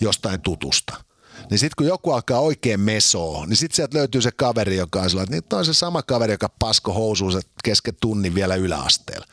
jostain 0.00 0.40
tutusta, 0.40 1.04
niin 1.50 1.58
sitten 1.58 1.74
kun 1.78 1.86
joku 1.86 2.12
alkaa 2.12 2.40
oikein 2.40 2.80
mesoa, 2.80 3.46
niin 3.46 3.56
sitten 3.56 3.76
sieltä 3.76 3.98
löytyy 3.98 4.22
se 4.22 4.30
kaveri, 4.32 4.76
joka 4.76 5.00
on 5.00 5.10
sellainen, 5.10 5.38
että 5.38 5.56
on 5.56 5.64
se 5.64 5.74
sama 5.74 6.02
kaveri, 6.02 6.32
joka 6.32 6.48
pasko 6.58 6.92
housuunsa 6.92 7.40
kesken 7.64 7.94
tunnin 8.00 8.34
vielä 8.34 8.54
yläasteella. 8.54 9.26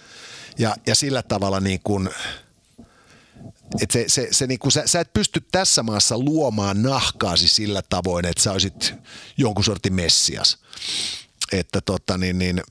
Ja, 0.57 0.75
ja 0.87 0.95
sillä 0.95 1.21
tavalla 1.21 1.59
niin 1.59 1.79
kuin, 1.83 2.09
että 3.81 3.93
se, 3.93 4.05
se, 4.07 4.27
se 4.31 4.47
niin 4.47 4.59
kuin, 4.59 4.71
sä, 4.71 4.83
sä 4.85 4.99
et 4.99 5.13
pysty 5.13 5.41
tässä 5.51 5.83
maassa 5.83 6.17
luomaan 6.17 6.81
nahkaasi 6.81 7.47
sillä 7.47 7.81
tavoin, 7.89 8.25
että 8.25 8.43
sä 8.43 8.51
olisit 8.51 8.93
jonkun 9.37 9.63
sortin 9.63 9.93
messias. 9.93 10.57
Että 11.51 11.81
tota 11.81 12.17
niin, 12.17 12.39
niin 12.39 12.61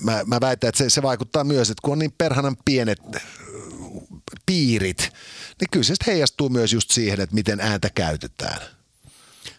mä, 0.00 0.22
mä 0.26 0.40
väitän, 0.40 0.68
että 0.68 0.78
se, 0.78 0.90
se 0.90 1.02
vaikuttaa 1.02 1.44
myös, 1.44 1.70
että 1.70 1.82
kun 1.82 1.92
on 1.92 1.98
niin 1.98 2.14
perhanan 2.18 2.56
pienet 2.64 3.00
piirit, 4.46 4.98
niin 5.60 5.70
kyllä 5.70 5.84
se 5.84 5.94
heijastuu 6.06 6.48
myös 6.48 6.72
just 6.72 6.90
siihen, 6.90 7.20
että 7.20 7.34
miten 7.34 7.60
ääntä 7.60 7.90
käytetään. 7.90 8.60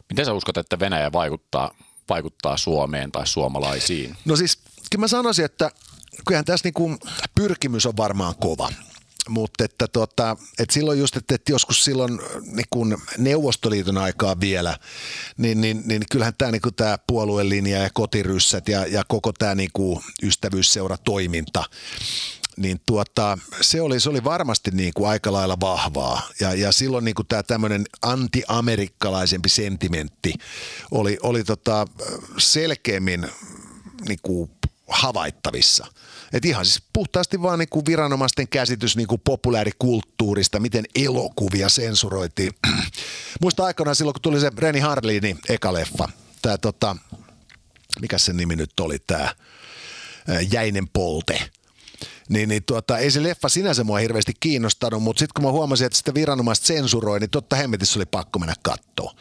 Miten 0.10 0.26
sä 0.26 0.34
uskot, 0.34 0.58
että 0.58 0.80
Venäjä 0.80 1.12
vaikuttaa, 1.12 1.76
vaikuttaa 2.10 2.58
Suomeen 2.58 3.12
tai 3.12 3.28
suomalaisiin? 3.28 4.18
No 4.26 4.36
siis, 4.36 4.58
kyllä 4.92 5.04
mä 5.04 5.08
sanoisin, 5.08 5.46
että 5.46 5.72
kyllähän 6.28 6.46
tässä 6.46 6.66
niinku 6.66 6.98
pyrkimys 7.36 7.86
on 7.86 7.98
varmaan 7.98 8.36
kova. 8.36 8.70
Mutta 9.30 9.64
että, 9.64 9.88
tota, 9.88 10.38
että 10.60 10.74
silloin 10.74 11.00
just, 11.00 11.18
että, 11.18 11.36
että 11.36 11.52
joskus 11.52 11.86
silloin 11.86 12.20
niin 12.42 12.66
kun 12.70 12.98
Neuvostoliiton 13.18 13.98
aikaa 13.98 14.40
vielä, 14.40 14.78
niin, 15.38 15.62
niin, 15.62 15.84
niin 15.86 16.02
kyllähän 16.12 16.34
tämä 16.38 16.52
niin 16.52 16.62
tämä 16.76 16.98
puoluelinja 17.08 17.80
ja 17.80 17.90
kotiryssät 17.94 18.68
ja, 18.68 18.86
ja 18.88 19.04
koko 19.08 19.34
tämä 19.34 19.56
niin 19.56 19.72
ystävyysseuratoiminta, 20.24 21.64
niin 22.58 22.82
tuota, 22.86 23.38
se, 23.62 23.82
oli, 23.82 24.00
se 24.00 24.10
oli 24.10 24.24
varmasti 24.24 24.72
niin 24.72 24.94
kuin 24.94 25.10
aika 25.10 25.32
lailla 25.32 25.58
vahvaa. 25.62 26.30
Ja, 26.40 26.54
ja 26.54 26.72
silloin 26.72 27.06
niin 27.06 27.16
kuin 27.16 27.28
tämä 27.28 27.44
tämmöinen 27.44 27.86
anti-amerikkalaisempi 28.02 29.50
sentimentti 29.50 30.34
oli, 30.92 31.18
oli 31.24 31.44
tota 31.44 31.88
selkeämmin 32.38 33.28
niin 34.08 34.20
kuin 34.24 34.52
havaittavissa. 34.88 35.88
Et 36.34 36.46
ihan 36.46 36.66
siis 36.66 36.84
puhtaasti 36.94 37.42
vaan 37.42 37.60
niin 37.60 37.70
kuin 37.70 37.86
viranomaisten 37.86 38.48
käsitys 38.48 38.98
niin 38.98 39.08
kuin 39.08 39.22
populaarikulttuurista, 39.26 40.60
miten 40.60 40.86
elokuvia 40.96 41.70
sensuroitiin. 41.70 42.52
Muista 43.42 43.66
aikanaan 43.66 43.96
silloin, 43.96 44.14
kun 44.14 44.22
tuli 44.22 44.40
se 44.40 44.52
Reni 44.58 44.80
Harlini 44.80 45.38
eka 45.50 45.74
leffa, 45.74 46.10
tämä 46.42 46.58
tota, 46.58 46.96
mikä 48.02 48.18
se 48.18 48.34
nimi 48.34 48.56
nyt 48.56 48.80
oli, 48.80 49.00
tämä 49.08 49.36
Jäinen 50.52 50.88
polte– 50.88 51.42
niin, 52.30 52.50
niin 52.50 52.64
tuota, 52.64 52.98
ei 52.98 53.12
se 53.12 53.24
leffa 53.24 53.50
sinänsä 53.50 53.84
mua 53.84 53.98
hirveästi 53.98 54.34
kiinnostanut, 54.40 55.04
mutta 55.04 55.20
sitten 55.20 55.34
kun 55.36 55.46
mä 55.46 55.52
huomasin, 55.52 55.86
että 55.86 55.98
sitä 55.98 56.14
viranomaiset 56.14 56.66
sensuroi, 56.66 57.20
niin 57.20 57.30
totta 57.30 57.56
hemmetissä 57.56 58.00
oli 58.00 58.06
pakko 58.06 58.40
mennä 58.40 58.54
katsoa. 58.64 59.16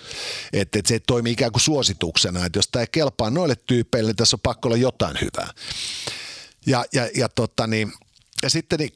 Että 0.53 0.79
et 0.79 0.87
se 0.87 1.01
toimii 1.07 1.33
ikään 1.33 1.53
kuin 1.53 1.63
suosituksena, 1.63 2.45
että 2.45 2.59
jos 2.59 2.69
tämä 2.69 2.81
ei 2.81 2.87
kelpaa 2.93 3.31
noille 3.31 3.57
tyypeille, 3.67 4.09
niin 4.09 4.17
tässä 4.17 4.37
on 4.37 4.41
pakko 4.43 4.69
olla 4.69 4.77
jotain 4.77 5.17
hyvää. 5.21 5.51
Ja, 6.67 6.85
ja, 6.93 7.09
ja 7.15 7.29
tota 7.29 7.67
niin, 7.67 7.93
ja 8.43 8.51
sitten 8.51 8.79
niin, 8.79 8.93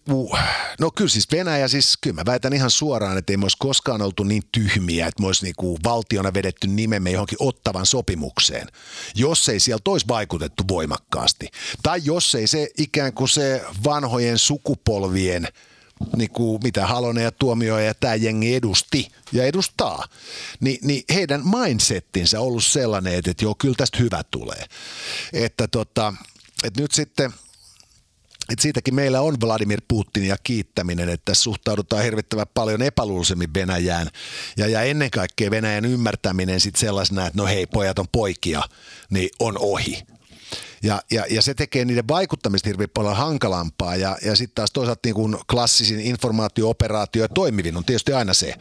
no 0.80 0.90
kyllä 0.90 1.10
siis 1.10 1.28
Venäjä, 1.32 1.68
siis 1.68 1.98
kyllä 2.00 2.14
mä 2.14 2.22
väitän 2.26 2.52
ihan 2.52 2.70
suoraan, 2.70 3.18
että 3.18 3.32
ei 3.32 3.36
me 3.36 3.44
olisi 3.44 3.56
koskaan 3.60 4.02
oltu 4.02 4.24
niin 4.24 4.42
tyhmiä, 4.52 5.06
että 5.06 5.22
me 5.22 5.26
olisi 5.26 5.44
niin 5.44 5.78
valtiona 5.84 6.34
vedetty 6.34 6.66
nimemme 6.66 7.10
johonkin 7.10 7.38
ottavan 7.40 7.86
sopimukseen, 7.86 8.68
jos 9.14 9.48
ei 9.48 9.60
sieltä 9.60 9.90
olisi 9.90 10.08
vaikutettu 10.08 10.64
voimakkaasti. 10.68 11.48
Tai 11.82 12.00
jos 12.04 12.34
ei 12.34 12.46
se 12.46 12.68
ikään 12.78 13.12
kuin 13.12 13.28
se 13.28 13.64
vanhojen 13.84 14.38
sukupolvien 14.38 15.48
niin 16.16 16.30
kuin 16.30 16.60
mitä 16.64 16.86
Halonen 16.86 17.24
ja 17.24 17.32
Tuomio 17.32 17.78
ja 17.78 17.94
tämä 17.94 18.14
jengi 18.14 18.54
edusti 18.54 19.08
ja 19.32 19.44
edustaa, 19.44 20.04
niin, 20.60 20.78
niin 20.82 21.04
heidän 21.14 21.42
mindsettinsä 21.48 22.40
on 22.40 22.46
ollut 22.46 22.64
sellainen, 22.64 23.14
että, 23.14 23.30
että 23.30 23.44
joo, 23.44 23.54
kyllä 23.58 23.74
tästä 23.76 23.98
hyvä 23.98 24.22
tulee. 24.30 24.64
Että, 25.32 25.68
tota, 25.68 26.14
että 26.64 26.80
nyt 26.80 26.92
sitten– 26.92 27.32
et 28.52 28.58
siitäkin 28.58 28.94
meillä 28.94 29.20
on 29.20 29.36
Vladimir 29.40 29.80
ja 30.26 30.36
kiittäminen, 30.44 31.08
että 31.08 31.34
suhtaudutaan 31.34 32.04
hirvittävän 32.04 32.46
paljon 32.54 32.82
epäluulisemmin 32.82 33.54
Venäjään. 33.54 34.08
Ja, 34.56 34.68
ja 34.68 34.82
ennen 34.82 35.10
kaikkea 35.10 35.50
Venäjän 35.50 35.84
ymmärtäminen 35.84 36.60
sitten 36.60 36.80
sellaisena, 36.80 37.26
että 37.26 37.38
no 37.38 37.46
hei, 37.46 37.66
pojat 37.66 37.98
on 37.98 38.08
poikia, 38.12 38.62
niin 39.10 39.28
on 39.40 39.58
ohi. 39.58 40.02
Ja, 40.82 41.02
ja, 41.10 41.24
ja 41.30 41.42
se 41.42 41.54
tekee 41.54 41.84
niiden 41.84 42.08
vaikuttamista 42.08 42.68
hirveän 42.68 42.88
paljon 42.94 43.16
hankalampaa. 43.16 43.96
Ja, 43.96 44.16
ja 44.24 44.36
sitten 44.36 44.54
taas 44.54 44.70
toisaalta 44.72 45.00
niin 45.04 45.14
kuin 45.14 45.36
klassisin 45.50 46.00
informaatio-operaatio 46.00 47.22
ja 47.22 47.28
toimivin 47.28 47.76
on 47.76 47.84
tietysti 47.84 48.12
aina 48.12 48.34
se, 48.34 48.54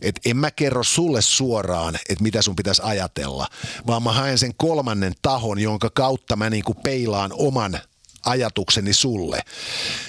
että 0.00 0.20
en 0.24 0.36
mä 0.36 0.50
kerro 0.50 0.84
sulle 0.84 1.22
suoraan, 1.22 1.98
että 2.08 2.24
mitä 2.24 2.42
sun 2.42 2.56
pitäisi 2.56 2.82
ajatella, 2.84 3.46
vaan 3.86 4.02
mä 4.02 4.12
haen 4.12 4.38
sen 4.38 4.52
kolmannen 4.56 5.12
tahon, 5.22 5.58
jonka 5.58 5.90
kautta 5.94 6.36
mä 6.36 6.50
niin 6.50 6.64
peilaan 6.82 7.30
oman 7.34 7.78
ajatukseni 8.26 8.92
sulle. 8.92 9.40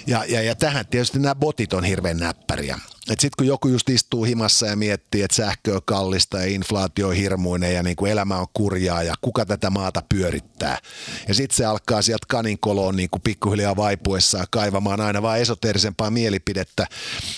Ja, 0.07 0.25
ja, 0.25 0.41
ja 0.41 0.55
tähän 0.55 0.87
tietysti 0.87 1.19
nämä 1.19 1.35
botit 1.35 1.73
on 1.73 1.83
hirveän 1.83 2.17
näppäriä. 2.17 2.79
Sitten 3.07 3.29
kun 3.37 3.47
joku 3.47 3.67
just 3.67 3.89
istuu 3.89 4.23
himassa 4.23 4.65
ja 4.65 4.75
miettii, 4.75 5.21
että 5.21 5.35
sähkö 5.35 5.75
on 5.75 5.81
kallista 5.85 6.37
ja 6.37 6.45
inflaatio 6.45 7.07
on 7.07 7.15
hirmuinen 7.15 7.73
ja 7.73 7.83
niin 7.83 7.95
kuin 7.95 8.11
elämä 8.11 8.37
on 8.37 8.47
kurjaa 8.53 9.03
ja 9.03 9.13
kuka 9.21 9.45
tätä 9.45 9.69
maata 9.69 10.03
pyörittää. 10.09 10.77
Ja 11.27 11.33
sitten 11.33 11.57
se 11.57 11.65
alkaa 11.65 12.01
sieltä 12.01 12.25
kaninkoloon 12.27 12.95
niin 12.95 13.09
kuin 13.09 13.21
pikkuhiljaa 13.21 13.75
vaipuessaan 13.75 14.47
kaivamaan 14.51 15.01
aina 15.01 15.21
vaan 15.21 15.39
esoteerisempaa 15.39 16.11
mielipidettä. 16.11 16.87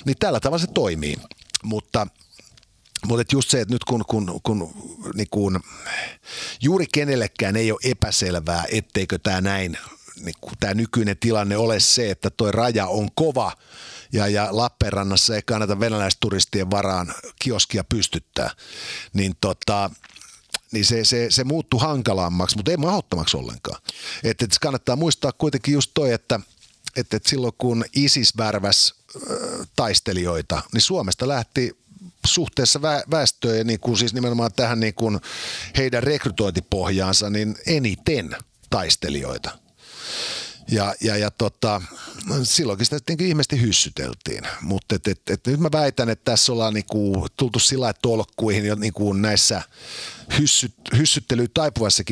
Niin 0.06 0.16
tällä 0.20 0.40
tavalla 0.40 0.66
se 0.66 0.72
toimii. 0.74 1.18
Mutta 1.64 2.08
mutta 3.08 3.36
just 3.36 3.50
se, 3.50 3.62
että 3.62 3.74
nyt 3.74 3.84
kun, 3.84 4.04
kun, 4.08 4.40
kun 4.44 4.74
niin 5.16 5.28
kun, 5.32 5.60
juuri 6.62 6.86
kenellekään 6.94 7.56
ei 7.56 7.72
ole 7.72 7.80
epäselvää, 7.84 8.66
etteikö 8.72 9.20
tämä 9.24 9.42
näin, 9.42 9.78
niin 10.22 10.36
tämä 10.60 10.74
nykyinen 10.74 11.18
tilanne 11.18 11.58
ole 11.58 11.80
se, 11.80 12.12
että 12.12 12.30
tuo 12.30 12.52
raja 12.52 12.88
on 12.88 13.10
kova 13.16 13.52
ja, 14.14 14.28
ja 14.28 14.48
Lappeenrannassa 14.52 15.36
ei 15.36 15.42
kannata 15.42 15.80
venäläisturistien 15.80 16.72
varaan 16.72 17.14
kioskia 17.42 17.84
pystyttää, 17.84 18.50
niin 19.14 19.36
tota, 19.42 19.90
niin 20.72 20.86
se, 20.86 21.06
se, 21.06 21.28
se 21.30 21.44
muuttuu 21.44 21.80
hankalammaksi, 21.80 22.56
mutta 22.56 22.72
ei 22.72 22.78
mahdottomaksi 22.78 23.38
ollenkaan. 23.38 23.82
Et, 24.24 24.42
et 24.42 24.52
kannattaa 24.62 24.96
muistaa 24.96 25.32
kuitenkin 25.32 25.74
just 25.74 25.92
toi, 25.94 26.14
että 26.14 26.40
et, 26.96 27.14
et 27.14 27.26
silloin 27.26 27.54
kun 27.58 27.86
ISIS 27.96 28.38
värväs 28.38 28.94
äh, 29.16 29.68
taistelijoita, 29.76 30.62
niin 30.74 30.82
Suomesta 30.82 31.28
lähti 31.28 31.78
suhteessa 32.26 32.82
väestöön 33.12 33.58
ja 33.58 33.64
niin 33.64 33.80
kuin 33.80 33.98
siis 33.98 34.14
nimenomaan 34.14 34.52
tähän 34.56 34.80
niin 34.80 34.94
kuin 34.94 35.20
heidän 35.78 36.04
rekrytointipohjaansa 36.04 37.30
niin 37.30 37.56
eniten 37.66 38.36
taistelijoita. 38.70 39.58
Ja, 40.72 40.96
ja, 41.02 41.18
ja 41.18 41.32
tota, 41.32 41.82
silloinkin 42.44 42.86
sitä 42.86 42.98
sitten 42.98 43.22
ilmeisesti 43.22 43.62
hyssyteltiin, 43.62 44.44
mutta 44.62 44.96
et, 44.96 45.08
et, 45.08 45.22
et 45.30 45.48
nyt 45.48 45.60
mä 45.60 45.70
väitän, 45.72 46.10
että 46.10 46.32
tässä 46.32 46.52
ollaan 46.52 46.74
niinku 46.74 47.28
tultu 47.38 47.60
sillä 47.60 47.94
tolkkuihin 48.02 48.66
jo 48.66 48.76
niinku 48.76 49.14
näissä 49.14 49.62
hyssyt, 50.40 50.74
hyssyttelyyn 50.98 51.50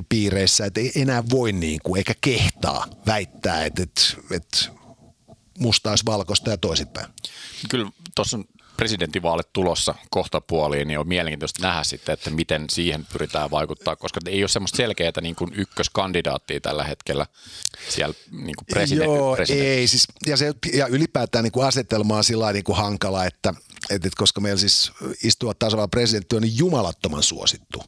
piireissä, 0.09 0.65
että 0.65 0.79
ei 0.79 0.91
enää 0.95 1.23
voi 1.29 1.51
niinku, 1.51 1.95
eikä 1.95 2.13
kehtaa 2.21 2.87
väittää, 3.05 3.65
että 3.65 3.83
et, 3.83 4.17
et 4.31 4.69
musta 5.59 5.89
olisi 5.89 6.05
valkoista 6.05 6.49
ja 6.49 6.57
toisinpäin. 6.57 7.07
Kyllä 7.69 7.91
tuossa 8.15 8.37
on 8.37 8.45
presidentinvaalit 8.79 9.53
tulossa 9.53 9.95
kohta 10.09 10.41
puoliin, 10.41 10.87
niin 10.87 10.99
on 10.99 11.07
mielenkiintoista 11.07 11.67
nähdä 11.67 11.83
sitten, 11.83 12.13
että 12.13 12.29
miten 12.29 12.65
siihen 12.69 13.05
pyritään 13.13 13.51
vaikuttaa, 13.51 13.95
koska 13.95 14.19
ei 14.25 14.43
ole 14.43 14.47
semmoista 14.47 14.77
selkeää 14.77 15.11
niin 15.21 15.35
kuin 15.35 15.51
ykköskandidaattia 15.53 16.59
tällä 16.59 16.83
hetkellä 16.83 17.25
siellä 17.89 18.15
niin 18.31 18.55
kuin 18.55 18.65
president, 18.71 19.05
Joo, 19.05 19.37
ei 19.49 19.87
siis, 19.87 20.07
ja, 20.25 20.37
se, 20.37 20.53
ja 20.73 20.87
ylipäätään 20.87 21.43
niin 21.43 21.51
kuin 21.51 21.67
asetelma 21.67 22.17
on 22.17 22.23
sillä 22.23 22.53
niin 22.53 22.63
kuin 22.63 22.77
hankala, 22.77 23.25
että 23.25 23.53
et, 23.89 24.05
et 24.05 24.15
koska 24.15 24.41
meillä 24.41 24.59
siis 24.59 24.91
istuva 25.23 25.53
tasavallan 25.53 25.89
presidentti 25.89 26.35
on 26.35 26.41
niin 26.41 26.57
jumalattoman 26.57 27.23
suosittu, 27.23 27.83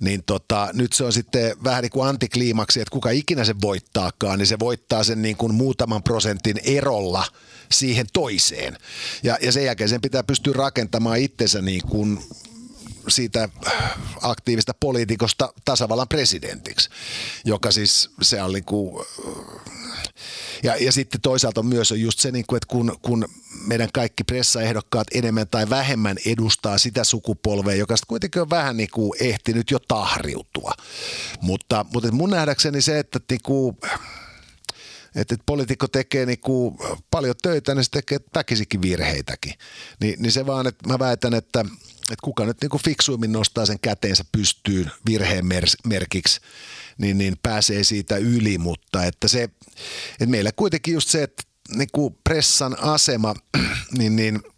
niin 0.00 0.22
tota, 0.26 0.68
nyt 0.72 0.92
se 0.92 1.04
on 1.04 1.12
sitten 1.12 1.56
vähän 1.64 1.82
niin 1.82 1.90
kuin 1.90 2.08
antikliimaksi, 2.08 2.80
että 2.80 2.92
kuka 2.92 3.10
ikinä 3.10 3.44
se 3.44 3.54
voittaakaan, 3.62 4.38
niin 4.38 4.46
se 4.46 4.58
voittaa 4.58 5.04
sen 5.04 5.22
niin 5.22 5.36
kuin 5.36 5.54
muutaman 5.54 6.02
prosentin 6.02 6.60
erolla 6.64 7.24
siihen 7.72 8.06
toiseen. 8.12 8.78
Ja, 9.22 9.38
ja 9.42 9.52
sen 9.52 9.64
jälkeen 9.64 9.88
sen 9.88 10.00
pitää 10.00 10.22
pystyä 10.22 10.52
rakentamaan 10.56 11.18
itsensä 11.18 11.62
niin 11.62 11.82
kuin 11.88 12.18
siitä 13.08 13.48
aktiivista 14.22 14.74
poliitikosta 14.80 15.52
tasavallan 15.64 16.08
presidentiksi, 16.08 16.90
joka 17.44 17.70
siis 17.70 18.10
se 18.22 18.42
on 18.42 18.52
niin 18.52 18.64
kuin, 18.64 19.06
ja, 20.62 20.76
ja 20.76 20.92
sitten 20.92 21.20
toisaalta 21.20 21.62
myös 21.62 21.92
on 21.92 22.00
just 22.00 22.18
se, 22.18 22.30
niin 22.30 22.44
kuin, 22.48 22.56
että 22.56 22.66
kun, 22.68 22.98
kun 23.02 23.28
meidän 23.66 23.88
kaikki 23.92 24.24
pressaehdokkaat 24.24 25.06
enemmän 25.14 25.48
tai 25.48 25.70
vähemmän 25.70 26.16
edustaa 26.26 26.78
sitä 26.78 27.04
sukupolvea, 27.04 27.74
joka 27.74 27.94
kuitenkin 28.08 28.42
on 28.42 28.50
vähän 28.50 28.76
niin 28.76 28.90
kuin 28.92 29.12
ehtinyt 29.20 29.70
jo 29.70 29.78
tahriutua. 29.78 30.72
Mutta, 31.40 31.86
mutta 31.92 32.12
mun 32.12 32.30
nähdäkseni 32.30 32.82
se, 32.82 32.98
että 32.98 33.20
niin 33.30 33.42
kuin, 33.42 33.76
että, 35.16 35.34
että 35.34 35.44
poliitikko 35.46 35.88
tekee 35.88 36.26
niin 36.26 36.40
kuin 36.40 36.78
paljon 37.10 37.34
töitä, 37.42 37.74
niin 37.74 37.84
se 37.84 37.90
tekee 37.90 38.18
väkisikin 38.34 38.82
virheitäkin. 38.82 39.54
Ni, 40.00 40.14
niin 40.18 40.32
se 40.32 40.46
vaan, 40.46 40.66
että 40.66 40.88
mä 40.88 40.98
väitän, 40.98 41.34
että, 41.34 41.60
että 41.60 42.22
kuka 42.22 42.46
nyt 42.46 42.56
niin 42.60 42.70
kuin 42.70 42.82
fiksuimmin 42.82 43.32
nostaa 43.32 43.66
sen 43.66 43.80
käteensä 43.80 44.24
pystyyn 44.32 44.90
virheen 45.06 45.46
merkiksi, 45.84 46.40
niin, 46.98 47.18
niin 47.18 47.36
pääsee 47.42 47.84
siitä 47.84 48.16
yli, 48.16 48.58
mutta 48.58 49.04
että 49.04 49.28
se, 49.28 49.42
että 49.42 50.26
meillä 50.26 50.52
kuitenkin 50.56 50.94
just 50.94 51.08
se, 51.08 51.22
että 51.22 51.42
niin 51.76 51.88
kuin 51.92 52.18
pressan 52.24 52.78
asema, 52.78 53.34
niin, 53.98 54.16
niin– 54.16 54.40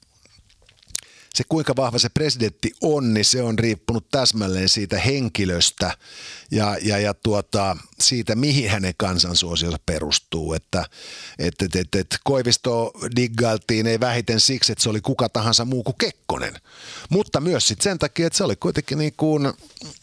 se 1.38 1.44
kuinka 1.48 1.76
vahva 1.76 1.98
se 1.98 2.08
presidentti 2.08 2.72
on, 2.80 3.14
niin 3.14 3.24
se 3.24 3.42
on 3.42 3.58
riippunut 3.58 4.10
täsmälleen 4.10 4.68
siitä 4.68 4.98
henkilöstä 4.98 5.96
ja, 6.50 6.76
ja, 6.82 6.98
ja 6.98 7.14
tuota, 7.14 7.76
siitä, 8.00 8.34
mihin 8.34 8.70
hänen 8.70 8.94
kansansuosionsa 8.96 9.78
perustuu. 9.86 10.54
Että 10.54 10.84
et, 11.38 11.62
et, 11.62 11.76
et, 11.76 11.94
et 11.94 12.18
Koivisto 12.24 12.92
diggailtiin 13.16 13.86
ei 13.86 14.00
vähiten 14.00 14.40
siksi, 14.40 14.72
että 14.72 14.82
se 14.82 14.90
oli 14.90 15.00
kuka 15.00 15.28
tahansa 15.28 15.64
muu 15.64 15.82
kuin 15.82 15.94
Kekkonen, 15.98 16.54
mutta 17.10 17.40
myös 17.40 17.68
sit 17.68 17.80
sen 17.80 17.98
takia, 17.98 18.26
että 18.26 18.36
se 18.36 18.44
oli 18.44 18.56
kuitenkin 18.56 18.98
niin 18.98 19.14
kuin 19.16 19.52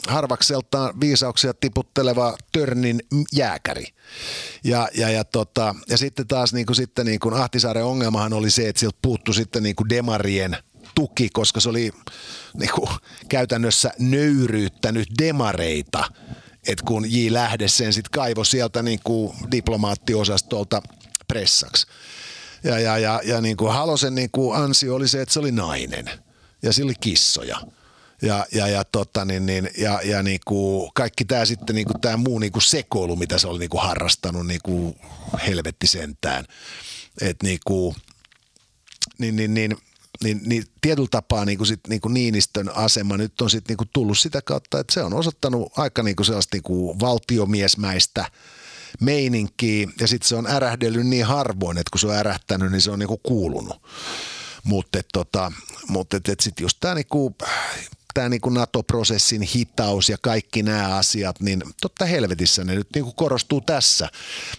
harvakseltaan 0.08 1.00
viisauksia 1.00 1.54
tiputteleva 1.54 2.38
Törnin 2.52 3.00
jääkäri. 3.34 3.86
Ja, 4.64 4.90
ja, 4.94 5.10
ja, 5.10 5.24
tota, 5.24 5.76
ja 5.90 5.98
sitten 5.98 6.28
taas 6.28 6.54
niin 6.54 6.66
kuin, 6.66 6.76
sitten 6.76 7.06
niin 7.06 7.20
kuin 7.20 7.34
Ahtisaaren 7.34 7.86
ongelmahan 7.86 8.34
oli 8.34 8.50
se, 8.50 8.70
että 8.70 8.80
sieltä 8.80 8.98
puuttu 9.02 9.34
sitten 9.34 9.64
niin 9.64 9.76
kuin 9.76 9.90
demarien– 9.90 10.58
tuki, 10.96 11.30
koska 11.34 11.60
se 11.60 11.70
oli 11.70 11.91
niin 12.54 12.72
kuin, 12.76 12.89
käytännössä 13.30 13.91
nöyryyttänyt 14.00 15.08
demareita, 15.20 16.04
että 16.68 16.86
kun 16.86 17.12
J. 17.12 17.28
Lähde 17.30 17.68
sen 17.68 17.93
sitten 17.93 18.12
kaivo 18.12 18.43
sieltä 18.43 18.82
niin 18.82 19.00
kuin 19.04 19.36
diplomaattiosastolta 19.52 20.82
pressaksi. 21.28 21.88
Ja, 22.64 22.80
ja, 22.80 22.98
ja, 22.98 23.22
ja 23.24 23.41
niin 23.41 23.58
kuin 23.58 23.74
Halosen 23.74 24.16
niin 24.16 24.30
kuin 24.32 24.58
ansio 24.58 24.96
oli 24.96 25.08
se, 25.08 25.22
että 25.22 25.34
se 25.34 25.39
oli 25.39 25.52
nainen 25.52 26.10
ja 26.62 26.74
sillä 26.74 26.88
oli 26.88 26.96
kissoja. 27.00 27.62
Ja, 28.22 28.46
ja, 28.52 28.68
ja, 28.68 28.84
tota, 28.84 29.26
niin, 29.26 29.46
niin, 29.46 29.70
ja, 29.78 30.02
ja 30.04 30.24
niin 30.24 30.39
kuin 30.46 30.91
kaikki 30.93 31.26
tämä 31.26 31.46
sitten 31.46 31.76
niin 31.76 31.88
kuin 31.88 32.02
tämä 32.02 32.18
muu 32.18 32.39
niin 32.39 32.52
kuin 32.52 32.64
sekoilu, 32.64 33.16
mitä 33.16 33.38
se 33.38 33.48
oli 33.48 33.60
niin 33.60 33.70
kuin 33.70 33.84
harrastanut, 33.84 34.48
niin 34.48 34.60
kuin 34.64 34.96
helvetti 35.48 35.88
sentään. 35.88 36.46
Et 37.22 37.43
niin 37.43 37.60
kuin, 37.66 37.96
niin, 39.18 39.36
niin, 39.36 39.54
niin, 39.54 39.78
niin, 40.24 40.41
niin 40.45 40.63
tietyllä 40.82 41.07
tapaa 41.11 41.45
niin 41.45 41.57
kuin 41.57 41.68
sit, 41.68 41.80
niin 41.88 42.01
kuin 42.01 42.13
Niinistön 42.13 42.76
asema 42.76 43.18
nyt 43.18 43.41
on 43.41 43.49
sit, 43.49 43.68
niin 43.68 43.78
kuin 43.78 43.89
tullut 43.93 44.18
sitä 44.18 44.41
kautta, 44.41 44.80
että 44.80 44.93
se 44.93 45.03
on 45.03 45.13
osoittanut 45.13 45.80
aika 45.80 46.03
niin 46.03 46.16
kuin 46.16 46.26
sellaista 46.26 46.55
niin 46.55 46.63
kuin 46.63 46.99
valtiomiesmäistä 46.99 48.32
meininkiä 49.01 49.88
ja 49.99 50.07
sitten 50.07 50.28
se 50.28 50.36
on 50.36 50.47
ärähdellyt 50.47 51.07
niin 51.07 51.26
harvoin, 51.26 51.78
että 51.78 51.91
kun 51.91 51.99
se 51.99 52.07
on 52.07 52.16
ärähtänyt, 52.16 52.72
niin 52.72 52.82
se 52.82 52.91
on 52.91 52.99
niin 52.99 53.07
kuin 53.07 53.20
kuulunut. 53.24 53.82
Mutta 54.63 54.99
tota, 55.13 55.51
mut 55.88 56.13
et, 56.13 56.30
et 56.30 56.39
sitten 56.39 56.63
just 56.63 56.78
tämä 56.80 56.95
niinku, 56.95 57.36
tämä 58.13 58.30
niinku 58.30 58.49
NATO-prosessin 58.49 59.41
hitaus 59.41 60.09
ja 60.09 60.18
kaikki 60.22 60.63
nämä 60.63 60.95
asiat, 60.95 61.39
niin 61.39 61.63
totta 61.82 62.05
helvetissä 62.05 62.63
ne 62.63 62.76
nyt 62.76 62.88
niinku 62.95 63.11
korostuu 63.11 63.61
tässä. 63.61 64.09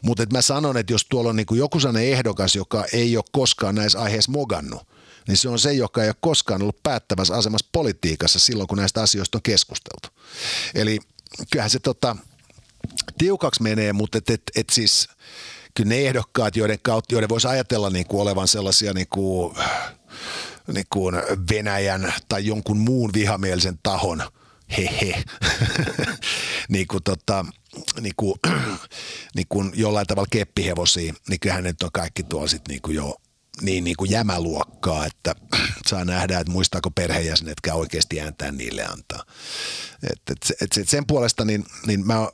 Mutta 0.02 0.26
mä 0.32 0.42
sanon, 0.42 0.76
että 0.76 0.92
jos 0.92 1.06
tuolla 1.08 1.30
on 1.30 1.36
niinku 1.36 1.54
joku 1.54 1.80
sellainen 1.80 2.12
ehdokas, 2.12 2.56
joka 2.56 2.84
ei 2.92 3.16
ole 3.16 3.24
koskaan 3.32 3.74
näissä 3.74 4.00
aiheissa 4.00 4.32
mogannut, 4.32 4.88
niin 5.28 5.36
se 5.36 5.48
on 5.48 5.58
se, 5.58 5.72
joka 5.72 6.02
ei 6.02 6.08
ole 6.08 6.16
koskaan 6.20 6.62
ollut 6.62 6.82
päättävässä 6.82 7.34
asemassa 7.34 7.68
politiikassa 7.72 8.38
silloin, 8.38 8.66
kun 8.66 8.78
näistä 8.78 9.02
asioista 9.02 9.38
on 9.38 9.42
keskusteltu. 9.42 10.08
Eli 10.74 10.98
kyllähän 11.50 11.70
se 11.70 11.78
tota, 11.78 12.16
tiukaksi 13.18 13.62
menee, 13.62 13.92
mutta 13.92 14.18
et, 14.18 14.30
et, 14.30 14.42
et 14.56 14.70
siis 14.70 15.08
kyllä 15.74 15.88
ne 15.88 16.06
ehdokkaat, 16.06 16.56
joiden 16.56 16.78
kautta, 16.82 17.14
joiden 17.14 17.28
voisi 17.28 17.48
ajatella 17.48 17.90
niin 17.90 18.06
kuin 18.06 18.20
olevan 18.20 18.48
sellaisia 18.48 18.92
niin 18.92 19.08
kuin, 19.10 19.56
niin 20.72 20.86
kuin 20.90 21.14
Venäjän 21.50 22.14
tai 22.28 22.46
jonkun 22.46 22.78
muun 22.78 23.10
vihamielisen 23.12 23.78
tahon 23.82 24.22
hehe, 24.78 25.24
niin 26.68 26.86
kuin 26.86 27.02
tota, 27.02 27.44
niin 28.00 28.14
kuin, 28.16 28.34
niin 29.36 29.46
kuin 29.48 29.72
jollain 29.74 30.06
tavalla 30.06 30.28
keppihevosia, 30.30 31.14
niin 31.28 31.40
kyllähän 31.40 31.64
nyt 31.64 31.82
on 31.82 31.92
kaikki 31.92 32.22
tuolla 32.22 32.48
sitten 32.48 32.78
niin 32.86 32.94
jo 32.94 33.16
niin, 33.60 33.84
niin 33.84 33.96
kuin 33.96 34.10
jämäluokkaa, 34.10 35.06
että 35.06 35.34
saa 35.88 36.04
nähdä, 36.04 36.40
että 36.40 36.52
muistaako 36.52 36.90
perheenjäsenetkään 36.90 37.76
oikeasti 37.76 38.20
ääntää 38.20 38.52
niille 38.52 38.84
antaa. 38.84 39.24
Et, 40.02 40.22
et, 40.30 40.52
et, 40.60 40.78
et 40.78 40.88
sen 40.88 41.06
puolesta, 41.06 41.44
niin, 41.44 41.64
niin 41.86 42.06
mä, 42.06 42.28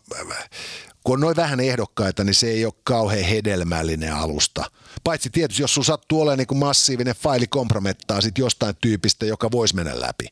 kun 1.04 1.14
on 1.14 1.20
noin 1.20 1.36
vähän 1.36 1.60
ehdokkaita, 1.60 2.24
niin 2.24 2.34
se 2.34 2.50
ei 2.50 2.64
ole 2.64 2.74
kauhean 2.84 3.24
hedelmällinen 3.24 4.14
alusta. 4.14 4.70
Paitsi 5.04 5.30
tietysti, 5.30 5.62
jos 5.62 5.74
sun 5.74 5.84
sattuu 5.84 6.20
olemaan 6.20 6.38
niin 6.38 6.46
kuin 6.46 6.58
massiivinen 6.58 7.14
faili 7.14 7.46
kompromettaa 7.46 8.20
sit 8.20 8.38
jostain 8.38 8.74
tyypistä, 8.80 9.26
joka 9.26 9.50
voisi 9.50 9.74
mennä 9.74 10.00
läpi. 10.00 10.26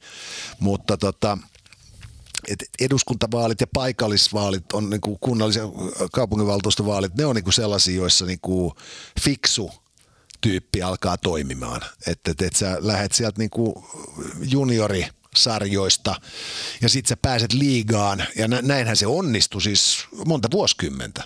Mutta 0.60 0.96
tota, 0.96 1.38
et 2.48 2.64
eduskuntavaalit 2.80 3.60
ja 3.60 3.66
paikallisvaalit 3.74 4.72
on 4.72 4.90
niin 4.90 5.00
kuin 5.00 5.18
kunnallisen 5.20 5.68
kaupunginvaltuustovaalit, 6.12 7.14
ne 7.14 7.26
on 7.26 7.36
niin 7.36 7.44
kuin 7.44 7.54
sellaisia, 7.54 7.96
joissa 7.96 8.26
niin 8.26 8.40
kuin 8.40 8.72
fiksu 9.20 9.70
tyyppi 10.40 10.82
alkaa 10.82 11.16
toimimaan. 11.16 11.80
Että 12.06 12.30
et, 12.30 12.42
et 12.42 12.56
sä 12.56 12.76
lähet 12.80 13.12
sieltä 13.12 13.38
niin 13.38 13.50
kuin 13.50 13.74
juniori 14.40 15.06
sarjoista 15.36 16.20
ja 16.80 16.88
sitten 16.88 17.08
sä 17.08 17.16
pääset 17.16 17.52
liigaan 17.52 18.24
ja 18.36 18.48
näinhän 18.48 18.96
se 18.96 19.06
onnistui 19.06 19.62
siis 19.62 20.06
monta 20.26 20.48
vuosikymmentä. 20.50 21.24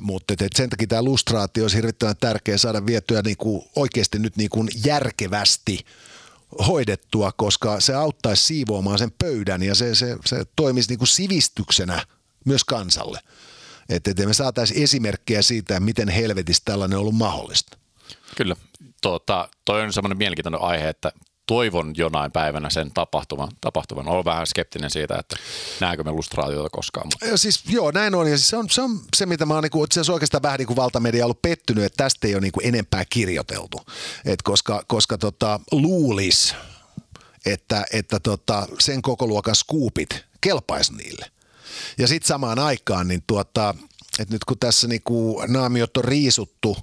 Mutta 0.00 0.34
sen 0.54 0.70
takia 0.70 0.86
tämä 0.86 1.02
lustraatio 1.02 1.64
olisi 1.64 1.76
hirvittävän 1.76 2.16
tärkeä 2.16 2.58
saada 2.58 2.86
vietyä 2.86 3.22
niinku 3.22 3.70
oikeasti 3.76 4.18
nyt 4.18 4.36
niinku 4.36 4.66
järkevästi 4.84 5.84
hoidettua, 6.66 7.32
koska 7.32 7.80
se 7.80 7.94
auttaisi 7.94 8.44
siivoamaan 8.44 8.98
sen 8.98 9.12
pöydän 9.18 9.62
ja 9.62 9.74
se, 9.74 9.94
se, 9.94 10.16
se 10.24 10.44
toimisi 10.56 10.88
niinku 10.88 11.06
sivistyksenä 11.06 12.06
myös 12.44 12.64
kansalle. 12.64 13.20
Että 13.88 14.10
et 14.10 14.26
me 14.26 14.34
saataisiin 14.34 14.82
esimerkkejä 14.82 15.42
siitä, 15.42 15.80
miten 15.80 16.08
helvetistä 16.08 16.64
tällainen 16.64 16.98
on 16.98 17.00
ollut 17.00 17.14
mahdollista. 17.14 17.78
Kyllä. 18.36 18.56
Tuota, 19.02 19.48
toi 19.64 19.82
on 19.82 19.92
semmoinen 19.92 20.18
mielenkiintoinen 20.18 20.60
aihe, 20.60 20.88
että 20.88 21.12
toivon 21.46 21.92
jonain 21.96 22.32
päivänä 22.32 22.70
sen 22.70 22.90
tapahtuman. 22.94 23.48
tapahtuman. 23.60 24.08
Olen 24.08 24.24
vähän 24.24 24.46
skeptinen 24.46 24.90
siitä, 24.90 25.16
että 25.18 25.36
näenkö 25.80 26.04
me 26.04 26.10
lustraatiota 26.10 26.70
koskaan. 26.70 27.06
Mutta. 27.06 27.26
Ja 27.26 27.36
siis, 27.36 27.62
joo, 27.68 27.90
näin 27.90 28.14
on. 28.14 28.30
Ja 28.30 28.36
siis 28.36 28.48
se, 28.48 28.56
on, 28.56 28.70
se 28.70 28.82
on 28.82 29.00
se, 29.16 29.26
mitä 29.26 29.46
mä 29.46 29.54
oon 29.54 29.62
niin 29.62 29.70
kuin, 29.70 29.88
oikeastaan 30.12 30.42
vähän 30.42 30.58
niin 30.58 30.66
kuin 30.66 30.76
valtamedia 30.76 31.24
ollut 31.24 31.42
pettynyt, 31.42 31.84
että 31.84 32.04
tästä 32.04 32.28
ei 32.28 32.34
ole 32.34 32.40
niin 32.40 32.52
kuin 32.52 32.66
enempää 32.66 33.04
kirjoiteltu. 33.10 33.80
Et 34.24 34.42
koska 34.42 34.82
koska 34.86 35.18
tota, 35.18 35.60
luulis, 35.72 36.54
että, 37.46 37.84
että 37.92 38.20
tota, 38.20 38.66
sen 38.78 39.02
koko 39.02 39.26
luokan 39.26 39.54
skuupit 39.54 40.24
kelpaisi 40.40 40.94
niille. 40.94 41.26
Ja 41.98 42.08
sitten 42.08 42.28
samaan 42.28 42.58
aikaan, 42.58 43.08
niin 43.08 43.22
tuota, 43.26 43.74
että 44.18 44.34
nyt 44.34 44.44
kun 44.44 44.58
tässä 44.58 44.88
niin 44.88 45.02
kuin 45.04 45.52
naamiot 45.52 45.96
on 45.96 46.04
riisuttu, 46.04 46.76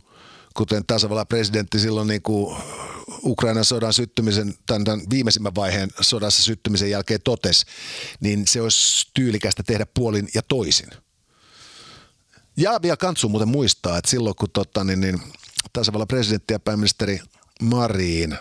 kuten 0.60 0.86
tasavallan 0.86 1.28
presidentti 1.28 1.80
silloin 1.80 2.08
niin 2.08 2.22
kuin 2.22 2.58
Ukrainan 3.24 3.66
sodan 3.66 3.94
syttymisen, 3.94 4.54
tämän, 4.66 4.84
tämän 4.84 5.02
viimeisimmän 5.10 5.56
vaiheen 5.56 5.90
sodassa 6.02 6.44
syttymisen 6.44 6.90
jälkeen 6.90 7.22
totesi, 7.24 7.66
niin 8.20 8.48
se 8.48 8.62
olisi 8.62 9.10
tyylikästä 9.14 9.64
tehdä 9.64 9.86
puolin 9.94 10.30
ja 10.34 10.42
toisin. 10.42 10.90
Ja 12.58 12.80
vielä 12.82 12.98
Kantsu 12.98 13.30
muuten 13.30 13.48
muistaa, 13.48 13.98
että 13.98 14.12
silloin 14.12 14.36
kun 14.36 14.50
tota, 14.54 14.84
niin, 14.84 15.02
niin, 15.02 15.22
tasavallan 15.74 16.08
presidentti 16.08 16.54
ja 16.54 16.60
pääministeri 16.60 17.22
Mariin 17.62 18.38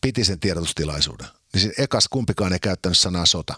piti 0.00 0.24
sen 0.24 0.40
tiedotustilaisuuden, 0.40 1.26
niin 1.52 1.60
siinä 1.60 1.74
ekas 1.78 2.08
kumpikaan 2.08 2.52
ei 2.52 2.60
käyttänyt 2.60 2.98
sanaa 2.98 3.26
sota. 3.26 3.54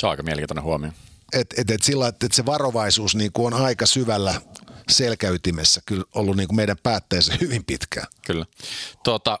Se 0.00 0.06
on 0.06 0.10
aika 0.10 0.22
mielenkiintoinen 0.22 0.64
huomio. 0.64 0.90
Et, 1.32 1.54
et, 1.56 1.70
et 1.70 1.82
sillä, 1.82 2.08
että 2.08 2.26
et 2.26 2.32
se 2.32 2.46
varovaisuus 2.46 3.14
niin 3.14 3.30
on 3.38 3.54
aika 3.54 3.86
syvällä 3.86 4.40
selkäytimessä 4.88 5.80
kyllä 5.86 6.04
ollut 6.14 6.36
niin 6.36 6.48
kuin 6.48 6.56
meidän 6.56 6.76
päätteessä 6.82 7.34
hyvin 7.40 7.64
pitkään. 7.64 8.06
Kyllä. 8.26 8.46
Tuota, 9.04 9.38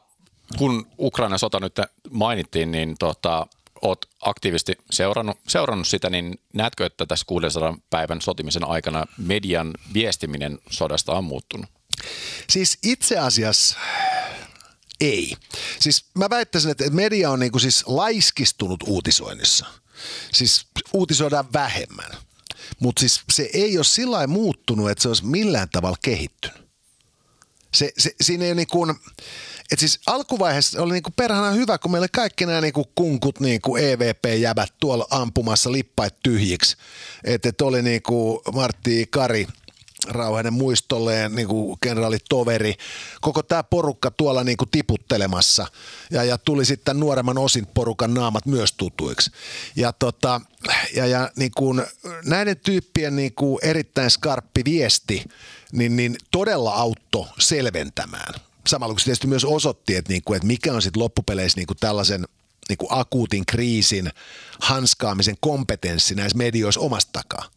kun 0.58 0.86
Ukrainan 0.98 1.38
sota 1.38 1.60
nyt 1.60 1.76
mainittiin, 2.10 2.72
niin 2.72 2.96
tuota, 2.98 3.46
olet 3.82 4.06
aktiivisesti 4.20 4.78
seurannut, 4.90 5.38
seurannut 5.48 5.88
sitä, 5.88 6.10
niin 6.10 6.40
näetkö, 6.52 6.86
että 6.86 7.06
tässä 7.06 7.26
600 7.26 7.78
päivän 7.90 8.20
sotimisen 8.20 8.64
aikana 8.64 9.04
median 9.18 9.74
viestiminen 9.94 10.58
sodasta 10.70 11.12
on 11.12 11.24
muuttunut? 11.24 11.70
Siis 12.50 12.78
itse 12.82 13.18
asiassa 13.18 13.78
ei. 15.00 15.36
Siis 15.80 16.04
mä 16.14 16.30
väittäisin, 16.30 16.70
että 16.70 16.90
media 16.90 17.30
on 17.30 17.40
niin 17.40 17.52
kuin 17.52 17.62
siis 17.62 17.84
laiskistunut 17.86 18.82
uutisoinnissa. 18.86 19.66
Siis 20.32 20.66
uutisoidaan 20.92 21.52
vähemmän. 21.52 22.10
Mutta 22.80 23.00
siis 23.00 23.20
se 23.32 23.50
ei 23.52 23.78
ole 23.78 23.84
sillä 23.84 24.26
muuttunut, 24.26 24.90
että 24.90 25.02
se 25.02 25.08
olisi 25.08 25.26
millään 25.26 25.68
tavalla 25.72 25.96
kehittynyt. 26.02 26.66
Se, 27.74 27.92
se, 27.98 28.14
siinä 28.20 28.44
ei 28.44 28.54
niin 28.54 28.68
kuin, 28.68 28.90
että 29.72 29.76
siis 29.80 30.00
alkuvaiheessa 30.06 30.82
oli 30.82 30.92
niinku 30.92 31.10
perhana 31.16 31.50
hyvä, 31.50 31.78
kun 31.78 31.90
meillä 31.90 32.08
kaikki 32.12 32.46
nämä 32.46 32.60
niinku 32.60 32.90
kunkut, 32.94 33.40
niinku 33.40 33.76
EVP-jäbät 33.76 34.74
tuolla 34.80 35.06
ampumassa 35.10 35.72
lippait 35.72 36.14
tyhjiksi. 36.22 36.76
Että 37.24 37.48
et 37.48 37.60
oli 37.60 37.82
niinku 37.82 38.42
Martti 38.54 39.06
Kari– 39.10 39.46
Rauhanen 40.08 40.52
muistolleen, 40.52 41.34
niin 41.34 41.48
kuin 41.48 41.78
kenraali 41.80 42.18
Toveri, 42.28 42.74
koko 43.20 43.42
tämä 43.42 43.62
porukka 43.62 44.10
tuolla 44.10 44.44
niin 44.44 44.56
kuin 44.56 44.70
tiputtelemassa 44.70 45.66
ja, 46.10 46.24
ja 46.24 46.38
tuli 46.38 46.64
sitten 46.64 47.00
nuoremman 47.00 47.38
osin 47.38 47.66
porukan 47.66 48.14
naamat 48.14 48.46
myös 48.46 48.72
tutuiksi. 48.72 49.30
Ja, 49.76 49.92
tota, 49.92 50.40
ja, 50.94 51.06
ja 51.06 51.30
niin 51.36 51.50
kuin 51.56 51.82
näiden 52.24 52.56
tyyppien 52.56 53.16
niin 53.16 53.34
kuin 53.34 53.58
erittäin 53.62 54.10
skarppi 54.10 54.64
viesti 54.64 55.24
niin, 55.72 55.96
niin 55.96 56.16
todella 56.30 56.74
auttoi 56.74 57.26
selventämään. 57.38 58.34
Samalla 58.66 58.94
kun 58.94 59.00
se 59.00 59.04
tietysti 59.04 59.26
myös 59.26 59.44
osoitti, 59.44 59.96
että, 59.96 60.12
niin 60.12 60.22
kuin, 60.24 60.36
että 60.36 60.46
mikä 60.46 60.72
on 60.72 60.82
sitten 60.82 61.02
loppupeleissä 61.02 61.58
niin 61.58 61.66
kuin 61.66 61.78
tällaisen 61.80 62.24
niin 62.68 62.78
kuin 62.78 62.88
akuutin 62.90 63.46
kriisin 63.46 64.10
hanskaamisen 64.60 65.36
kompetenssi 65.40 66.14
näissä 66.14 66.38
medioissa 66.38 66.80
omasta 66.80 67.10
takaa. 67.12 67.55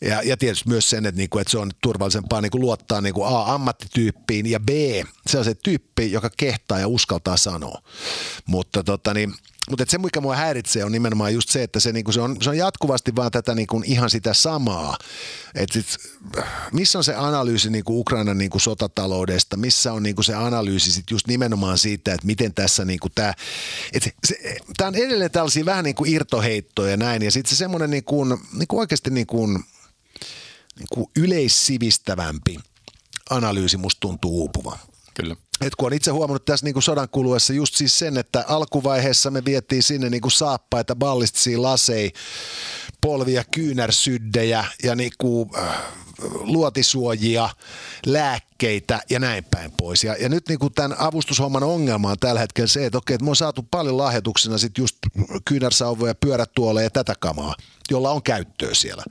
Ja, 0.00 0.22
ja 0.22 0.36
tietysti 0.36 0.68
myös 0.68 0.90
sen, 0.90 1.06
että, 1.06 1.18
niinku, 1.18 1.38
että 1.38 1.50
se 1.50 1.58
on 1.58 1.70
turvallisempaa 1.80 2.40
niinku 2.40 2.60
luottaa 2.60 3.00
niinku 3.00 3.24
A, 3.24 3.54
ammattityyppiin 3.54 4.46
ja 4.46 4.60
B, 4.60 4.68
se 5.26 5.38
on 5.38 5.44
se 5.44 5.54
tyyppi, 5.54 6.12
joka 6.12 6.30
kehtaa 6.36 6.78
ja 6.78 6.88
uskaltaa 6.88 7.36
sanoa. 7.36 7.82
Mutta 8.46 8.84
tota, 8.84 9.14
niin, 9.14 9.34
mutta 9.70 9.84
se, 9.88 9.98
mikä 9.98 10.20
mua 10.20 10.36
häiritsee, 10.36 10.84
on 10.84 10.92
nimenomaan 10.92 11.34
just 11.34 11.48
se, 11.48 11.62
että 11.62 11.80
se, 11.80 11.92
niinku, 11.92 12.12
se, 12.12 12.20
on, 12.20 12.36
se 12.42 12.50
on 12.50 12.56
jatkuvasti 12.56 13.16
vaan 13.16 13.30
tätä 13.30 13.54
niinku, 13.54 13.82
ihan 13.84 14.10
sitä 14.10 14.34
samaa. 14.34 14.98
Et 15.54 15.68
sit, 15.72 15.86
missä 16.72 16.98
on 16.98 17.04
se 17.04 17.14
analyysi 17.14 17.70
niinku, 17.70 18.00
Ukrainan 18.00 18.38
niinku, 18.38 18.58
sotataloudesta, 18.58 19.56
missä 19.56 19.92
on 19.92 20.02
niinku, 20.02 20.22
se 20.22 20.34
analyysi 20.34 20.92
sit 20.92 21.10
just 21.10 21.26
nimenomaan 21.26 21.78
siitä, 21.78 22.14
että 22.14 22.26
miten 22.26 22.54
tässä 22.54 22.84
niinku, 22.84 23.08
tämä 23.08 23.34
tämä 24.76 24.88
on 24.88 24.94
edelleen 24.94 25.30
tällaisia 25.30 25.64
vähän 25.64 25.84
niin 25.84 25.94
kuin 25.94 26.12
irtoheittoja 26.12 26.90
ja 26.90 26.96
näin, 26.96 27.22
ja 27.22 27.30
sitten 27.30 27.50
se 27.50 27.56
semmoinen 27.56 27.90
niinku, 27.90 28.24
niinku 28.24 28.78
oikeasti 28.78 29.10
niinku, 29.10 29.46
niin 29.46 30.88
kuin 30.90 31.06
yleissivistävämpi 31.16 32.58
analyysi 33.30 33.76
musta 33.76 34.00
tuntuu 34.00 34.40
uupuva. 34.40 34.78
Kyllä. 35.14 35.36
Et 35.60 35.74
kun 35.74 35.86
on 35.86 35.92
itse 35.92 36.10
huomannut 36.10 36.44
tässä 36.44 36.66
niin 36.66 36.72
kuin 36.72 36.82
sodan 36.82 37.08
kuluessa 37.08 37.52
just 37.52 37.74
siis 37.74 37.98
sen, 37.98 38.16
että 38.16 38.44
alkuvaiheessa 38.48 39.30
me 39.30 39.44
vietiin 39.44 39.82
sinne 39.82 40.10
niin 40.10 40.20
kuin 40.20 40.32
saappaita, 40.32 40.96
ballistisia 40.96 41.62
lasei, 41.62 42.12
polvia, 43.00 43.44
kyynärsyddejä 43.44 44.64
ja 44.82 44.94
niin 44.94 45.12
kuin, 45.18 45.50
äh, 45.58 45.76
luotisuojia, 46.40 47.48
lääkkeitä 48.06 49.00
ja 49.10 49.20
näin 49.20 49.44
päin 49.44 49.72
pois. 49.72 50.04
Ja, 50.04 50.16
ja 50.20 50.28
nyt 50.28 50.48
niin 50.48 50.58
kuin 50.58 50.74
tämän 50.74 50.96
avustushomman 50.98 51.62
ongelma 51.62 52.10
on 52.10 52.16
tällä 52.20 52.40
hetkellä 52.40 52.68
se, 52.68 52.86
että 52.86 52.98
okei, 52.98 53.14
että 53.14 53.24
me 53.24 53.30
on 53.30 53.36
saatu 53.36 53.62
paljon 53.70 53.98
lahjoituksena 53.98 54.58
sit 54.58 54.78
just 54.78 54.96
kyynärsauvoja, 55.44 56.14
pyörätuoleja 56.14 56.86
ja 56.86 56.90
tätä 56.90 57.14
kamaa, 57.20 57.54
jolla 57.90 58.10
on 58.10 58.22
käyttöä 58.22 58.74
siellä. 58.74 59.04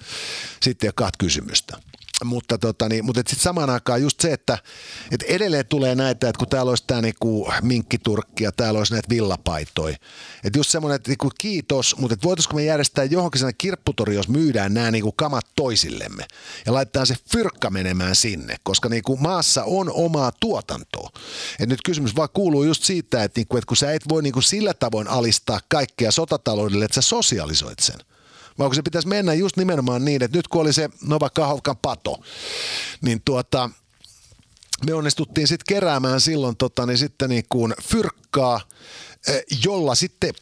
Sitten 0.62 0.88
ei 0.88 0.90
ole 0.90 0.94
kahta 0.96 1.18
kysymystä 1.18 1.78
mutta, 2.24 2.58
tota, 2.58 2.90
niin, 2.90 3.06
mutta 3.06 3.20
sitten 3.20 3.44
samaan 3.44 3.70
aikaan 3.70 4.02
just 4.02 4.20
se, 4.20 4.34
että, 4.34 4.58
että 5.12 5.26
edelleen 5.26 5.66
tulee 5.66 5.96
näitä, 5.96 6.30
että 6.30 6.40
kun 6.40 6.48
täällä 6.48 6.70
olisi 6.70 6.84
tämä 6.88 7.02
niinku 7.02 7.52
minkkiturkki 7.62 8.44
ja 8.44 8.52
täällä 8.52 8.78
olisi 8.78 8.94
näitä 8.94 9.10
villapaitoja. 9.10 9.96
Että 10.44 10.60
just 10.60 10.70
semmoinen, 10.70 10.96
että 10.96 11.10
niinku 11.10 11.32
kiitos, 11.38 11.96
mutta 11.98 12.18
voitaisiko 12.24 12.56
me 12.56 12.64
järjestää 12.64 13.04
johonkin 13.04 13.40
sellainen 13.40 13.58
kirpputori, 13.58 14.16
jos 14.16 14.30
myydään 14.30 14.74
nämä 14.74 14.92
niinku 14.92 15.12
kamat 15.12 15.46
toisillemme 15.56 16.26
ja 16.66 16.74
laitetaan 16.74 17.08
se 17.08 17.16
fyrkka 17.32 17.70
menemään 17.70 18.16
sinne, 18.16 18.56
koska 18.64 18.90
niinku 18.90 19.18
maassa 19.18 19.64
on 19.64 19.92
omaa 19.94 20.32
tuotantoa. 20.40 21.10
Et 21.60 21.70
nyt 21.70 21.80
kysymys 21.86 22.16
vaan 22.16 22.30
kuuluu 22.34 22.64
just 22.64 22.84
siitä, 22.84 23.24
että, 23.24 23.40
niinku, 23.40 23.58
että 23.58 23.68
kun 23.68 23.78
sä 23.78 23.94
et 23.94 24.10
voi 24.10 24.24
niinku 24.24 24.42
sillä 24.42 24.74
tavoin 24.74 25.08
alistaa 25.08 25.60
kaikkea 25.68 26.12
sotataloudelle, 26.12 26.86
että 26.86 26.96
sä 26.96 27.02
sosialisoit 27.02 27.80
sen– 27.80 28.00
vai 28.60 28.66
onko 28.66 28.74
se 28.74 28.82
pitäisi 28.82 29.08
mennä 29.08 29.34
just 29.34 29.58
nimenomaan 29.58 30.06
niin, 30.06 30.24
että 30.24 30.38
nyt 30.38 30.48
kun 30.48 30.62
oli 30.62 30.74
se 30.74 30.90
Nova 31.02 31.30
Kahovkan 31.30 31.78
pato, 31.78 32.22
niin 33.02 33.22
tuota, 33.26 33.70
me 34.86 34.94
onnistuttiin 34.94 35.48
sitten 35.48 35.76
keräämään 35.76 36.22
silloin 36.22 36.58
tota, 36.58 36.86
niin 36.86 36.98
sitten 36.98 37.30
niin 37.30 37.46
kuin 37.50 37.74
fyrkkaa, 37.84 38.62
eh, 39.28 39.44
jolla 39.66 39.96
sitten 39.96 40.34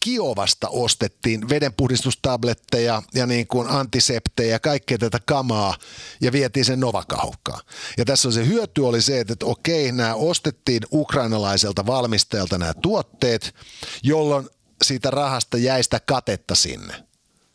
Kiovasta 0.00 0.68
ostettiin 0.68 1.48
vedenpuhdistustabletteja 1.48 3.02
ja 3.14 3.26
niin 3.26 3.46
kuin 3.46 3.68
antiseptejä 3.68 4.50
ja 4.50 4.58
kaikkea 4.58 4.98
tätä 4.98 5.20
kamaa 5.26 5.76
ja 6.20 6.32
vietiin 6.32 6.64
sen 6.64 6.80
Novakahokkaan. 6.80 7.60
Ja 7.98 8.04
tässä 8.04 8.28
on 8.28 8.32
se 8.32 8.46
hyöty 8.46 8.80
oli 8.80 9.02
se, 9.02 9.20
että, 9.20 9.32
että 9.32 9.46
okei, 9.46 9.92
nämä 9.92 10.14
ostettiin 10.14 10.82
ukrainalaiselta 10.92 11.86
valmistajalta 11.86 12.58
nämä 12.58 12.74
tuotteet, 12.74 13.54
jolloin 14.02 14.48
siitä 14.84 15.10
rahasta 15.10 15.56
jäi 15.58 15.82
sitä 15.82 16.00
katetta 16.00 16.54
sinne. 16.54 17.04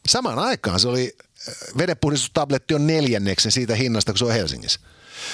Samaan 0.10 0.40
aikaan 0.40 0.80
se 0.80 0.88
oli, 0.88 1.18
äh, 1.50 1.56
vedenpuhdistustabletti 1.78 2.74
on 2.74 2.88
neljänneksen 2.88 3.52
siitä 3.52 3.76
hinnasta, 3.76 4.12
kun 4.12 4.20
se 4.20 4.26
on 4.26 4.32
Helsingissä. 4.32 4.80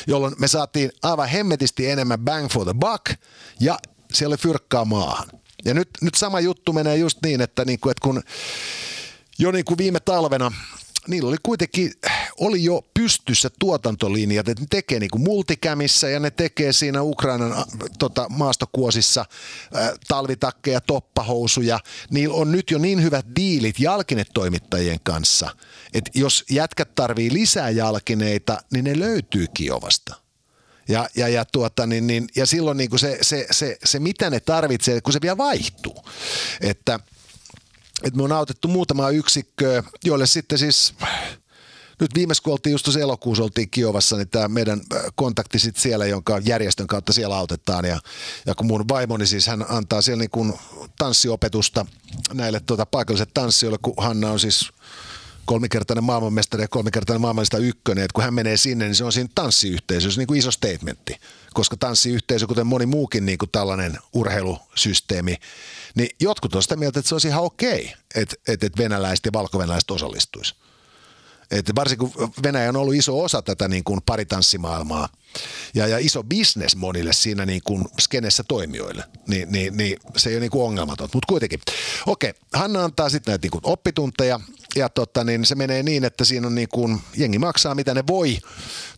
Jolloin 0.08 0.36
me 0.40 0.48
saatiin 0.48 0.92
aivan 1.04 1.30
hemmetisti 1.30 1.90
enemmän 1.90 2.20
bang 2.20 2.50
for 2.50 2.64
the 2.64 2.74
buck 2.74 3.20
ja 3.60 3.80
siellä 4.14 4.34
oli 4.34 4.42
fyrkkaa 4.42 4.86
maahan. 4.86 5.28
Ja 5.66 5.74
nyt, 5.74 5.90
nyt 6.02 6.16
sama 6.16 6.40
juttu 6.40 6.74
menee 6.74 6.98
just 6.98 7.18
niin, 7.26 7.42
että, 7.42 7.66
niin 7.66 7.80
kuin, 7.80 7.92
että 7.92 8.02
kun 8.04 8.24
jo 9.40 9.52
niin 9.52 9.66
kuin 9.66 9.78
viime 9.78 10.00
talvena 10.00 10.52
niillä 11.08 11.30
oli 11.30 11.38
kuitenkin, 11.44 11.92
oli 12.40 12.64
jo 12.64 12.82
pystyssä 12.94 13.50
tuotantolinjat, 13.60 14.50
että 14.50 14.64
ne 14.64 14.68
tekee 14.70 15.00
niin 15.00 15.10
kuin 15.10 15.24
multikämissä 15.24 16.10
ja 16.10 16.20
ne 16.20 16.32
tekee 16.32 16.74
siinä 16.74 17.02
Ukrainan 17.02 17.66
tota, 18.00 18.26
maastokuosissa 18.30 19.26
äh, 19.76 19.90
talvitakkeja, 20.08 20.82
toppahousuja. 20.82 21.80
Niillä 22.10 22.36
on 22.36 22.52
nyt 22.52 22.72
jo 22.72 22.78
niin 22.78 23.04
hyvät 23.04 23.26
diilit 23.36 23.80
jalkinetoimittajien 23.80 25.00
kanssa, 25.04 25.56
että 25.94 26.12
jos 26.14 26.44
jätkät 26.50 26.96
tarvii 26.96 27.34
lisää 27.34 27.70
jalkineita, 27.70 28.58
niin 28.72 28.86
ne 28.86 29.00
löytyy 29.00 29.46
Kiovasta. 29.54 30.16
Ja, 30.88 31.10
ja, 31.16 31.28
ja, 31.28 31.46
tuota, 31.46 31.88
niin, 31.88 32.08
niin, 32.08 32.28
ja 32.36 32.46
silloin 32.46 32.78
niin 32.78 32.90
kuin 32.90 33.00
se, 33.00 33.18
se, 33.22 33.48
se, 33.52 33.78
se, 33.86 34.00
mitä 34.00 34.30
ne 34.30 34.40
tarvitsee, 34.40 35.02
kun 35.02 35.14
se 35.14 35.22
vielä 35.22 35.38
vaihtuu. 35.38 36.06
Että– 36.62 37.00
että 38.04 38.18
me 38.18 38.24
on 38.24 38.32
autettu 38.32 38.68
muutama 38.68 39.10
yksikköä, 39.10 39.84
joille 40.04 40.28
sitten 40.28 40.58
siis 40.58 40.94
nyt 42.00 42.16
viimeis 42.16 42.42
kun 42.42 42.54
oltiin 42.54 42.72
just 42.72 42.96
elokuussa 42.96 43.44
oltiin 43.44 43.70
Kiovassa, 43.70 44.18
niin 44.18 44.30
tämä 44.30 44.48
meidän 44.48 44.82
äh, 44.96 45.04
kontakti 45.16 45.60
sitten 45.60 45.82
siellä, 45.82 46.06
jonka 46.06 46.42
järjestön 46.46 46.88
kautta 46.88 47.14
siellä 47.14 47.38
autetaan. 47.38 47.86
Ja, 47.86 48.00
ja 48.46 48.56
kun 48.56 48.66
mun 48.66 48.88
vaimoni 48.88 49.28
siis, 49.28 49.48
hän 49.48 49.66
antaa 49.70 50.02
siellä 50.02 50.22
niin 50.22 50.30
kuin 50.30 50.54
tanssiopetusta 50.98 51.86
näille 52.34 52.60
tuota, 52.60 52.86
paikallisille 52.86 53.32
tanssijoille, 53.34 53.80
kun 53.82 53.94
Hanna 53.98 54.32
on 54.32 54.40
siis 54.40 54.72
kolmikertainen 55.46 56.04
maailmanmestari 56.04 56.64
ja 56.64 56.68
kolmikertainen 56.68 57.22
maailmanlista 57.22 57.58
ykkönen, 57.58 58.04
että 58.04 58.14
kun 58.14 58.24
hän 58.24 58.34
menee 58.34 58.58
sinne, 58.58 58.86
niin 58.86 58.96
se 58.96 59.04
on 59.04 59.12
siinä 59.12 59.30
tanssiyhteisö, 59.36 60.12
se 60.12 60.14
on 60.14 60.22
niin 60.22 60.28
kuin 60.28 60.40
iso 60.40 60.52
statementti, 60.52 61.16
koska 61.54 61.78
tanssiyhteisö, 61.78 62.48
kuten 62.48 62.68
moni 62.68 62.86
muukin 62.86 63.26
niin 63.26 63.38
kuin 63.38 63.52
tällainen 63.52 63.98
urheilusysteemi, 64.14 65.36
niin 65.96 66.10
jotkut 66.20 66.56
on 66.56 66.64
sitä 66.64 66.76
mieltä, 66.76 67.00
että 67.00 67.10
se 67.10 67.16
olisi 67.16 67.28
ihan 67.28 67.44
okei, 67.44 67.94
että, 68.16 68.36
että, 68.48 68.70
venäläiset 68.78 69.26
ja 69.26 69.34
valkovenäläiset 69.34 69.92
osallistuisi. 69.92 70.56
Että 71.52 71.76
varsinkin 71.76 72.12
kun 72.12 72.34
Venäjä 72.44 72.70
on 72.70 72.76
ollut 72.76 72.96
iso 72.96 73.24
osa 73.24 73.42
tätä 73.42 73.68
niin 73.68 73.84
kuin 73.84 74.00
paritanssimaailmaa 74.06 75.10
ja, 75.74 75.88
ja 75.88 75.98
iso 75.98 76.24
bisnes 76.24 76.76
monille 76.76 77.14
siinä 77.14 77.46
niin 77.46 77.62
kuin 77.64 77.86
skenessä 78.02 78.44
toimijoille, 78.48 79.04
niin, 79.28 79.52
niin, 79.52 79.78
niin 79.78 79.98
se 80.18 80.30
ei 80.30 80.36
ole 80.36 80.40
niin 80.40 80.52
kuin 80.52 80.66
ongelmaton. 80.66 81.10
Mutta 81.14 81.28
kuitenkin, 81.28 81.60
okei, 82.08 82.34
Hanna 82.54 82.84
antaa 82.84 83.10
sitten 83.10 83.32
näitä 83.32 83.46
niin 83.46 83.52
kuin 83.52 83.62
oppitunteja 83.64 84.40
ja 84.76 84.90
totta, 84.90 85.24
niin 85.24 85.46
se 85.46 85.56
menee 85.56 85.84
niin, 85.84 86.04
että 86.04 86.26
siinä 86.26 86.48
on 86.48 86.56
niin 86.56 86.70
kuin, 86.70 87.02
jengi 87.18 87.40
maksaa 87.40 87.76
mitä 87.76 87.94
ne 87.94 88.04
voi, 88.08 88.38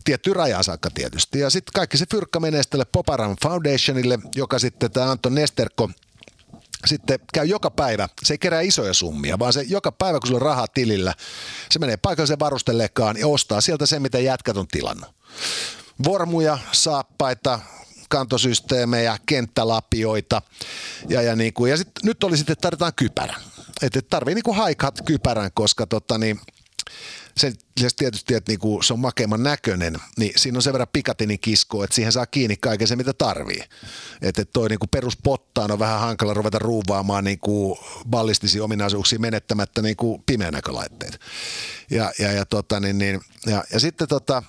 tietty 0.04 0.34
rajaa 0.34 0.62
saakka 0.62 0.90
tietysti. 0.90 1.38
Ja 1.38 1.50
sitten 1.50 1.72
kaikki 1.74 1.96
se 1.96 2.04
fyrkka 2.10 2.40
menee 2.40 2.62
sitten 2.62 2.86
Poparan 2.92 3.36
Foundationille, 3.42 4.18
joka 4.34 4.58
sitten 4.58 4.90
tämä 4.90 5.10
Anton 5.10 5.34
Nesterko 5.34 5.90
sitten 6.86 7.18
käy 7.34 7.46
joka 7.46 7.70
päivä, 7.70 8.08
se 8.24 8.34
ei 8.34 8.38
kerää 8.38 8.60
isoja 8.60 8.94
summia, 8.94 9.38
vaan 9.38 9.52
se 9.52 9.62
joka 9.62 9.92
päivä, 9.92 10.20
kun 10.20 10.26
sulla 10.26 10.38
on 10.38 10.46
rahaa 10.46 10.68
tilillä, 10.68 11.14
se 11.70 11.78
menee 11.78 11.96
paikalliseen 11.96 12.38
varustelekaan 12.38 13.16
ja 13.16 13.26
ostaa 13.28 13.60
sieltä 13.60 13.86
se, 13.86 14.00
mitä 14.00 14.18
jätkät 14.18 14.56
on 14.56 14.68
tilannut. 14.68 15.10
Vormuja, 16.04 16.58
saappaita, 16.72 17.60
kantosysteemejä, 18.08 19.18
kenttälapioita 19.26 20.42
ja, 21.08 21.22
ja, 21.22 21.36
niin 21.36 21.52
kuin, 21.52 21.70
ja 21.70 21.76
sit, 21.76 21.88
nyt 22.02 22.24
oli 22.24 22.36
sitten, 22.36 22.52
että 22.52 22.62
tarvitaan 22.62 22.92
kypärä. 22.96 23.34
Että 23.82 24.00
tarvii 24.10 24.34
niin 24.34 24.42
kuin 24.42 24.56
haikat 24.56 25.00
kypärän, 25.04 25.50
koska 25.54 25.86
tota, 25.86 26.18
niin, 26.18 26.40
sen 27.38 27.54
lisäksi 27.76 27.96
tietysti, 27.96 28.34
että 28.34 28.52
niinku 28.52 28.82
se 28.82 28.92
on 28.92 28.98
makeimman 28.98 29.42
näköinen, 29.42 29.96
niin 30.18 30.32
siinä 30.36 30.58
on 30.58 30.62
sen 30.62 30.72
verran 30.72 30.88
pikatinin 30.92 31.38
kisko, 31.38 31.84
että 31.84 31.94
siihen 31.94 32.12
saa 32.12 32.26
kiinni 32.26 32.56
kaiken 32.56 32.88
se, 32.88 32.96
mitä 32.96 33.12
tarvii. 33.12 33.60
Että 34.22 34.44
toi 34.44 34.68
niinku 34.68 34.86
peruspottaan 34.86 35.70
on 35.70 35.78
vähän 35.78 36.00
hankala 36.00 36.34
ruveta 36.34 36.58
ruuvaamaan 36.58 37.24
niinku 37.24 37.78
ballistisia 38.10 38.64
ominaisuuksia 38.64 39.18
menettämättä 39.18 39.82
niinku 39.82 40.22
pimeänäkölaitteet. 40.26 41.20
Ja, 41.90 42.12
ja, 42.18 42.32
ja, 42.32 42.46
tota, 42.46 42.80
niin, 42.80 42.98
niin, 42.98 43.20
ja, 43.46 43.64
ja 43.72 43.80
sitten 43.80 44.08
tota, 44.08 44.42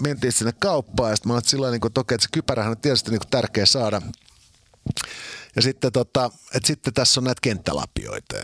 mentiin 0.00 0.32
sinne 0.32 0.52
kauppaan 0.58 1.10
ja 1.10 1.16
sitten 1.16 1.30
mä 1.30 1.34
olin 1.34 1.44
sillä 1.44 1.70
niin 1.70 1.86
että 1.86 2.00
okei, 2.00 2.14
että 2.14 2.22
se 2.22 2.28
kypärähän 2.32 2.70
on 2.70 2.78
tietysti 2.78 3.10
niin 3.10 3.20
tärkeä 3.30 3.66
saada. 3.66 4.02
Ja 5.56 5.62
sitten, 5.62 5.92
tota, 5.92 6.30
että 6.54 6.66
sitten 6.66 6.94
tässä 6.94 7.20
on 7.20 7.24
näitä 7.24 7.40
kenttälapioita. 7.42 8.36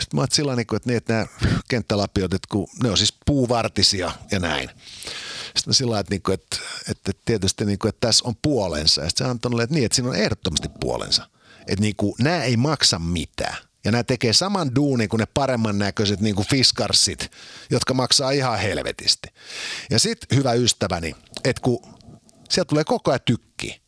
Sitten 0.00 0.20
mä 0.20 0.26
sillä 0.32 0.56
niin 0.56 0.76
että, 0.76 0.88
niin, 0.88 0.96
että 0.96 1.12
nämä 1.12 1.26
kenttälapioit, 1.68 2.34
että 2.34 2.48
kun 2.50 2.68
ne 2.82 2.90
on 2.90 2.96
siis 2.96 3.14
puuvartisia 3.26 4.12
ja 4.30 4.38
näin. 4.38 4.70
Sitten 5.56 5.74
sillä 5.74 5.98
että, 5.98 6.14
niin 6.14 6.22
kuin, 6.22 6.34
että, 6.34 6.56
että 6.90 7.12
tietysti 7.24 7.64
niin 7.64 7.78
kuin, 7.78 7.88
että 7.88 8.06
tässä 8.06 8.28
on 8.28 8.36
puolensa. 8.42 9.00
Ja 9.00 9.08
sitten 9.08 9.26
se 9.26 9.30
Anton 9.30 9.60
että 9.60 9.74
niin, 9.74 9.84
että 9.84 9.96
siinä 9.96 10.08
on 10.08 10.16
ehdottomasti 10.16 10.68
puolensa. 10.80 11.28
Että 11.60 11.82
niin 11.82 11.96
kuin, 11.96 12.14
nämä 12.18 12.42
ei 12.42 12.56
maksa 12.56 12.98
mitään. 12.98 13.56
Ja 13.84 13.92
nämä 13.92 14.04
tekee 14.04 14.32
saman 14.32 14.74
duunin 14.74 15.08
kuin 15.08 15.18
ne 15.18 15.26
paremman 15.26 15.78
näköiset 15.78 16.20
niin 16.20 16.34
kuin 16.34 16.48
fiskarsit, 16.48 17.30
jotka 17.70 17.94
maksaa 17.94 18.30
ihan 18.30 18.58
helvetisti. 18.58 19.28
Ja 19.90 19.98
sitten 19.98 20.38
hyvä 20.38 20.52
ystäväni, 20.52 21.14
että 21.44 21.62
kun 21.62 21.82
sieltä 22.50 22.68
tulee 22.68 22.84
koko 22.84 23.10
ajan 23.10 23.20
tykki, 23.24 23.82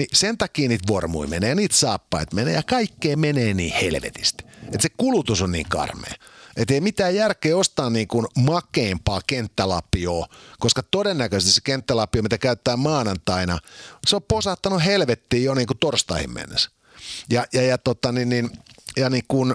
niin 0.00 0.08
sen 0.12 0.38
takia 0.38 0.68
niitä 0.68 0.88
vormui 0.88 1.26
menee, 1.26 1.54
niitä 1.54 1.76
saappaita 1.76 2.36
menee 2.36 2.54
ja 2.54 2.62
kaikkea 2.62 3.16
menee 3.16 3.54
niin 3.54 3.72
helvetisti. 3.72 4.44
Että 4.62 4.82
se 4.82 4.88
kulutus 4.96 5.42
on 5.42 5.52
niin 5.52 5.68
karmea. 5.68 6.14
Että 6.56 6.74
ei 6.74 6.80
mitään 6.80 7.14
järkeä 7.14 7.56
ostaa 7.56 7.90
niin 7.90 8.08
kuin 8.08 8.26
makeampaa 8.38 9.20
kenttälapioa, 9.26 10.26
koska 10.58 10.82
todennäköisesti 10.90 11.54
se 11.54 11.60
kenttälapio, 11.64 12.22
mitä 12.22 12.38
käyttää 12.38 12.76
maanantaina, 12.76 13.58
se 14.06 14.16
on 14.16 14.22
posahtanut 14.22 14.84
helvettiin 14.84 15.44
jo 15.44 15.54
niin 15.54 15.66
kuin 15.66 15.78
torstaihin 15.78 16.34
mennessä. 16.34 16.70
Ja, 17.30 17.46
ja, 17.52 17.62
ja, 17.62 17.78
tota, 17.78 18.12
niin, 18.12 18.28
niin, 18.28 18.50
ja 18.96 19.10
niin 19.10 19.24
kuin, 19.28 19.54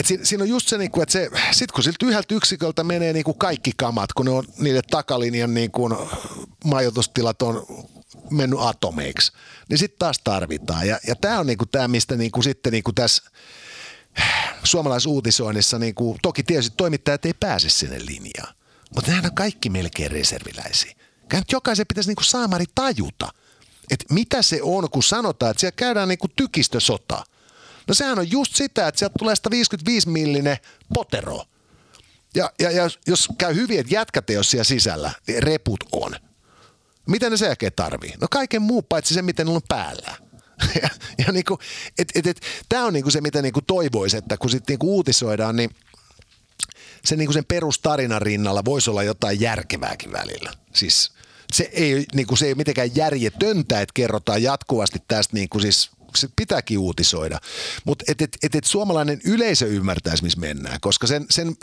et 0.00 0.06
siinä, 0.06 0.24
siinä 0.24 0.42
on 0.42 0.48
just 0.48 0.68
se, 0.68 0.78
niinku, 0.78 1.00
että 1.00 1.12
se, 1.12 1.30
sit 1.52 1.72
kun 1.72 1.84
siltä 1.84 2.06
yhdeltä 2.06 2.34
yksiköltä 2.34 2.84
menee 2.84 3.12
niinku 3.12 3.34
kaikki 3.34 3.70
kamat, 3.76 4.12
kun 4.12 4.26
ne 4.26 4.32
on 4.32 4.44
niiden 4.58 4.82
takalinjan 4.90 5.54
niinku 5.54 5.88
majoitustilat 6.64 7.42
on 7.42 7.66
mennyt 8.30 8.60
atomeiksi, 8.62 9.32
niin 9.68 9.78
sitten 9.78 9.98
taas 9.98 10.20
tarvitaan. 10.24 10.88
Ja, 10.88 10.98
ja 11.06 11.16
tämä 11.16 11.38
on 11.38 11.46
niinku 11.46 11.66
tämä, 11.66 11.88
mistä 11.88 12.16
niinku 12.16 12.42
sitten 12.42 12.72
niinku 12.72 12.92
tässä 12.92 13.22
suomalaisuutisoinnissa, 14.64 15.78
niinku, 15.78 16.16
toki 16.22 16.42
tietysti 16.42 16.74
toimittajat 16.76 17.26
ei 17.26 17.34
pääse 17.34 17.68
sinne 17.68 17.98
linjaan, 18.06 18.54
mutta 18.94 19.10
nehän 19.10 19.26
on 19.26 19.34
kaikki 19.34 19.70
melkein 19.70 20.10
reserviläisiä. 20.10 20.92
Nyt 21.32 21.52
jokaisen 21.52 21.86
pitäisi 21.86 22.10
niinku 22.10 22.22
saamari 22.22 22.64
tajuta, 22.74 23.28
että 23.90 24.14
mitä 24.14 24.42
se 24.42 24.62
on, 24.62 24.90
kun 24.90 25.02
sanotaan, 25.02 25.50
että 25.50 25.60
siellä 25.60 25.76
käydään 25.76 26.08
niinku 26.08 26.28
tykistösota. 26.36 27.24
No 27.88 27.94
sehän 27.94 28.18
on 28.18 28.30
just 28.30 28.56
sitä, 28.56 28.88
että 28.88 28.98
sieltä 28.98 29.14
tulee 29.18 29.36
155 29.36 30.08
millinen 30.08 30.56
potero. 30.94 31.44
Ja, 32.34 32.52
ja, 32.58 32.70
ja 32.70 32.90
jos 33.06 33.28
käy 33.38 33.54
hyvin, 33.54 33.80
että 33.80 33.94
jätkät 33.94 34.30
ei 34.30 34.36
ole 34.36 34.44
siellä 34.44 34.64
sisällä, 34.64 35.10
niin 35.26 35.42
reput 35.42 35.84
on. 35.92 36.16
Mitä 37.06 37.30
ne 37.30 37.36
sen 37.36 37.46
jälkeen 37.46 37.72
tarvii? 37.76 38.14
No 38.20 38.26
kaiken 38.30 38.62
muu 38.62 38.82
paitsi 38.82 39.14
se, 39.14 39.22
miten 39.22 39.46
ne 39.46 39.52
on 39.52 39.60
päällä. 39.68 40.16
ja, 41.26 41.32
niinku, 41.32 41.58
et, 41.98 42.08
et, 42.14 42.26
et, 42.26 42.40
tämä 42.68 42.84
on 42.84 42.92
niinku 42.92 43.10
se, 43.10 43.20
mitä 43.20 43.42
niinku 43.42 43.60
toivoisi, 43.60 44.16
että 44.16 44.36
kun 44.36 44.50
sitten 44.50 44.72
niinku 44.72 44.94
uutisoidaan, 44.94 45.56
niin 45.56 45.70
se 47.04 47.16
niinku 47.16 47.32
sen 47.32 47.44
perustarinan 47.44 48.22
rinnalla 48.22 48.64
voisi 48.64 48.90
olla 48.90 49.02
jotain 49.02 49.40
järkevääkin 49.40 50.12
välillä. 50.12 50.52
Siis 50.74 51.12
se 51.52 51.70
ei, 51.72 52.06
niinku, 52.14 52.36
se 52.36 52.46
ei 52.46 52.50
ole 52.52 52.56
mitenkään 52.56 52.96
järjetöntä, 52.96 53.80
että 53.80 53.92
kerrotaan 53.94 54.42
jatkuvasti 54.42 55.02
tästä 55.08 55.36
niinku 55.36 55.60
siis 55.60 55.90
se 56.14 56.28
pitääkin 56.36 56.78
uutisoida. 56.78 57.40
Mutta 57.84 58.04
et, 58.08 58.22
et, 58.22 58.36
et, 58.42 58.54
et 58.54 58.64
suomalainen 58.64 59.20
yleisö 59.24 59.66
ymmärtäisi, 59.66 60.22
missä 60.22 60.40
mennään, 60.40 60.80
koska 60.80 61.06
sen, 61.06 61.26
sen, 61.30 61.56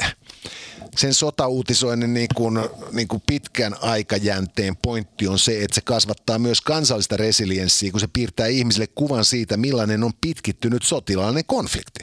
sen 0.96 1.14
sotauutisoinnin 1.14 2.14
niin 2.14 2.28
kuin, 2.36 2.60
niin 2.92 3.08
kuin 3.08 3.24
pitkän 3.28 3.76
aikajänteen 3.82 4.78
pointti 4.78 5.28
on 5.28 5.40
se, 5.40 5.64
että 5.64 5.76
se 5.76 5.82
kasvattaa 5.82 6.40
myös 6.40 6.62
kansallista 6.62 7.18
resilienssiä, 7.18 7.92
kun 7.92 8.00
se 8.00 8.08
piirtää 8.14 8.48
ihmisille 8.48 8.88
kuvan 8.88 9.26
siitä, 9.26 9.58
millainen 9.58 10.04
on 10.04 10.12
pitkittynyt 10.22 10.84
sotilaallinen 10.84 11.46
konflikti. 11.46 12.00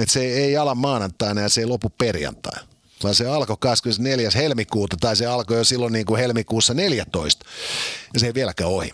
Et 0.00 0.08
se 0.10 0.20
ei 0.20 0.56
ala 0.56 0.74
maanantaina 0.74 1.40
ja 1.40 1.48
se 1.48 1.60
ei 1.60 1.66
lopu 1.66 1.90
perjantai 1.98 2.60
vaan 3.02 3.14
se 3.14 3.26
alkoi 3.26 3.56
24. 3.60 4.30
helmikuuta 4.34 4.96
tai 5.00 5.16
se 5.16 5.26
alkoi 5.26 5.56
jo 5.56 5.64
silloin 5.64 5.92
niin 5.92 6.06
kuin 6.06 6.20
helmikuussa 6.20 6.74
14 6.74 7.44
ja 8.14 8.20
se 8.20 8.26
ei 8.26 8.34
vieläkään 8.34 8.70
ohi. 8.70 8.90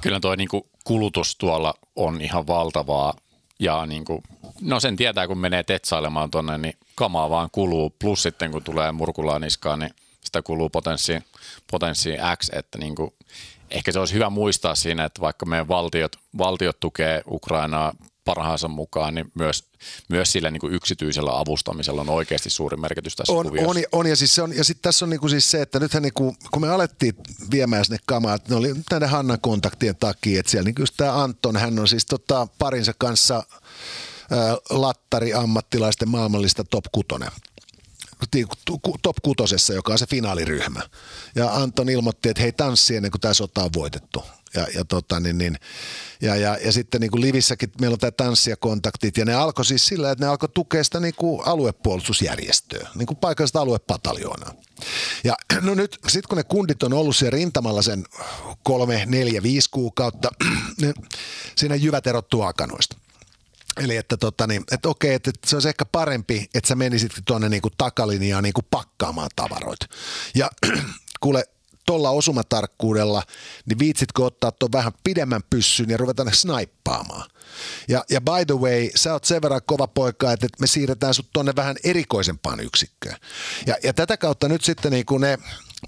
Kyllä 0.00 0.20
tuo 0.20 0.34
niin 0.34 0.48
kuin 0.48 0.62
kulutus 0.84 1.36
tuolla 1.36 1.74
on 1.96 2.20
ihan 2.20 2.46
valtavaa 2.46 3.14
ja 3.58 3.86
niin 3.86 4.04
kuin, 4.04 4.22
no 4.62 4.80
sen 4.80 4.96
tietää, 4.96 5.26
kun 5.26 5.38
menee 5.38 5.62
tetsailemaan 5.62 6.30
tuonne, 6.30 6.58
niin 6.58 6.74
kamaa 6.94 7.30
vaan 7.30 7.48
kuluu. 7.52 7.90
Plus 7.98 8.22
sitten, 8.22 8.50
kun 8.50 8.64
tulee 8.64 8.92
murkulaa 8.92 9.38
niskaan, 9.38 9.78
niin 9.78 9.94
sitä 10.20 10.42
kuluu 10.42 10.68
potenssi, 10.68 11.18
potenssi 11.70 12.10
X, 12.36 12.48
että 12.52 12.78
niin 12.78 12.94
kuin, 12.94 13.14
ehkä 13.70 13.92
se 13.92 13.98
olisi 13.98 14.14
hyvä 14.14 14.30
muistaa 14.30 14.74
siinä, 14.74 15.04
että 15.04 15.20
vaikka 15.20 15.46
meidän 15.46 15.68
valtiot, 15.68 16.16
valtiot 16.38 16.80
tukee 16.80 17.22
Ukrainaa 17.26 17.92
parhaansa 18.24 18.68
mukaan, 18.68 19.14
niin 19.14 19.32
myös, 19.34 19.64
myös 20.08 20.32
sillä 20.32 20.50
niin 20.50 20.60
kuin 20.60 20.72
yksityisellä 20.72 21.38
avustamisella 21.38 22.00
on 22.00 22.10
oikeasti 22.10 22.50
suuri 22.50 22.76
merkitys 22.76 23.16
tässä 23.16 23.32
on, 23.32 23.46
kuviossa. 23.46 23.70
on, 23.70 23.76
on, 23.92 24.06
ja, 24.06 24.16
siis 24.16 24.34
se 24.34 24.42
on, 24.42 24.56
ja 24.56 24.64
sitten 24.64 24.82
tässä 24.82 25.04
on 25.04 25.10
niinku 25.10 25.28
siis 25.28 25.50
se, 25.50 25.62
että 25.62 25.80
nythän 25.80 26.02
niinku, 26.02 26.36
kun 26.50 26.62
me 26.62 26.68
alettiin 26.68 27.14
viemään 27.50 27.84
sinne 27.84 27.98
kamaa, 28.06 28.34
että 28.34 28.50
ne 28.50 28.56
oli 28.56 28.74
näiden 28.90 29.08
Hannan 29.08 29.40
kontaktien 29.40 29.96
takia, 29.96 30.40
että 30.40 30.50
siellä 30.50 30.64
niinku 30.64 30.82
just 30.82 30.94
tämä 30.96 31.22
Anton, 31.22 31.56
hän 31.56 31.78
on 31.78 31.88
siis 31.88 32.06
tota, 32.06 32.48
parinsa 32.58 32.92
kanssa 32.98 33.44
lattari 34.70 35.32
maailmallista 36.06 36.64
top 36.64 36.84
kutonen 36.92 37.30
top 39.02 39.16
kutosessa, 39.22 39.72
joka 39.72 39.92
on 39.92 39.98
se 39.98 40.06
finaaliryhmä. 40.06 40.80
Ja 41.34 41.54
Anton 41.54 41.88
ilmoitti, 41.88 42.28
että 42.28 42.42
hei 42.42 42.52
tanssi 42.52 42.96
ennen 42.96 43.10
kuin 43.10 43.20
tämä 43.20 43.34
sota 43.34 43.64
on 43.64 43.70
voitettu. 43.74 44.24
Ja, 44.54 44.66
ja, 44.74 44.84
tota, 44.84 45.20
niin, 45.20 45.38
niin, 45.38 45.58
ja, 46.20 46.36
ja, 46.36 46.58
ja 46.64 46.72
sitten 46.72 47.00
niin 47.00 47.10
kuin 47.10 47.20
Livissäkin 47.20 47.72
meillä 47.80 47.94
on 47.94 47.98
tämä 47.98 48.10
tanssi 48.10 48.50
ja 48.50 48.56
kontaktit, 48.56 49.16
ja 49.16 49.24
ne 49.24 49.34
alkoi 49.34 49.64
siis 49.64 49.86
sillä, 49.86 50.10
että 50.10 50.24
ne 50.24 50.28
alkoi 50.28 50.48
tukea 50.48 50.84
sitä 50.84 51.00
niin 51.00 51.14
kuin 51.14 51.46
aluepuolustusjärjestöä, 51.46 52.88
niin 52.94 53.06
kuin 53.06 53.16
paikallista 53.16 53.60
aluepataljoonaa. 53.60 54.54
Ja 55.24 55.34
no 55.60 55.74
nyt, 55.74 55.98
sitten 56.08 56.28
kun 56.28 56.38
ne 56.38 56.44
kundit 56.44 56.82
on 56.82 56.92
ollut 56.92 57.16
siellä 57.16 57.36
rintamalla 57.36 57.82
sen 57.82 58.04
kolme, 58.62 59.04
neljä, 59.06 59.42
viisi 59.42 59.70
kuukautta, 59.70 60.30
niin 60.80 60.94
siinä 61.56 61.74
jyvät 61.74 62.06
erottuu 62.06 62.42
akanoista. 62.42 62.96
Eli 63.76 63.96
että, 63.96 64.16
tota, 64.16 64.46
niin, 64.46 64.64
että 64.72 64.88
okei, 64.88 65.14
että, 65.14 65.30
se 65.46 65.56
olisi 65.56 65.68
ehkä 65.68 65.84
parempi, 65.84 66.48
että 66.54 66.68
sä 66.68 66.74
menisit 66.74 67.12
tuonne 67.24 67.48
niin 67.48 67.62
kuin 67.62 67.74
takalinjaan 67.78 68.42
niin 68.42 68.52
kuin 68.52 68.66
pakkaamaan 68.70 69.30
tavaroita. 69.36 69.86
Ja 70.34 70.50
kuule, 71.20 71.44
tuolla 71.86 72.10
osumatarkkuudella, 72.10 73.22
niin 73.66 73.78
viitsitkö 73.78 74.24
ottaa 74.24 74.52
tuon 74.52 74.72
vähän 74.72 74.92
pidemmän 75.04 75.42
pyssyn 75.50 75.90
ja 75.90 75.96
ruveta 75.96 76.24
ne 76.24 76.32
snaippaamaan. 76.32 77.30
Ja, 77.88 78.04
ja 78.10 78.20
by 78.20 78.44
the 78.46 78.54
way, 78.54 78.90
sä 78.94 79.12
oot 79.12 79.24
sen 79.24 79.42
verran 79.42 79.60
kova 79.66 79.86
poika, 79.86 80.32
että 80.32 80.48
me 80.60 80.66
siirretään 80.66 81.14
sut 81.14 81.28
tuonne 81.32 81.52
vähän 81.56 81.76
erikoisempaan 81.84 82.60
yksikköön. 82.60 83.16
Ja, 83.66 83.76
ja 83.82 83.92
tätä 83.92 84.16
kautta 84.16 84.48
nyt 84.48 84.64
sitten 84.64 84.92
niin 84.92 85.06
kuin 85.06 85.20
ne 85.20 85.38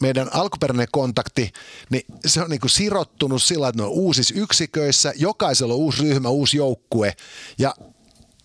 meidän 0.01 0.29
alkuperäinen 0.33 0.89
kontakti, 0.93 1.53
niin 1.91 2.05
se 2.27 2.43
on 2.43 2.51
niin 2.51 2.61
kuin 2.61 2.71
sirottunut 2.71 3.43
sillä, 3.43 3.69
että 3.69 3.83
ne 3.83 3.87
on 3.87 3.93
uusissa 3.93 4.35
yksiköissä, 4.37 5.13
jokaisella 5.17 5.75
on 5.75 5.81
uusi 5.81 6.03
ryhmä, 6.03 6.29
uusi 6.29 6.57
joukkue 6.57 7.17
ja 7.59 7.75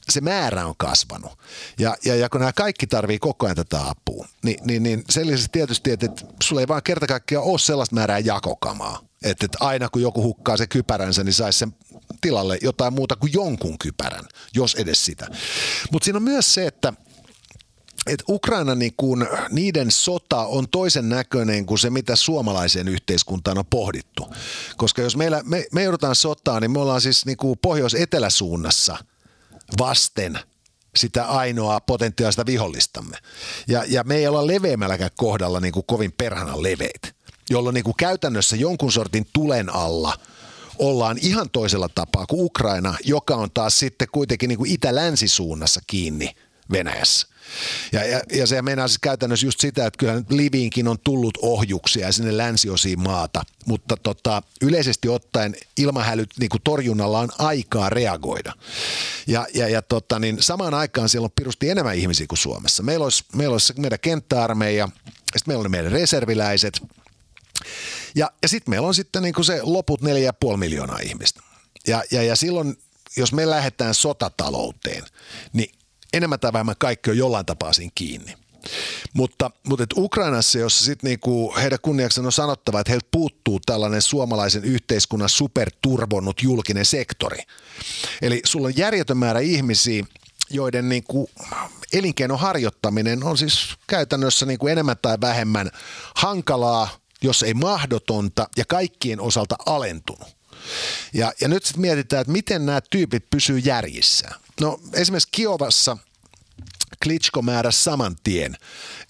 se 0.09 0.21
määrä 0.21 0.65
on 0.65 0.73
kasvanut. 0.77 1.31
Ja, 1.79 1.95
ja, 2.05 2.15
ja 2.15 2.29
kun 2.29 2.39
nämä 2.39 2.53
kaikki 2.53 2.87
tarvii 2.87 3.19
koko 3.19 3.45
ajan 3.45 3.55
tätä 3.55 3.89
apua, 3.89 4.27
niin, 4.43 4.59
niin, 4.63 4.83
niin 4.83 5.03
sen 5.09 5.27
lisäksi 5.27 5.49
tietysti, 5.51 5.91
että, 5.91 6.05
että 6.05 6.25
sulla 6.43 6.61
ei 6.61 6.67
vaan 6.67 6.83
kerta 6.83 7.07
kaikkiaan 7.07 7.45
ole 7.45 7.59
sellaista 7.59 7.95
määrää 7.95 8.19
jakokamaa. 8.19 8.99
Että, 9.23 9.45
että 9.45 9.57
aina 9.61 9.89
kun 9.89 10.01
joku 10.01 10.23
hukkaa 10.23 10.57
se 10.57 10.67
kypäränsä, 10.67 11.23
niin 11.23 11.33
saisi 11.33 11.59
sen 11.59 11.75
tilalle 12.21 12.57
jotain 12.61 12.93
muuta 12.93 13.15
kuin 13.15 13.33
jonkun 13.33 13.77
kypärän, 13.79 14.25
jos 14.55 14.75
edes 14.75 15.05
sitä. 15.05 15.27
Mutta 15.91 16.05
siinä 16.05 16.17
on 16.17 16.23
myös 16.23 16.53
se, 16.53 16.67
että 16.67 16.93
että 18.07 18.25
Ukraina 18.29 18.75
niin 18.75 18.93
kun, 18.97 19.27
niiden 19.49 19.91
sota 19.91 20.45
on 20.45 20.69
toisen 20.69 21.09
näköinen 21.09 21.65
kuin 21.65 21.79
se, 21.79 21.89
mitä 21.89 22.15
suomalaiseen 22.15 22.87
yhteiskuntaan 22.87 23.57
on 23.57 23.65
pohdittu. 23.65 24.27
Koska 24.77 25.01
jos 25.01 25.15
meillä, 25.15 25.41
me, 25.45 25.65
me 25.71 25.83
joudutaan 25.83 26.15
sotaan, 26.15 26.61
niin 26.61 26.71
me 26.71 26.79
ollaan 26.79 27.01
siis 27.01 27.25
niin 27.25 27.37
kuin 27.37 27.59
pohjois-eteläsuunnassa 27.61 28.97
vasten 29.79 30.39
sitä 30.95 31.25
ainoaa 31.25 31.79
potentiaalista 31.79 32.45
vihollistamme. 32.45 33.17
Ja, 33.67 33.83
ja 33.87 34.03
me 34.03 34.15
ei 34.15 34.27
olla 34.27 34.47
leveämmälläkään 34.47 35.11
kohdalla 35.17 35.59
niin 35.59 35.73
kuin 35.73 35.85
kovin 35.87 36.11
perhana 36.11 36.63
leveitä, 36.63 37.07
jolloin 37.49 37.73
niin 37.73 37.83
kuin 37.83 37.97
käytännössä 37.97 38.55
jonkun 38.55 38.91
sortin 38.91 39.27
tulen 39.33 39.75
alla– 39.75 40.13
ollaan 40.79 41.17
ihan 41.21 41.49
toisella 41.49 41.89
tapaa 41.95 42.25
kuin 42.25 42.45
Ukraina, 42.45 42.95
joka 43.03 43.35
on 43.35 43.51
taas 43.51 43.79
sitten 43.79 44.07
kuitenkin 44.11 44.47
niin 44.47 44.57
kuin 44.57 44.71
itä-länsisuunnassa 44.71 45.81
kiinni 45.87 46.35
Venäjässä. 46.71 47.27
Ja, 47.91 48.05
ja, 48.05 48.21
ja 48.33 48.47
se 48.47 48.61
meinaa 48.61 48.87
siis 48.87 48.99
käytännössä 48.99 49.47
just 49.47 49.59
sitä, 49.59 49.85
että 49.85 49.97
kyllä 49.97 50.21
Liviinkin 50.29 50.87
on 50.87 50.97
tullut 51.03 51.37
ohjuksia 51.41 52.11
sinne 52.11 52.37
länsiosiin 52.37 52.99
maata, 52.99 53.43
mutta 53.65 53.97
tota, 53.97 54.43
yleisesti 54.61 55.09
ottaen 55.09 55.55
ilmahälyt 55.77 56.29
niin 56.39 56.49
kuin 56.49 56.61
torjunnalla 56.63 57.19
on 57.19 57.29
aikaa 57.37 57.89
reagoida. 57.89 58.53
Ja, 59.27 59.47
ja, 59.53 59.69
ja 59.69 59.81
tota, 59.81 60.19
niin 60.19 60.37
samaan 60.43 60.73
aikaan 60.73 61.09
siellä 61.09 61.25
on 61.25 61.31
pirusti 61.35 61.69
enemmän 61.69 61.95
ihmisiä 61.95 62.27
kuin 62.27 62.39
Suomessa. 62.39 62.83
Meillä 62.83 63.03
olisi, 63.03 63.23
meillä 63.35 63.53
olisi 63.53 63.73
meidän 63.77 63.99
kenttäarmeija, 63.99 64.89
sitten 65.07 65.43
meillä 65.47 65.61
on 65.65 65.71
meidän 65.71 65.91
reserviläiset, 65.91 66.81
ja, 68.15 68.31
ja 68.41 68.47
sitten 68.47 68.69
meillä 68.69 68.87
on 68.87 68.95
sitten 68.95 69.21
niin 69.21 69.33
kuin 69.33 69.45
se 69.45 69.59
loput 69.63 70.01
4,5 70.01 70.57
miljoonaa 70.57 70.99
ihmistä. 70.99 71.41
Ja, 71.87 72.03
ja, 72.11 72.23
ja 72.23 72.35
silloin, 72.35 72.77
jos 73.17 73.33
me 73.33 73.49
lähdetään 73.49 73.93
sotatalouteen, 73.93 75.03
niin 75.53 75.78
enemmän 76.13 76.39
tai 76.39 76.53
vähemmän 76.53 76.75
kaikki 76.79 77.09
on 77.09 77.17
jollain 77.17 77.45
tapaa 77.45 77.73
siinä 77.73 77.91
kiinni. 77.95 78.35
Mutta, 79.13 79.51
mutta 79.67 79.83
et 79.83 79.93
Ukrainassa, 79.97 80.59
jossa 80.59 80.85
sitten 80.85 81.07
niinku 81.07 81.55
heidän 81.61 81.79
kunniakseen 81.81 82.25
on 82.25 82.31
sanottava, 82.31 82.79
että 82.79 82.91
heiltä 82.91 83.07
puuttuu 83.11 83.59
tällainen 83.65 84.01
suomalaisen 84.01 84.63
yhteiskunnan 84.63 85.29
superturvonnut 85.29 86.43
julkinen 86.43 86.85
sektori. 86.85 87.43
Eli 88.21 88.41
sulla 88.45 88.67
on 88.67 88.77
järjetön 88.77 89.17
määrä 89.17 89.39
ihmisiä, 89.39 90.03
joiden 90.49 90.89
niinku 90.89 91.29
elinkeinon 91.93 92.39
harjoittaminen 92.39 93.23
on 93.23 93.37
siis 93.37 93.75
käytännössä 93.87 94.45
niinku 94.45 94.67
enemmän 94.67 94.97
tai 95.01 95.17
vähemmän 95.21 95.71
hankalaa, 96.15 96.89
jos 97.21 97.43
ei 97.43 97.53
mahdotonta 97.53 98.47
ja 98.57 98.65
kaikkien 98.65 99.21
osalta 99.21 99.55
alentunut. 99.65 100.27
Ja, 101.13 101.33
ja 101.41 101.47
nyt 101.47 101.65
sitten 101.65 101.81
mietitään, 101.81 102.21
että 102.21 102.33
miten 102.33 102.65
nämä 102.65 102.81
tyypit 102.89 103.29
pysyy 103.29 103.59
järjissä. 103.59 104.29
No 104.61 104.79
esimerkiksi 104.93 105.29
Kiovassa 105.31 105.97
Klitschko 107.03 107.41
määräsi 107.41 107.83
saman 107.83 108.15
tien, 108.23 108.55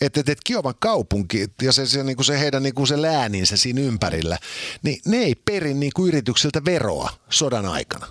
että, 0.01 0.19
että, 0.19 0.31
että 0.31 0.41
Kiovan 0.43 0.73
kaupunki 0.79 1.47
ja 1.61 1.71
se, 1.71 1.85
se, 1.85 2.03
niin 2.03 2.15
kuin 2.15 2.25
se 2.25 2.39
heidän 2.39 2.63
niin 2.63 2.75
kuin 2.75 2.87
se 2.87 3.01
lääninsä 3.01 3.57
siinä 3.57 3.81
ympärillä, 3.81 4.37
niin 4.83 5.01
ne 5.05 5.17
ei 5.17 5.35
perin 5.35 5.79
niin 5.79 5.91
kuin 5.95 6.07
yrityksiltä 6.07 6.65
veroa 6.65 7.09
sodan 7.29 7.65
aikana, 7.65 8.07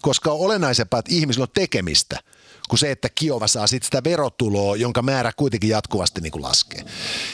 koska 0.00 0.32
on 0.32 0.40
olennaisempaa, 0.40 1.00
että 1.00 1.14
ihmisillä 1.14 1.44
on 1.44 1.52
tekemistä– 1.54 2.20
kuin 2.70 2.78
se, 2.78 2.90
että 2.90 3.08
Kiova 3.08 3.46
saa 3.46 3.66
sit 3.66 3.82
sitä 3.82 4.04
verotuloa, 4.04 4.76
jonka 4.76 5.02
määrä 5.02 5.32
kuitenkin 5.36 5.70
jatkuvasti 5.70 6.20
niin 6.20 6.32
kuin 6.32 6.42
laskee. 6.42 6.84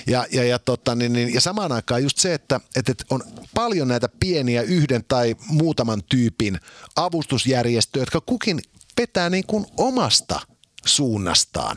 Ja, 0.06 0.26
ja, 0.32 0.44
ja, 0.44 0.58
tota, 0.58 0.94
niin, 0.94 1.12
niin, 1.12 1.34
ja 1.34 1.40
samaan 1.40 1.72
aikaan 1.72 2.02
just 2.02 2.18
se, 2.18 2.34
että, 2.34 2.60
että 2.76 2.94
on 3.10 3.22
paljon 3.54 3.88
näitä 3.88 4.08
pieniä 4.20 4.62
yhden 4.62 5.04
tai 5.08 5.36
muutaman 5.48 6.02
tyypin 6.08 6.60
avustusjärjestöjä, 6.96 8.02
jotka 8.02 8.20
kukin 8.20 8.60
vetää 9.00 9.30
niin 9.30 9.46
kuin 9.46 9.66
omasta 9.76 10.40
suunnastaan. 10.84 11.76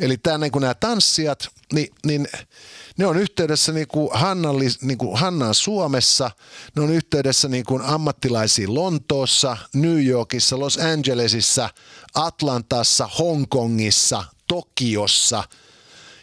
Eli 0.00 0.16
tämä, 0.16 0.38
niin 0.38 0.52
kuin 0.52 0.60
nämä 0.60 0.74
tanssijat, 0.74 1.48
niin, 1.72 1.88
niin 2.06 2.28
ne 2.98 3.06
on 3.06 3.16
yhteydessä 3.16 3.72
niin 3.72 3.88
kuin 3.88 4.10
Hannalli, 4.12 4.66
niin 4.82 4.98
kuin 4.98 5.18
Hannaan 5.18 5.54
Suomessa, 5.54 6.30
ne 6.76 6.82
on 6.82 6.90
yhteydessä 6.90 7.48
niin 7.48 7.64
kuin 7.64 7.82
ammattilaisiin 7.82 8.74
Lontoossa, 8.74 9.56
New 9.74 10.06
Yorkissa, 10.06 10.58
Los 10.58 10.78
Angelesissa, 10.78 11.70
Atlantassa, 12.14 13.08
Hongkongissa, 13.18 14.24
Tokiossa– 14.46 15.44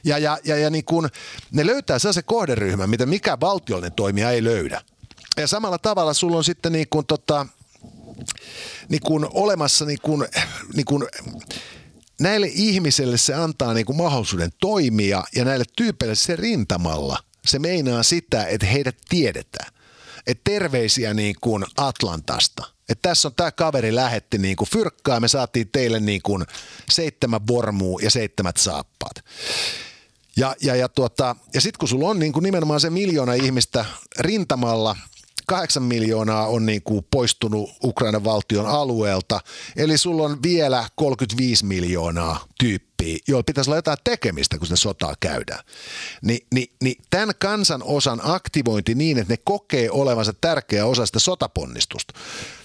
ja, 0.07 0.17
ja, 0.17 0.37
ja, 0.43 0.57
ja 0.57 0.69
niin 0.69 0.85
kuin, 0.85 1.09
ne 1.51 1.65
löytää 1.65 1.99
sellaisen 1.99 2.23
kohderyhmän, 2.23 2.89
mitä 2.89 3.05
mikä 3.05 3.37
valtiollinen 3.41 3.93
toimija 3.93 4.31
ei 4.31 4.43
löydä. 4.43 4.81
Ja 5.37 5.47
samalla 5.47 5.77
tavalla 5.77 6.13
sulla 6.13 6.37
on 6.37 6.43
sitten 6.43 6.71
niin 6.71 6.87
kuin, 6.89 7.05
tota, 7.05 7.45
niin 8.89 9.01
kuin 9.01 9.27
olemassa 9.33 9.85
niin 9.85 10.01
kuin, 10.01 10.27
niin 10.73 10.85
kuin 10.85 11.03
näille 12.19 12.47
ihmisille 12.53 13.17
se 13.17 13.33
antaa 13.33 13.73
niin 13.73 13.85
kuin 13.85 13.97
mahdollisuuden 13.97 14.51
toimia 14.59 15.23
ja 15.35 15.45
näille 15.45 15.65
tyypeille 15.75 16.15
se 16.15 16.35
rintamalla 16.35 17.17
se 17.45 17.59
meinaa 17.59 18.03
sitä, 18.03 18.45
että 18.45 18.67
heidät 18.67 18.97
tiedetään. 19.09 19.73
Että 20.27 20.51
terveisiä 20.51 21.13
niin 21.13 21.35
kuin 21.41 21.65
Atlantasta. 21.77 22.65
Että 22.89 23.09
tässä 23.09 23.27
on 23.27 23.35
tämä 23.35 23.51
kaveri 23.51 23.95
lähetti 23.95 24.37
niin 24.37 24.55
kuin 24.55 24.69
fyrkkaa 24.69 25.15
ja 25.15 25.19
me 25.19 25.27
saatiin 25.27 25.69
teille 25.71 25.99
niin 25.99 26.21
kuin 26.21 26.45
seitsemän 26.89 27.47
vormua 27.47 27.99
ja 28.03 28.11
seitsemät 28.11 28.57
saappaat. 28.57 29.25
Ja, 30.37 30.55
ja, 30.61 30.75
ja, 30.75 30.89
tuota, 30.89 31.35
ja 31.53 31.61
sitten 31.61 31.79
kun 31.79 31.89
sulla 31.89 32.09
on 32.09 32.19
niin 32.19 32.33
kuin 32.33 32.43
nimenomaan 32.43 32.79
se 32.79 32.89
miljoona 32.89 33.33
ihmistä 33.33 33.85
rintamalla– 34.19 34.95
8 35.47 35.83
miljoonaa 35.83 36.47
on 36.47 36.65
niin 36.65 36.81
kuin 36.81 37.07
poistunut 37.11 37.69
Ukrainan 37.83 38.23
valtion 38.23 38.65
alueelta, 38.65 39.39
eli 39.75 39.97
sulla 39.97 40.23
on 40.23 40.43
vielä 40.43 40.89
35 40.95 41.65
miljoonaa 41.65 42.45
tyyppiä, 42.59 43.17
joilla 43.27 43.43
pitäisi 43.43 43.69
olla 43.69 43.77
jotain 43.77 43.97
tekemistä, 44.03 44.57
kun 44.57 44.67
sitä 44.67 44.75
sotaa 44.75 45.13
käydään. 45.19 45.59
Ni, 46.21 46.39
ni, 46.53 46.71
niin 46.83 46.95
tämän 47.09 47.35
kansan 47.39 47.83
osan 47.83 48.21
aktivointi 48.23 48.95
niin, 48.95 49.17
että 49.17 49.33
ne 49.33 49.37
kokee 49.43 49.91
olevansa 49.91 50.33
tärkeä 50.41 50.85
osa 50.85 51.05
sitä 51.05 51.19
sotaponnistusta, 51.19 52.13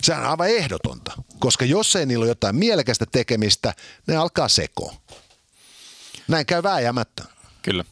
sehän 0.02 0.24
on 0.24 0.30
aivan 0.30 0.48
ehdotonta, 0.48 1.12
koska 1.38 1.64
jos 1.64 1.96
ei 1.96 2.06
niillä 2.06 2.22
ole 2.22 2.30
jotain 2.30 2.56
mielekästä 2.56 3.06
tekemistä, 3.12 3.74
ne 4.06 4.16
alkaa 4.16 4.48
sekoon. 4.48 4.94
Näin 6.28 6.46
käy 6.46 6.62
vääjäämättä. 6.62 7.24
Kyllä. 7.62 7.84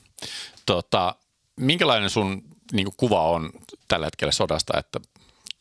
Tota, 0.66 1.14
minkälainen 1.56 2.10
sun 2.10 2.49
niin 2.72 2.88
kuva 2.96 3.30
on 3.30 3.50
tällä 3.88 4.06
hetkellä 4.06 4.32
sodasta, 4.32 4.78
että 4.78 5.00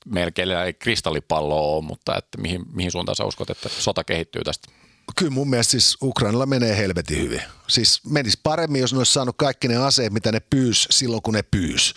melkein 0.05 0.51
ei 0.51 0.73
kristallipalloa 0.73 1.61
ole, 1.61 1.83
mutta 1.83 2.17
että 2.17 2.41
mihin, 2.41 2.61
mihin 2.73 2.91
suuntaan 2.91 3.15
sä 3.15 3.25
uskot, 3.25 3.49
että 3.49 3.69
sota 3.69 4.03
kehittyy 4.03 4.41
tästä? 4.43 4.71
Kyllä 5.15 5.31
mun 5.31 5.49
mielestä 5.49 5.71
siis 5.71 5.97
Ukrainalla 6.01 6.45
menee 6.45 6.77
helvetin 6.77 7.17
hyvin. 7.17 7.41
Siis 7.67 8.01
menisi 8.05 8.39
paremmin, 8.43 8.81
jos 8.81 8.93
ne 8.93 8.97
olisi 8.97 9.13
saanut 9.13 9.37
kaikki 9.37 9.67
ne 9.67 9.77
aseet, 9.77 10.13
mitä 10.13 10.31
ne 10.31 10.39
pyys 10.39 10.87
silloin, 10.91 11.21
kun 11.21 11.33
ne 11.33 11.43
pyys. 11.43 11.93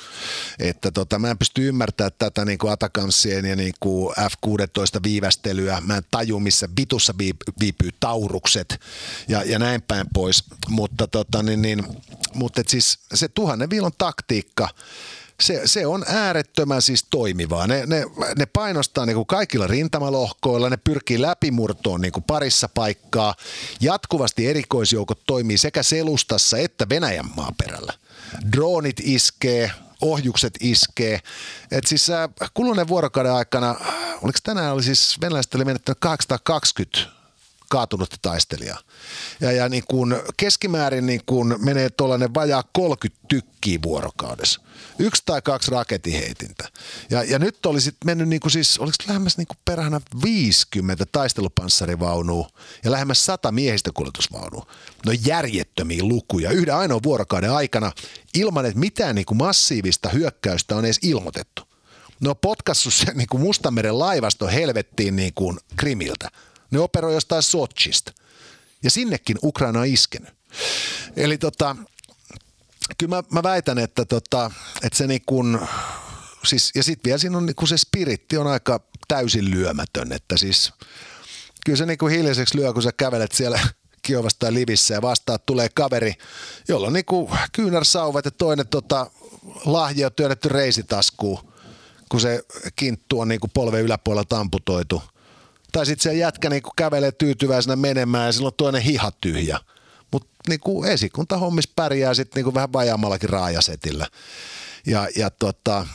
Että 0.59 0.91
tota, 0.91 1.19
mä 1.19 1.31
en 1.31 1.39
pysty 1.39 1.69
ymmärtämään 1.69 2.13
tätä 2.19 2.45
niin 2.45 2.59
kuin 2.59 2.73
Atakamsien 2.73 3.45
ja 3.45 3.57
niin 3.57 3.75
kuin 3.81 4.15
F-16 4.15 5.03
viivästelyä. 5.03 5.81
Mä 5.81 5.97
en 5.97 6.03
taju, 6.11 6.41
missä 6.41 6.69
vitussa 6.77 7.15
viipyy 7.61 7.91
taurukset 8.01 8.81
ja, 9.29 9.43
ja 9.43 9.59
näin 9.59 9.83
päin 9.83 10.07
pois. 10.15 10.45
Mutta, 10.69 11.07
tota, 11.07 11.43
niin, 11.43 11.63
niin, 11.63 11.85
mutta 12.35 12.61
et 12.61 12.69
siis 12.69 12.99
se 13.15 13.29
tuhannen 13.29 13.71
viilon 13.71 13.93
taktiikka, 13.99 14.69
se, 15.43 15.63
se 15.65 15.87
on 15.87 16.05
äärettömän 16.09 16.83
siis 16.83 17.07
toimivaa. 17.11 17.67
Ne, 17.67 17.87
ne, 17.87 18.05
ne 18.39 18.47
painostaa 18.47 19.07
niin 19.07 19.17
kuin 19.17 19.27
kaikilla 19.27 19.67
rintamalohkoilla, 19.67 20.71
ne 20.71 20.77
pyrkii 20.77 21.23
läpimurtoon 21.23 22.01
niin 22.01 22.13
kuin 22.13 22.25
parissa 22.25 22.69
paikkaa. 22.75 23.35
Jatkuvasti 23.81 24.47
erikoisjoukot 24.47 25.21
toimii 25.27 25.59
sekä 25.59 25.83
selustassa 25.83 26.59
että 26.59 26.89
Venäjän 26.89 27.31
maaperällä. 27.37 27.93
Droonit 28.53 29.01
iskee, 29.01 29.71
ohjukset 30.01 30.55
iskee. 30.61 31.21
Et 31.71 31.87
siis 31.87 32.11
äh, 32.11 32.29
kuluneen 32.55 32.89
vuorokauden 32.89 33.33
aikana, 33.33 33.75
oliko 34.23 34.39
tänään 34.43 34.73
oli 34.73 34.83
siis 34.83 35.19
venäläiset 35.21 35.55
oli 35.55 35.65
menettänyt 35.65 35.99
820 36.01 37.22
kaatunutta 37.73 38.17
taistelijaa. 38.23 38.79
Ja, 39.41 39.53
ja 39.53 39.69
niin 39.69 39.85
kuin 39.91 40.17
keskimäärin 40.37 41.07
niin 41.07 41.21
kuin 41.27 41.55
menee 41.59 41.91
tuollainen 41.91 42.35
vajaa 42.35 42.65
30 42.73 43.21
tykkiä 43.29 43.79
vuorokaudessa. 43.83 44.61
Yksi 44.99 45.23
tai 45.27 45.43
kaksi 45.43 45.71
raketiheitintä. 45.71 46.69
Ja, 47.11 47.23
ja 47.23 47.39
nyt 47.39 47.67
olisi 47.67 47.97
mennyt 48.05 48.29
niin 48.29 48.41
kuin 48.41 48.53
siis, 48.53 48.79
oliko 48.79 48.97
lähemmäs 49.07 49.39
niin 49.39 49.47
kuin 49.47 49.59
perhana 49.65 50.01
50 50.25 51.07
taistelupanssarivaunua 51.13 52.49
ja 52.85 52.91
lähemmäs 52.91 53.25
100 53.25 53.53
miehistökuljetusvaunua. 53.53 54.67
No 55.07 55.13
järjettömiä 55.27 56.03
lukuja 56.03 56.51
yhden 56.51 56.75
ainoa 56.75 57.01
vuorokauden 57.03 57.53
aikana 57.53 57.93
ilman, 58.35 58.67
että 58.67 58.79
mitään 58.79 59.15
niin 59.15 59.27
kuin 59.27 59.39
massiivista 59.39 60.09
hyökkäystä 60.09 60.77
on 60.77 60.85
edes 60.85 60.99
ilmoitettu. 61.03 61.63
No 62.21 62.35
potkassut 62.35 62.95
se 62.95 63.13
niin 63.15 63.29
kuin 63.31 63.41
Mustanmeren 63.41 63.99
laivasto 63.99 64.47
helvettiin 64.47 65.17
niin 65.17 65.33
kuin 65.35 65.59
Krimiltä– 65.77 66.29
ne 66.73 66.81
operoi 66.81 67.15
jostain 67.15 67.43
Sochista. 67.43 68.13
Ja 68.83 68.91
sinnekin 68.91 69.39
Ukraina 69.43 69.81
on 69.81 69.87
iskenyt. 69.87 70.35
Eli 71.17 71.39
tota, 71.39 71.77
kyllä 72.99 73.17
mä, 73.17 73.23
mä 73.31 73.43
väitän, 73.43 73.79
että, 73.79 74.05
tota, 74.05 74.51
että 74.83 74.99
se 74.99 75.07
niin 75.07 75.23
kun, 75.27 75.67
siis, 76.45 76.71
ja 76.75 76.83
sitten 76.83 77.09
vielä 77.09 77.19
siinä 77.19 77.39
on 77.39 77.47
niin 77.47 77.69
se 77.69 77.79
spiritti 77.79 78.37
on 78.37 78.47
aika 78.47 78.81
täysin 79.09 79.51
lyömätön, 79.51 80.13
että 80.13 80.37
siis 80.37 80.73
kyllä 81.67 81.77
se 81.77 81.87
niin 81.87 81.99
kuin 81.99 82.15
hiljaiseksi 82.15 82.59
lyö, 82.59 82.73
kun 82.73 82.83
sä 82.83 82.93
kävelet 82.93 83.33
siellä 83.33 83.61
Kiovasta 84.03 84.39
tai 84.39 84.55
Livissä 84.55 84.95
ja 84.95 85.03
vastaat 85.03 85.47
tulee 85.47 85.69
kaveri, 85.75 86.15
jolla 86.69 86.87
on 86.87 86.93
niin 86.93 87.05
kuin 87.05 87.31
kyynärsauvat 87.53 88.25
ja 88.25 88.31
toinen 88.31 88.69
tota, 88.69 89.11
lahja 89.65 90.07
on 90.07 90.13
työnnetty 90.13 90.49
reisitaskuun, 90.49 91.39
kun 92.09 92.21
se 92.21 92.43
kinttu 92.77 93.21
on 93.21 93.29
niin 93.29 93.41
kuin 93.41 93.51
polven 93.55 93.83
yläpuolella 93.83 94.41
amputoitu. 94.41 95.03
Tai 95.73 95.87
sitten 95.87 96.03
se 96.03 96.19
jätkä 96.19 96.51
niinku 96.51 96.71
kävelee 96.77 97.13
tyytyväisenä 97.13 97.77
menemään 97.77 98.27
ja 98.27 98.33
silloin 98.33 98.55
toinen 98.57 98.83
hihat 98.83 99.17
tyhjä. 99.21 99.59
Mutta 100.13 100.31
niinku 100.49 100.85
esikunta 100.85 101.39
hommis 101.39 101.69
pärjää 101.69 102.15
sitten 102.15 102.41
niinku 102.41 102.55
vähän 102.55 102.73
vajaammallakin 102.73 103.31
raajasetillä. 103.31 104.07
Ja, 104.87 105.09
ja 105.17 105.31
tota, 105.31 105.87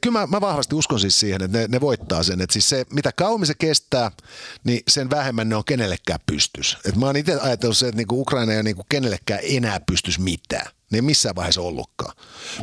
Kyllä 0.00 0.18
mä, 0.18 0.26
mä 0.26 0.40
vahvasti 0.40 0.74
uskon 0.74 1.00
siis 1.00 1.20
siihen, 1.20 1.42
että 1.42 1.58
ne, 1.58 1.66
ne 1.68 1.80
voittaa 1.80 2.22
sen. 2.22 2.40
Että 2.40 2.52
siis 2.52 2.68
se, 2.68 2.86
mitä 2.90 3.12
kauemmin 3.12 3.46
se 3.46 3.54
kestää, 3.54 4.10
niin 4.64 4.82
sen 4.88 5.10
vähemmän 5.10 5.48
ne 5.48 5.56
on 5.56 5.64
kenellekään 5.64 6.20
pystys. 6.26 6.78
Et 6.84 6.96
mä 6.96 7.06
oon 7.06 7.16
itse 7.16 7.40
ajatellut 7.40 7.76
se, 7.76 7.88
että 7.88 7.96
niinku 7.96 8.20
Ukraina 8.20 8.52
ei 8.52 8.62
niinku 8.62 8.86
kenellekään 8.88 9.40
enää 9.42 9.80
pystys 9.80 10.18
mitään. 10.18 10.66
Ne 10.90 10.98
ei 10.98 11.02
missään 11.02 11.36
vaiheessa 11.36 11.60
ollutkaan. 11.60 12.16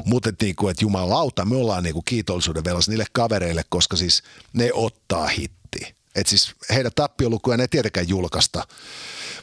Mutta 0.06 0.30
että 0.30 0.46
niinku, 0.46 0.68
et 0.68 0.82
jumalauta, 0.82 1.46
me 1.46 1.56
ollaan 1.56 1.84
niinku 1.84 2.02
kiitollisuuden 2.02 2.64
velassa 2.64 2.92
niille 2.92 3.06
kavereille, 3.12 3.64
koska 3.70 3.98
siis 3.98 4.24
ne 4.54 4.70
ottaa 4.74 5.28
hitti. 5.28 5.97
Et 6.18 6.28
siis 6.28 6.56
heidän 6.70 6.92
tappiolukuja 6.96 7.58
ne 7.58 7.64
ei 7.64 7.68
tietenkään 7.68 8.10
julkaista, 8.10 8.68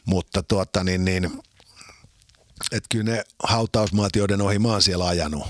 mutta 0.04 0.42
tuota, 0.42 0.84
niin, 0.84 1.04
niin, 1.04 1.42
et 2.72 2.84
kyllä 2.90 3.04
ne 3.04 3.24
hautausmaat, 3.42 4.16
joiden 4.16 4.40
ohi 4.40 4.58
mä 4.58 4.68
oon 4.68 4.82
siellä 4.82 5.06
ajanut, 5.06 5.46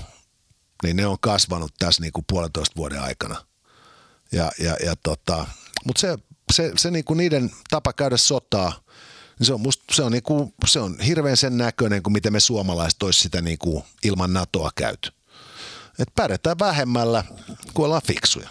niin 0.83 0.95
ne 0.95 1.07
on 1.07 1.17
kasvanut 1.19 1.73
tässä 1.79 2.01
niin 2.01 2.13
kuin 2.13 2.25
puolentoista 2.29 2.75
vuoden 2.75 3.01
aikana. 3.01 3.45
Ja, 4.31 4.51
ja, 4.59 4.77
ja 4.85 4.95
tota, 4.95 5.47
mutta 5.85 6.01
se, 6.01 6.17
se, 6.53 6.71
se 6.77 6.91
niin 6.91 7.05
kuin 7.05 7.17
niiden 7.17 7.51
tapa 7.69 7.93
käydä 7.93 8.17
sotaa, 8.17 8.73
niin 9.39 9.47
se 9.47 9.53
on, 9.53 9.61
musta, 9.61 9.83
se, 9.95 10.03
on 10.03 10.11
niin 10.11 10.23
kuin, 10.23 10.53
se 10.67 10.79
on 10.79 10.99
hirveän 10.99 11.37
sen 11.37 11.57
näköinen 11.57 12.03
kuin 12.03 12.13
miten 12.13 12.33
me 12.33 12.39
suomalaiset 12.39 13.03
olisi 13.03 13.19
sitä 13.19 13.41
niin 13.41 13.57
kuin 13.57 13.83
ilman 14.03 14.33
NATOa 14.33 14.69
käyty. 14.75 15.11
Et 15.99 16.07
pärjätään 16.15 16.59
vähemmällä, 16.59 17.23
kun 17.73 17.85
ollaan 17.85 18.01
fiksuja. 18.07 18.49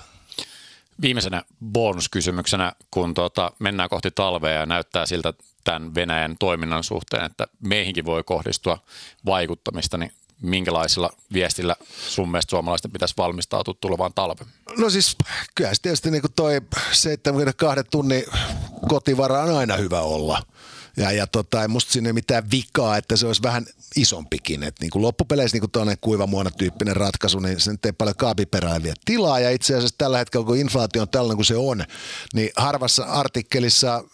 Viimeisenä 1.03 1.43
bonuskysymyksenä, 1.65 2.73
kun 2.91 3.15
tuota, 3.15 3.53
mennään 3.59 3.89
kohti 3.89 4.11
talvea 4.11 4.53
ja 4.53 4.67
näyttää 4.67 5.07
siltä 5.07 5.33
tämän 5.65 5.95
Venäjän 5.95 6.37
toiminnan 6.39 6.85
suhteen, 6.85 7.25
että 7.25 7.47
meihinkin 7.61 8.05
voi 8.05 8.23
kohdistua 8.25 8.79
vaikuttamista, 9.27 9.99
niin 9.99 10.13
minkälaisilla 10.43 11.11
viestillä 11.33 11.77
sun 12.09 12.31
mielestä 12.31 12.51
suomalaisten 12.51 12.91
pitäisi 12.91 13.15
valmistautua 13.17 13.75
tulevaan 13.81 14.13
talveen? 14.15 14.51
No 14.79 14.91
siis 14.91 15.17
kyllä 15.55 15.73
tietysti 15.83 16.11
niin 16.11 16.21
kuin 16.21 16.33
toi 16.37 16.61
72 16.93 17.85
tunnin 17.91 18.25
kotivara 18.89 19.43
on 19.43 19.57
aina 19.57 19.77
hyvä 19.77 20.01
olla– 20.01 20.43
ja, 20.97 21.13
ja 21.13 21.27
tota, 21.27 21.63
ei 21.63 21.69
musta 21.69 21.93
sinne 21.93 22.13
mitään 22.13 22.51
vikaa, 22.51 22.97
että 22.97 23.17
se 23.17 23.27
olisi 23.27 23.43
vähän 23.43 23.67
isompikin. 23.97 24.63
Et 24.63 24.81
niin 24.81 24.91
kuin 24.91 25.03
loppupeleissä 25.03 25.59
niin 25.59 25.71
tuollainen 25.71 25.99
kuivamuona 26.01 26.51
tyyppinen 26.51 26.97
ratkaisu, 26.97 27.39
niin 27.39 27.61
se 27.61 27.73
nyt 27.73 27.87
ei 27.87 27.93
paljon 27.93 28.17
kaapiperää 28.17 28.83
vielä 28.83 28.97
tilaa. 29.05 29.41
Ja 29.41 29.51
itse 29.51 29.75
asiassa 29.75 29.95
tällä 29.99 30.19
hetkellä, 30.19 30.47
kun 30.47 30.57
inflaatio 30.57 31.03
on 31.03 31.09
tällainen 31.09 31.37
kuin 31.37 31.47
se 31.47 31.57
on, 31.57 31.85
niin 32.35 32.51
harvassa 32.57 33.05
artikkelissa 33.05 34.05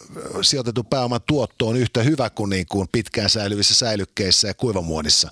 sijoitettu 0.42 0.84
pääoman 0.84 1.20
tuotto 1.26 1.68
on 1.68 1.76
yhtä 1.76 2.02
hyvä 2.02 2.30
kuin, 2.30 2.50
niin 2.50 2.66
kuin 2.66 2.88
pitkään 2.92 3.30
säilyvissä 3.30 3.74
säilykkeissä 3.74 4.48
ja 4.48 4.54
kuivamuonissa. 4.54 5.30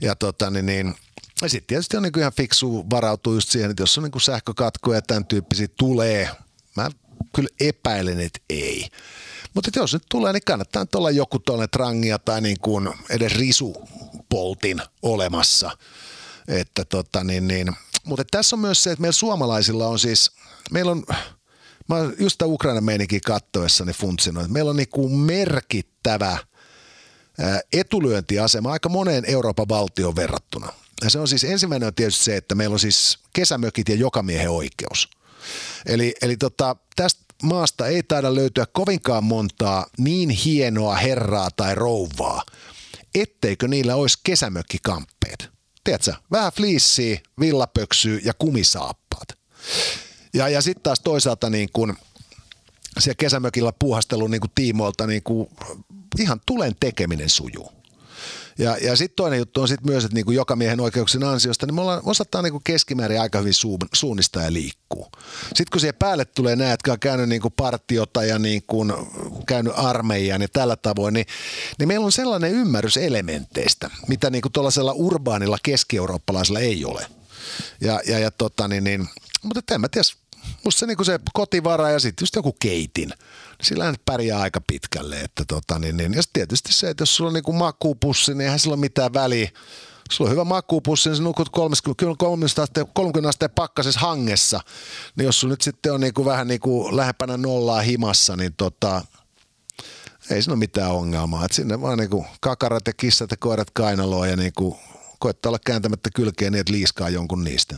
Ja 0.00 0.16
tota, 0.16 0.50
niin, 0.50 0.66
niin 0.66 0.94
ja 1.42 1.48
sitten 1.48 1.66
tietysti 1.66 1.96
on 1.96 2.02
niin 2.02 2.18
ihan 2.18 2.32
fiksu 2.32 2.90
varautua 2.90 3.34
just 3.34 3.48
siihen, 3.48 3.70
että 3.70 3.82
jos 3.82 3.98
on 3.98 4.04
niin 4.04 4.20
sähkökatkoja 4.20 4.98
ja 4.98 5.02
tämän 5.02 5.24
tyyppisiä 5.24 5.68
tulee, 5.78 6.30
mä 6.76 6.90
kyllä 7.34 7.48
epäilen, 7.60 8.20
että 8.20 8.40
ei. 8.50 8.88
Mutta 9.54 9.70
jos 9.76 9.92
nyt 9.92 10.02
tulee, 10.10 10.32
niin 10.32 10.44
kannattaa 10.46 10.82
nyt 10.82 10.94
olla 10.94 11.10
joku 11.10 11.38
tuollainen 11.38 11.70
trangia 11.70 12.18
tai 12.18 12.40
niin 12.40 12.60
kuin 12.60 12.88
edes 13.10 13.32
risupoltin 13.32 14.82
olemassa. 15.02 15.78
Että 16.48 16.84
tota 16.84 17.24
niin, 17.24 17.48
niin. 17.48 17.72
Mutta 18.04 18.24
tässä 18.30 18.56
on 18.56 18.60
myös 18.60 18.82
se, 18.82 18.90
että 18.90 19.00
meillä 19.00 19.12
suomalaisilla 19.12 19.88
on 19.88 19.98
siis, 19.98 20.30
meillä 20.70 20.92
on, 20.92 21.04
mä 21.88 21.96
just 22.18 22.38
tämä 22.38 22.52
Ukrainan 22.52 22.84
meininkin 22.84 23.20
kattoessani 23.20 23.92
funtsinut, 23.92 24.42
että 24.42 24.52
meillä 24.52 24.70
on 24.70 24.76
niin 24.76 24.88
kuin 24.88 25.12
merkittävä 25.12 26.38
etulyöntiasema 27.72 28.72
aika 28.72 28.88
moneen 28.88 29.24
Euroopan 29.26 29.68
valtion 29.68 30.16
verrattuna. 30.16 30.72
Ja 31.04 31.10
se 31.10 31.18
on 31.18 31.28
siis 31.28 31.44
ensimmäinen 31.44 31.86
on 31.86 31.94
tietysti 31.94 32.24
se, 32.24 32.36
että 32.36 32.54
meillä 32.54 32.74
on 32.74 32.80
siis 32.80 33.18
kesämökit 33.32 33.88
ja 33.88 33.94
jokamiehen 33.94 34.50
oikeus. 34.50 35.08
Eli, 35.86 36.14
eli 36.22 36.36
tota, 36.36 36.76
tästä 36.96 37.23
maasta 37.42 37.86
ei 37.86 38.02
taida 38.02 38.34
löytyä 38.34 38.66
kovinkaan 38.72 39.24
montaa 39.24 39.86
niin 39.98 40.30
hienoa 40.30 40.94
herraa 40.94 41.50
tai 41.56 41.74
rouvaa, 41.74 42.42
etteikö 43.14 43.68
niillä 43.68 43.96
olisi 43.96 44.18
kesämökkikamppeet. 44.24 45.50
Tiedätkö, 45.84 46.14
vähän 46.30 46.52
fliissiä, 46.52 47.20
villapöksyä 47.40 48.20
ja 48.24 48.34
kumisaappaat. 48.34 49.28
Ja, 50.34 50.48
ja 50.48 50.62
sitten 50.62 50.82
taas 50.82 51.00
toisaalta 51.00 51.50
niin 51.50 51.68
kun 51.72 51.96
siellä 52.98 53.16
kesämökillä 53.18 53.72
puuhastelun 53.78 54.30
niin 54.30 54.40
tiimoilta 54.54 55.06
niin 55.06 55.22
kun 55.22 55.48
ihan 56.18 56.40
tulen 56.46 56.76
tekeminen 56.80 57.28
sujuu. 57.28 57.73
Ja, 58.58 58.76
ja 58.76 58.96
sitten 58.96 59.16
toinen 59.16 59.38
juttu 59.38 59.60
on 59.60 59.68
sitten 59.68 59.92
myös, 59.92 60.04
että 60.04 60.14
niinku 60.14 60.30
joka 60.30 60.56
miehen 60.56 60.80
oikeuksien 60.80 61.24
ansiosta, 61.24 61.66
niin 61.66 61.74
me 61.74 61.80
ollaan, 61.80 62.00
osataan 62.04 62.44
niinku 62.44 62.60
keskimäärin 62.64 63.20
aika 63.20 63.38
hyvin 63.38 63.54
su, 63.54 63.78
suunnistaa 63.92 64.42
ja 64.42 64.52
liikkuu. 64.52 65.06
Sitten 65.44 65.66
kun 65.72 65.80
siihen 65.80 65.94
päälle 65.94 66.24
tulee 66.24 66.56
nämä, 66.56 66.70
jotka 66.70 66.92
on 66.92 67.00
käynyt 67.00 67.28
niinku 67.28 67.50
partiota 67.50 68.24
ja 68.24 68.38
niinku 68.38 68.86
käynyt 69.46 69.72
armeijan 69.76 70.42
ja 70.42 70.48
tällä 70.52 70.76
tavoin, 70.76 71.14
niin, 71.14 71.26
niin 71.78 71.88
meillä 71.88 72.06
on 72.06 72.12
sellainen 72.12 72.52
ymmärrys 72.52 72.96
elementeistä, 72.96 73.90
mitä 74.08 74.30
niinku 74.30 74.50
tuollaisella 74.50 74.92
urbaanilla 74.92 75.58
keski-eurooppalaisella 75.62 76.60
ei 76.60 76.84
ole. 76.84 77.06
Ja, 77.80 78.00
ja, 78.06 78.18
ja 78.18 78.30
tota, 78.30 78.68
niin, 78.68 78.84
niin, 78.84 79.08
mutta 79.42 79.74
en 79.74 79.80
mä 79.80 79.88
tiedä, 79.88 80.04
musta 80.64 80.78
se, 80.78 80.86
niin 80.86 81.04
se 81.04 81.20
kotivara 81.34 81.90
ja 81.90 81.98
sitten 81.98 82.22
just 82.22 82.36
joku 82.36 82.56
keitin, 82.60 83.08
niin 83.08 83.18
sillä 83.62 83.90
nyt 83.90 84.04
pärjää 84.04 84.40
aika 84.40 84.60
pitkälle. 84.66 85.20
Että 85.20 85.44
tota, 85.48 85.78
niin, 85.78 85.96
niin. 85.96 86.14
Ja 86.14 86.22
tietysti 86.32 86.72
se, 86.72 86.90
että 86.90 87.02
jos 87.02 87.16
sulla 87.16 87.28
on 87.28 87.34
niin 87.34 87.56
makuupussi, 87.56 88.32
niin 88.34 88.40
eihän 88.40 88.58
sillä 88.58 88.74
ole 88.74 88.80
mitään 88.80 89.14
väliä. 89.14 89.50
sulla 90.10 90.28
on 90.28 90.32
hyvä 90.32 90.44
makuupussi, 90.44 91.08
niin 91.08 91.16
sä 91.16 91.22
nukut 91.22 91.48
30, 91.48 92.16
30 92.18 92.62
asteen, 92.62 92.86
30 92.94 93.28
asteen 93.28 93.50
pakkasessa 93.50 94.00
hangessa. 94.00 94.60
Niin 95.16 95.26
jos 95.26 95.40
sulla 95.40 95.52
nyt 95.52 95.62
sitten 95.62 95.92
on 95.92 96.00
niin 96.00 96.14
kuin 96.14 96.26
vähän 96.26 96.48
niin 96.48 96.60
kuin 96.60 96.96
lähempänä 96.96 97.36
nollaa 97.36 97.80
himassa, 97.80 98.36
niin 98.36 98.54
tota, 98.56 99.02
ei 100.30 100.42
siinä 100.42 100.52
ole 100.52 100.58
mitään 100.58 100.90
ongelmaa. 100.90 101.44
Et 101.44 101.52
sinne 101.52 101.80
vaan 101.80 101.98
niin 101.98 102.10
kuin 102.10 102.26
kakarat 102.40 102.86
ja 102.86 102.92
kissat 102.92 103.30
ja 103.30 103.36
koirat 103.36 103.70
kainaloon 103.70 104.28
ja 104.28 104.36
niin 104.36 104.52
kuin 104.56 104.78
koettaa 105.18 105.50
olla 105.50 105.58
kääntämättä 105.66 106.10
kylkeen 106.14 106.52
niin, 106.52 106.60
että 106.60 106.72
liiskaa 106.72 107.08
jonkun 107.08 107.44
niistä. 107.44 107.76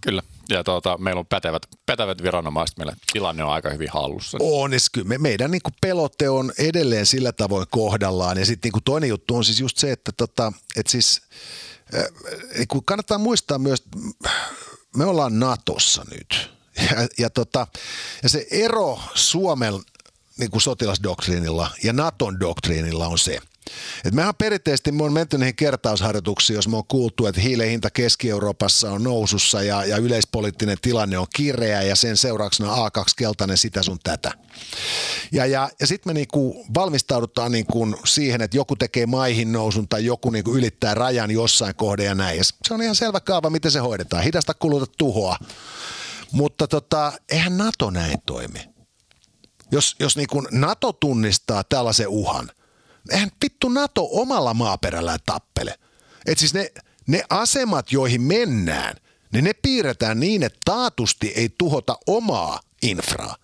Kyllä, 0.00 0.22
ja 0.52 0.64
tuota, 0.64 0.98
meillä 0.98 1.18
on 1.18 1.26
pätevät, 1.26 1.62
pätevät 1.86 2.22
viranomaiset, 2.22 2.76
meillä 2.76 2.96
tilanne 3.12 3.44
on 3.44 3.52
aika 3.52 3.70
hyvin 3.70 3.88
hallussa. 3.92 4.38
On, 4.40 4.72
ja 4.72 4.78
kyllä 4.92 5.08
me, 5.08 5.18
meidän 5.18 5.50
niin 5.50 5.62
kuin 5.62 5.74
pelote 5.80 6.28
on 6.28 6.52
edelleen 6.58 7.06
sillä 7.06 7.32
tavoin 7.32 7.66
kohdallaan. 7.70 8.38
Ja 8.38 8.46
sitten 8.46 8.70
niin 8.74 8.82
toinen 8.84 9.08
juttu 9.08 9.36
on 9.36 9.44
siis 9.44 9.60
just 9.60 9.76
se, 9.76 9.92
että, 9.92 10.12
tota, 10.16 10.52
että 10.76 10.92
siis, 10.92 11.22
äh, 11.94 12.04
kannattaa 12.84 13.18
muistaa 13.18 13.58
myös, 13.58 13.84
me 14.96 15.04
ollaan 15.04 15.38
Natossa 15.38 16.04
nyt. 16.10 16.52
Ja, 16.76 17.08
ja, 17.18 17.30
tota, 17.30 17.66
ja 18.22 18.28
se 18.28 18.46
ero 18.50 19.00
Suomen 19.14 19.74
niin 20.38 20.50
kuin 20.50 20.62
sotilasdoktriinilla 20.62 21.70
ja 21.84 21.92
Naton 21.92 22.40
doktriinilla 22.40 23.06
on 23.06 23.18
se– 23.18 23.38
et 24.04 24.14
mehän 24.14 24.34
perinteisesti 24.34 24.92
me 24.92 25.04
on 25.04 25.12
menty 25.12 25.38
niihin 25.38 25.56
kertausharjoituksiin, 25.56 26.54
jos 26.54 26.68
me 26.68 26.76
on 26.76 26.86
kuultu, 26.88 27.26
että 27.26 27.40
hiilen 27.40 27.68
hinta 27.68 27.90
Keski-Euroopassa 27.90 28.90
on 28.90 29.02
nousussa 29.02 29.62
ja, 29.62 29.84
ja 29.84 29.96
yleispoliittinen 29.96 30.76
tilanne 30.82 31.18
on 31.18 31.26
kireä 31.34 31.82
ja 31.82 31.96
sen 31.96 32.16
seurauksena 32.16 32.74
A2-keltainen 32.74 33.56
sitä 33.56 33.82
sun 33.82 33.98
tätä. 34.04 34.32
Ja, 35.32 35.46
ja, 35.46 35.70
ja 35.80 35.86
sitten 35.86 36.10
me 36.10 36.14
niinku 36.14 36.66
valmistaudutaan 36.74 37.52
niinku 37.52 37.96
siihen, 38.04 38.42
että 38.42 38.56
joku 38.56 38.76
tekee 38.76 39.06
maihin 39.06 39.52
nousun 39.52 39.88
tai 39.88 40.04
joku 40.04 40.30
niinku 40.30 40.54
ylittää 40.54 40.94
rajan 40.94 41.30
jossain 41.30 41.74
kohde 41.74 42.04
ja 42.04 42.14
näin. 42.14 42.38
Ja 42.38 42.44
se 42.44 42.74
on 42.74 42.82
ihan 42.82 42.96
selvä 42.96 43.20
kaava, 43.20 43.50
miten 43.50 43.70
se 43.70 43.78
hoidetaan. 43.78 44.22
Hidasta 44.22 44.54
kuluta 44.54 44.92
tuhoa. 44.98 45.36
Mutta 46.32 46.68
tota, 46.68 47.12
eihän 47.28 47.58
NATO 47.58 47.90
näin 47.90 48.18
toimi. 48.26 48.58
Jos, 49.72 49.96
jos 50.00 50.16
niinku 50.16 50.40
NATO 50.50 50.92
tunnistaa 50.92 51.64
tällaisen 51.64 52.08
uhan– 52.08 52.50
eihän 53.10 53.30
vittu 53.42 53.68
NATO 53.68 54.08
omalla 54.12 54.54
maaperällään 54.54 55.18
tappele. 55.26 55.78
Et 56.26 56.38
siis 56.38 56.54
ne, 56.54 56.72
ne 57.06 57.22
asemat, 57.30 57.92
joihin 57.92 58.22
mennään, 58.22 58.96
niin 59.32 59.44
ne 59.44 59.52
piirretään 59.52 60.20
niin, 60.20 60.42
että 60.42 60.58
taatusti 60.64 61.32
ei 61.36 61.54
tuhota 61.58 61.98
omaa 62.06 62.60
infraa. 62.82 63.36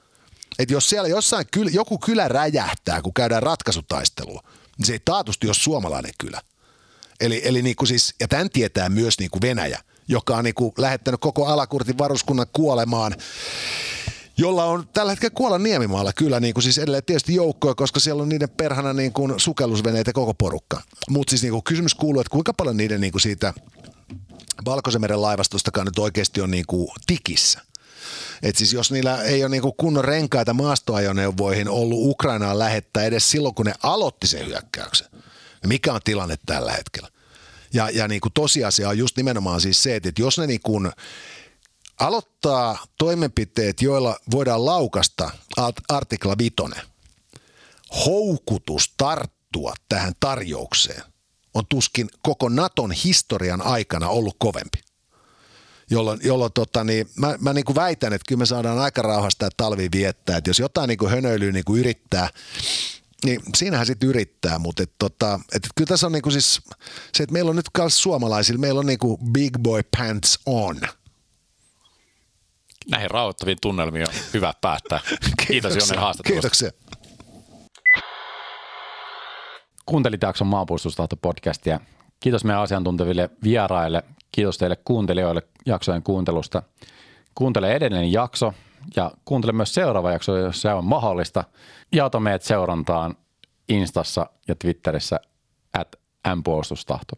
Et 0.58 0.70
jos 0.70 0.88
siellä 0.88 1.08
jossain 1.08 1.46
kyl, 1.52 1.68
joku 1.72 1.98
kylä 1.98 2.28
räjähtää, 2.28 3.02
kun 3.02 3.14
käydään 3.14 3.42
ratkaisutaistelua, 3.42 4.42
niin 4.78 4.86
se 4.86 4.92
ei 4.92 5.00
taatusti 5.04 5.46
ole 5.46 5.54
suomalainen 5.54 6.12
kylä. 6.18 6.42
Eli, 7.20 7.40
eli 7.44 7.62
niin 7.62 7.76
siis, 7.84 8.14
ja 8.20 8.28
tämän 8.28 8.50
tietää 8.50 8.88
myös 8.88 9.18
niin 9.18 9.30
kuin 9.30 9.42
Venäjä, 9.42 9.80
joka 10.08 10.36
on 10.36 10.44
niin 10.44 10.54
kuin 10.54 10.72
lähettänyt 10.78 11.20
koko 11.20 11.46
alakurtin 11.46 11.98
varuskunnan 11.98 12.46
kuolemaan 12.52 13.14
jolla 14.38 14.64
on 14.64 14.88
tällä 14.92 15.12
hetkellä 15.12 15.34
kuolla 15.34 15.58
Niemimaalla 15.58 16.12
kyllä 16.12 16.40
niin 16.40 16.54
kuin 16.54 16.64
siis 16.64 16.78
edelleen 16.78 17.04
tietysti 17.04 17.34
joukkoja, 17.34 17.74
koska 17.74 18.00
siellä 18.00 18.22
on 18.22 18.28
niiden 18.28 18.50
perhana 18.50 18.92
niin 18.92 19.12
kuin 19.12 19.34
sukellusveneitä 19.36 20.12
koko 20.12 20.34
porukka. 20.34 20.82
Mutta 21.10 21.30
siis 21.30 21.42
niin 21.42 21.52
kuin 21.52 21.64
kysymys 21.64 21.94
kuuluu, 21.94 22.20
että 22.20 22.30
kuinka 22.30 22.54
paljon 22.54 22.76
niiden 22.76 23.00
niin 23.00 23.12
kuin 23.12 23.22
siitä 23.22 23.54
Valkoisen 24.64 25.00
meren 25.00 25.22
laivastostakaan 25.22 25.86
nyt 25.86 25.98
oikeasti 25.98 26.40
on 26.40 26.50
niin 26.50 26.66
kuin 26.66 26.88
tikissä. 27.06 27.60
Et 28.42 28.56
siis 28.56 28.72
jos 28.72 28.90
niillä 28.90 29.22
ei 29.22 29.42
ole 29.42 29.48
niinku 29.48 29.72
kunnon 29.72 30.04
renkaita 30.04 30.54
maastoajoneuvoihin 30.54 31.68
ollut 31.68 31.98
Ukrainaan 32.02 32.58
lähettää 32.58 33.04
edes 33.04 33.30
silloin, 33.30 33.54
kun 33.54 33.66
ne 33.66 33.74
aloitti 33.82 34.26
sen 34.26 34.46
hyökkäyksen, 34.46 35.08
niin 35.12 35.68
mikä 35.68 35.92
on 35.92 36.00
tilanne 36.04 36.36
tällä 36.46 36.72
hetkellä? 36.72 37.08
Ja, 37.74 37.90
ja 37.90 38.08
niinku 38.08 38.30
tosiasia 38.30 38.88
on 38.88 38.98
just 38.98 39.16
nimenomaan 39.16 39.60
siis 39.60 39.82
se, 39.82 39.96
että 39.96 40.12
jos 40.18 40.38
ne 40.38 40.46
niinku 40.46 40.80
aloittaa 42.00 42.86
toimenpiteet, 42.98 43.82
joilla 43.82 44.16
voidaan 44.30 44.66
laukasta 44.66 45.30
artikla 45.88 46.38
vitonen. 46.38 46.82
Houkutus 48.06 48.94
tarttua 48.96 49.74
tähän 49.88 50.12
tarjoukseen 50.20 51.02
on 51.54 51.64
tuskin 51.68 52.08
koko 52.22 52.48
Naton 52.48 52.92
historian 52.92 53.62
aikana 53.62 54.08
ollut 54.08 54.36
kovempi. 54.38 54.78
Jolloin, 55.90 56.20
jolloin 56.22 56.52
tota, 56.52 56.84
niin, 56.84 57.10
mä, 57.16 57.36
mä 57.40 57.52
niin 57.52 57.64
kuin 57.64 57.76
väitän, 57.76 58.12
että 58.12 58.24
kyllä 58.28 58.38
me 58.38 58.46
saadaan 58.46 58.78
aika 58.78 59.02
rauhasta 59.02 59.44
ja 59.44 59.50
talvi 59.56 59.88
viettää. 59.92 60.36
Että 60.36 60.50
jos 60.50 60.58
jotain 60.58 60.88
niin 60.88 60.98
kuin 60.98 61.10
hönöilyä 61.10 61.52
niin 61.52 61.64
kuin 61.64 61.80
yrittää, 61.80 62.30
niin 63.24 63.40
siinähän 63.56 63.86
sitten 63.86 64.08
yrittää, 64.08 64.58
mutta 64.58 64.82
et, 64.82 64.92
tota, 64.98 65.40
et, 65.54 65.68
kyllä 65.76 65.88
tässä 65.88 66.06
on 66.06 66.12
niin 66.12 66.22
kuin 66.22 66.32
siis 66.32 66.60
se, 67.14 67.22
että 67.22 67.32
meillä 67.32 67.50
on 67.50 67.56
nyt 67.56 67.70
myös 67.78 68.02
suomalaisilla, 68.02 68.60
meillä 68.60 68.80
on 68.80 68.86
niin 68.86 68.98
kuin 68.98 69.18
big 69.32 69.58
boy 69.58 69.82
pants 69.96 70.38
on– 70.46 70.80
näihin 72.90 73.10
rauhoittaviin 73.10 73.58
tunnelmiin 73.62 74.08
on 74.08 74.14
hyvä 74.34 74.52
päättää. 74.60 75.00
Kiitos 75.46 75.76
Jonne 75.76 75.96
haastattelusta. 75.96 76.50
Kiitoksia. 76.50 76.70
Kuuntelit 79.86 80.22
jakson 80.22 80.46
maanpuolustustahto-podcastia. 80.46 81.80
Kiitos 82.20 82.44
meidän 82.44 82.62
asiantunteville 82.62 83.30
vieraille. 83.42 84.02
Kiitos 84.32 84.58
teille 84.58 84.76
kuuntelijoille 84.76 85.42
jaksojen 85.66 86.02
kuuntelusta. 86.02 86.62
Kuuntele 87.34 87.72
edellinen 87.72 88.12
jakso 88.12 88.52
ja 88.96 89.10
kuuntele 89.24 89.52
myös 89.52 89.74
seuraava 89.74 90.12
jakso, 90.12 90.36
jos 90.36 90.62
se 90.62 90.72
on 90.72 90.84
mahdollista. 90.84 91.44
Ja 91.92 92.04
ota 92.04 92.20
meidät 92.20 92.42
seurantaan 92.42 93.16
Instassa 93.68 94.26
ja 94.48 94.54
Twitterissä 94.54 95.20
at 95.78 95.88
mpuolustustahto. 96.36 97.16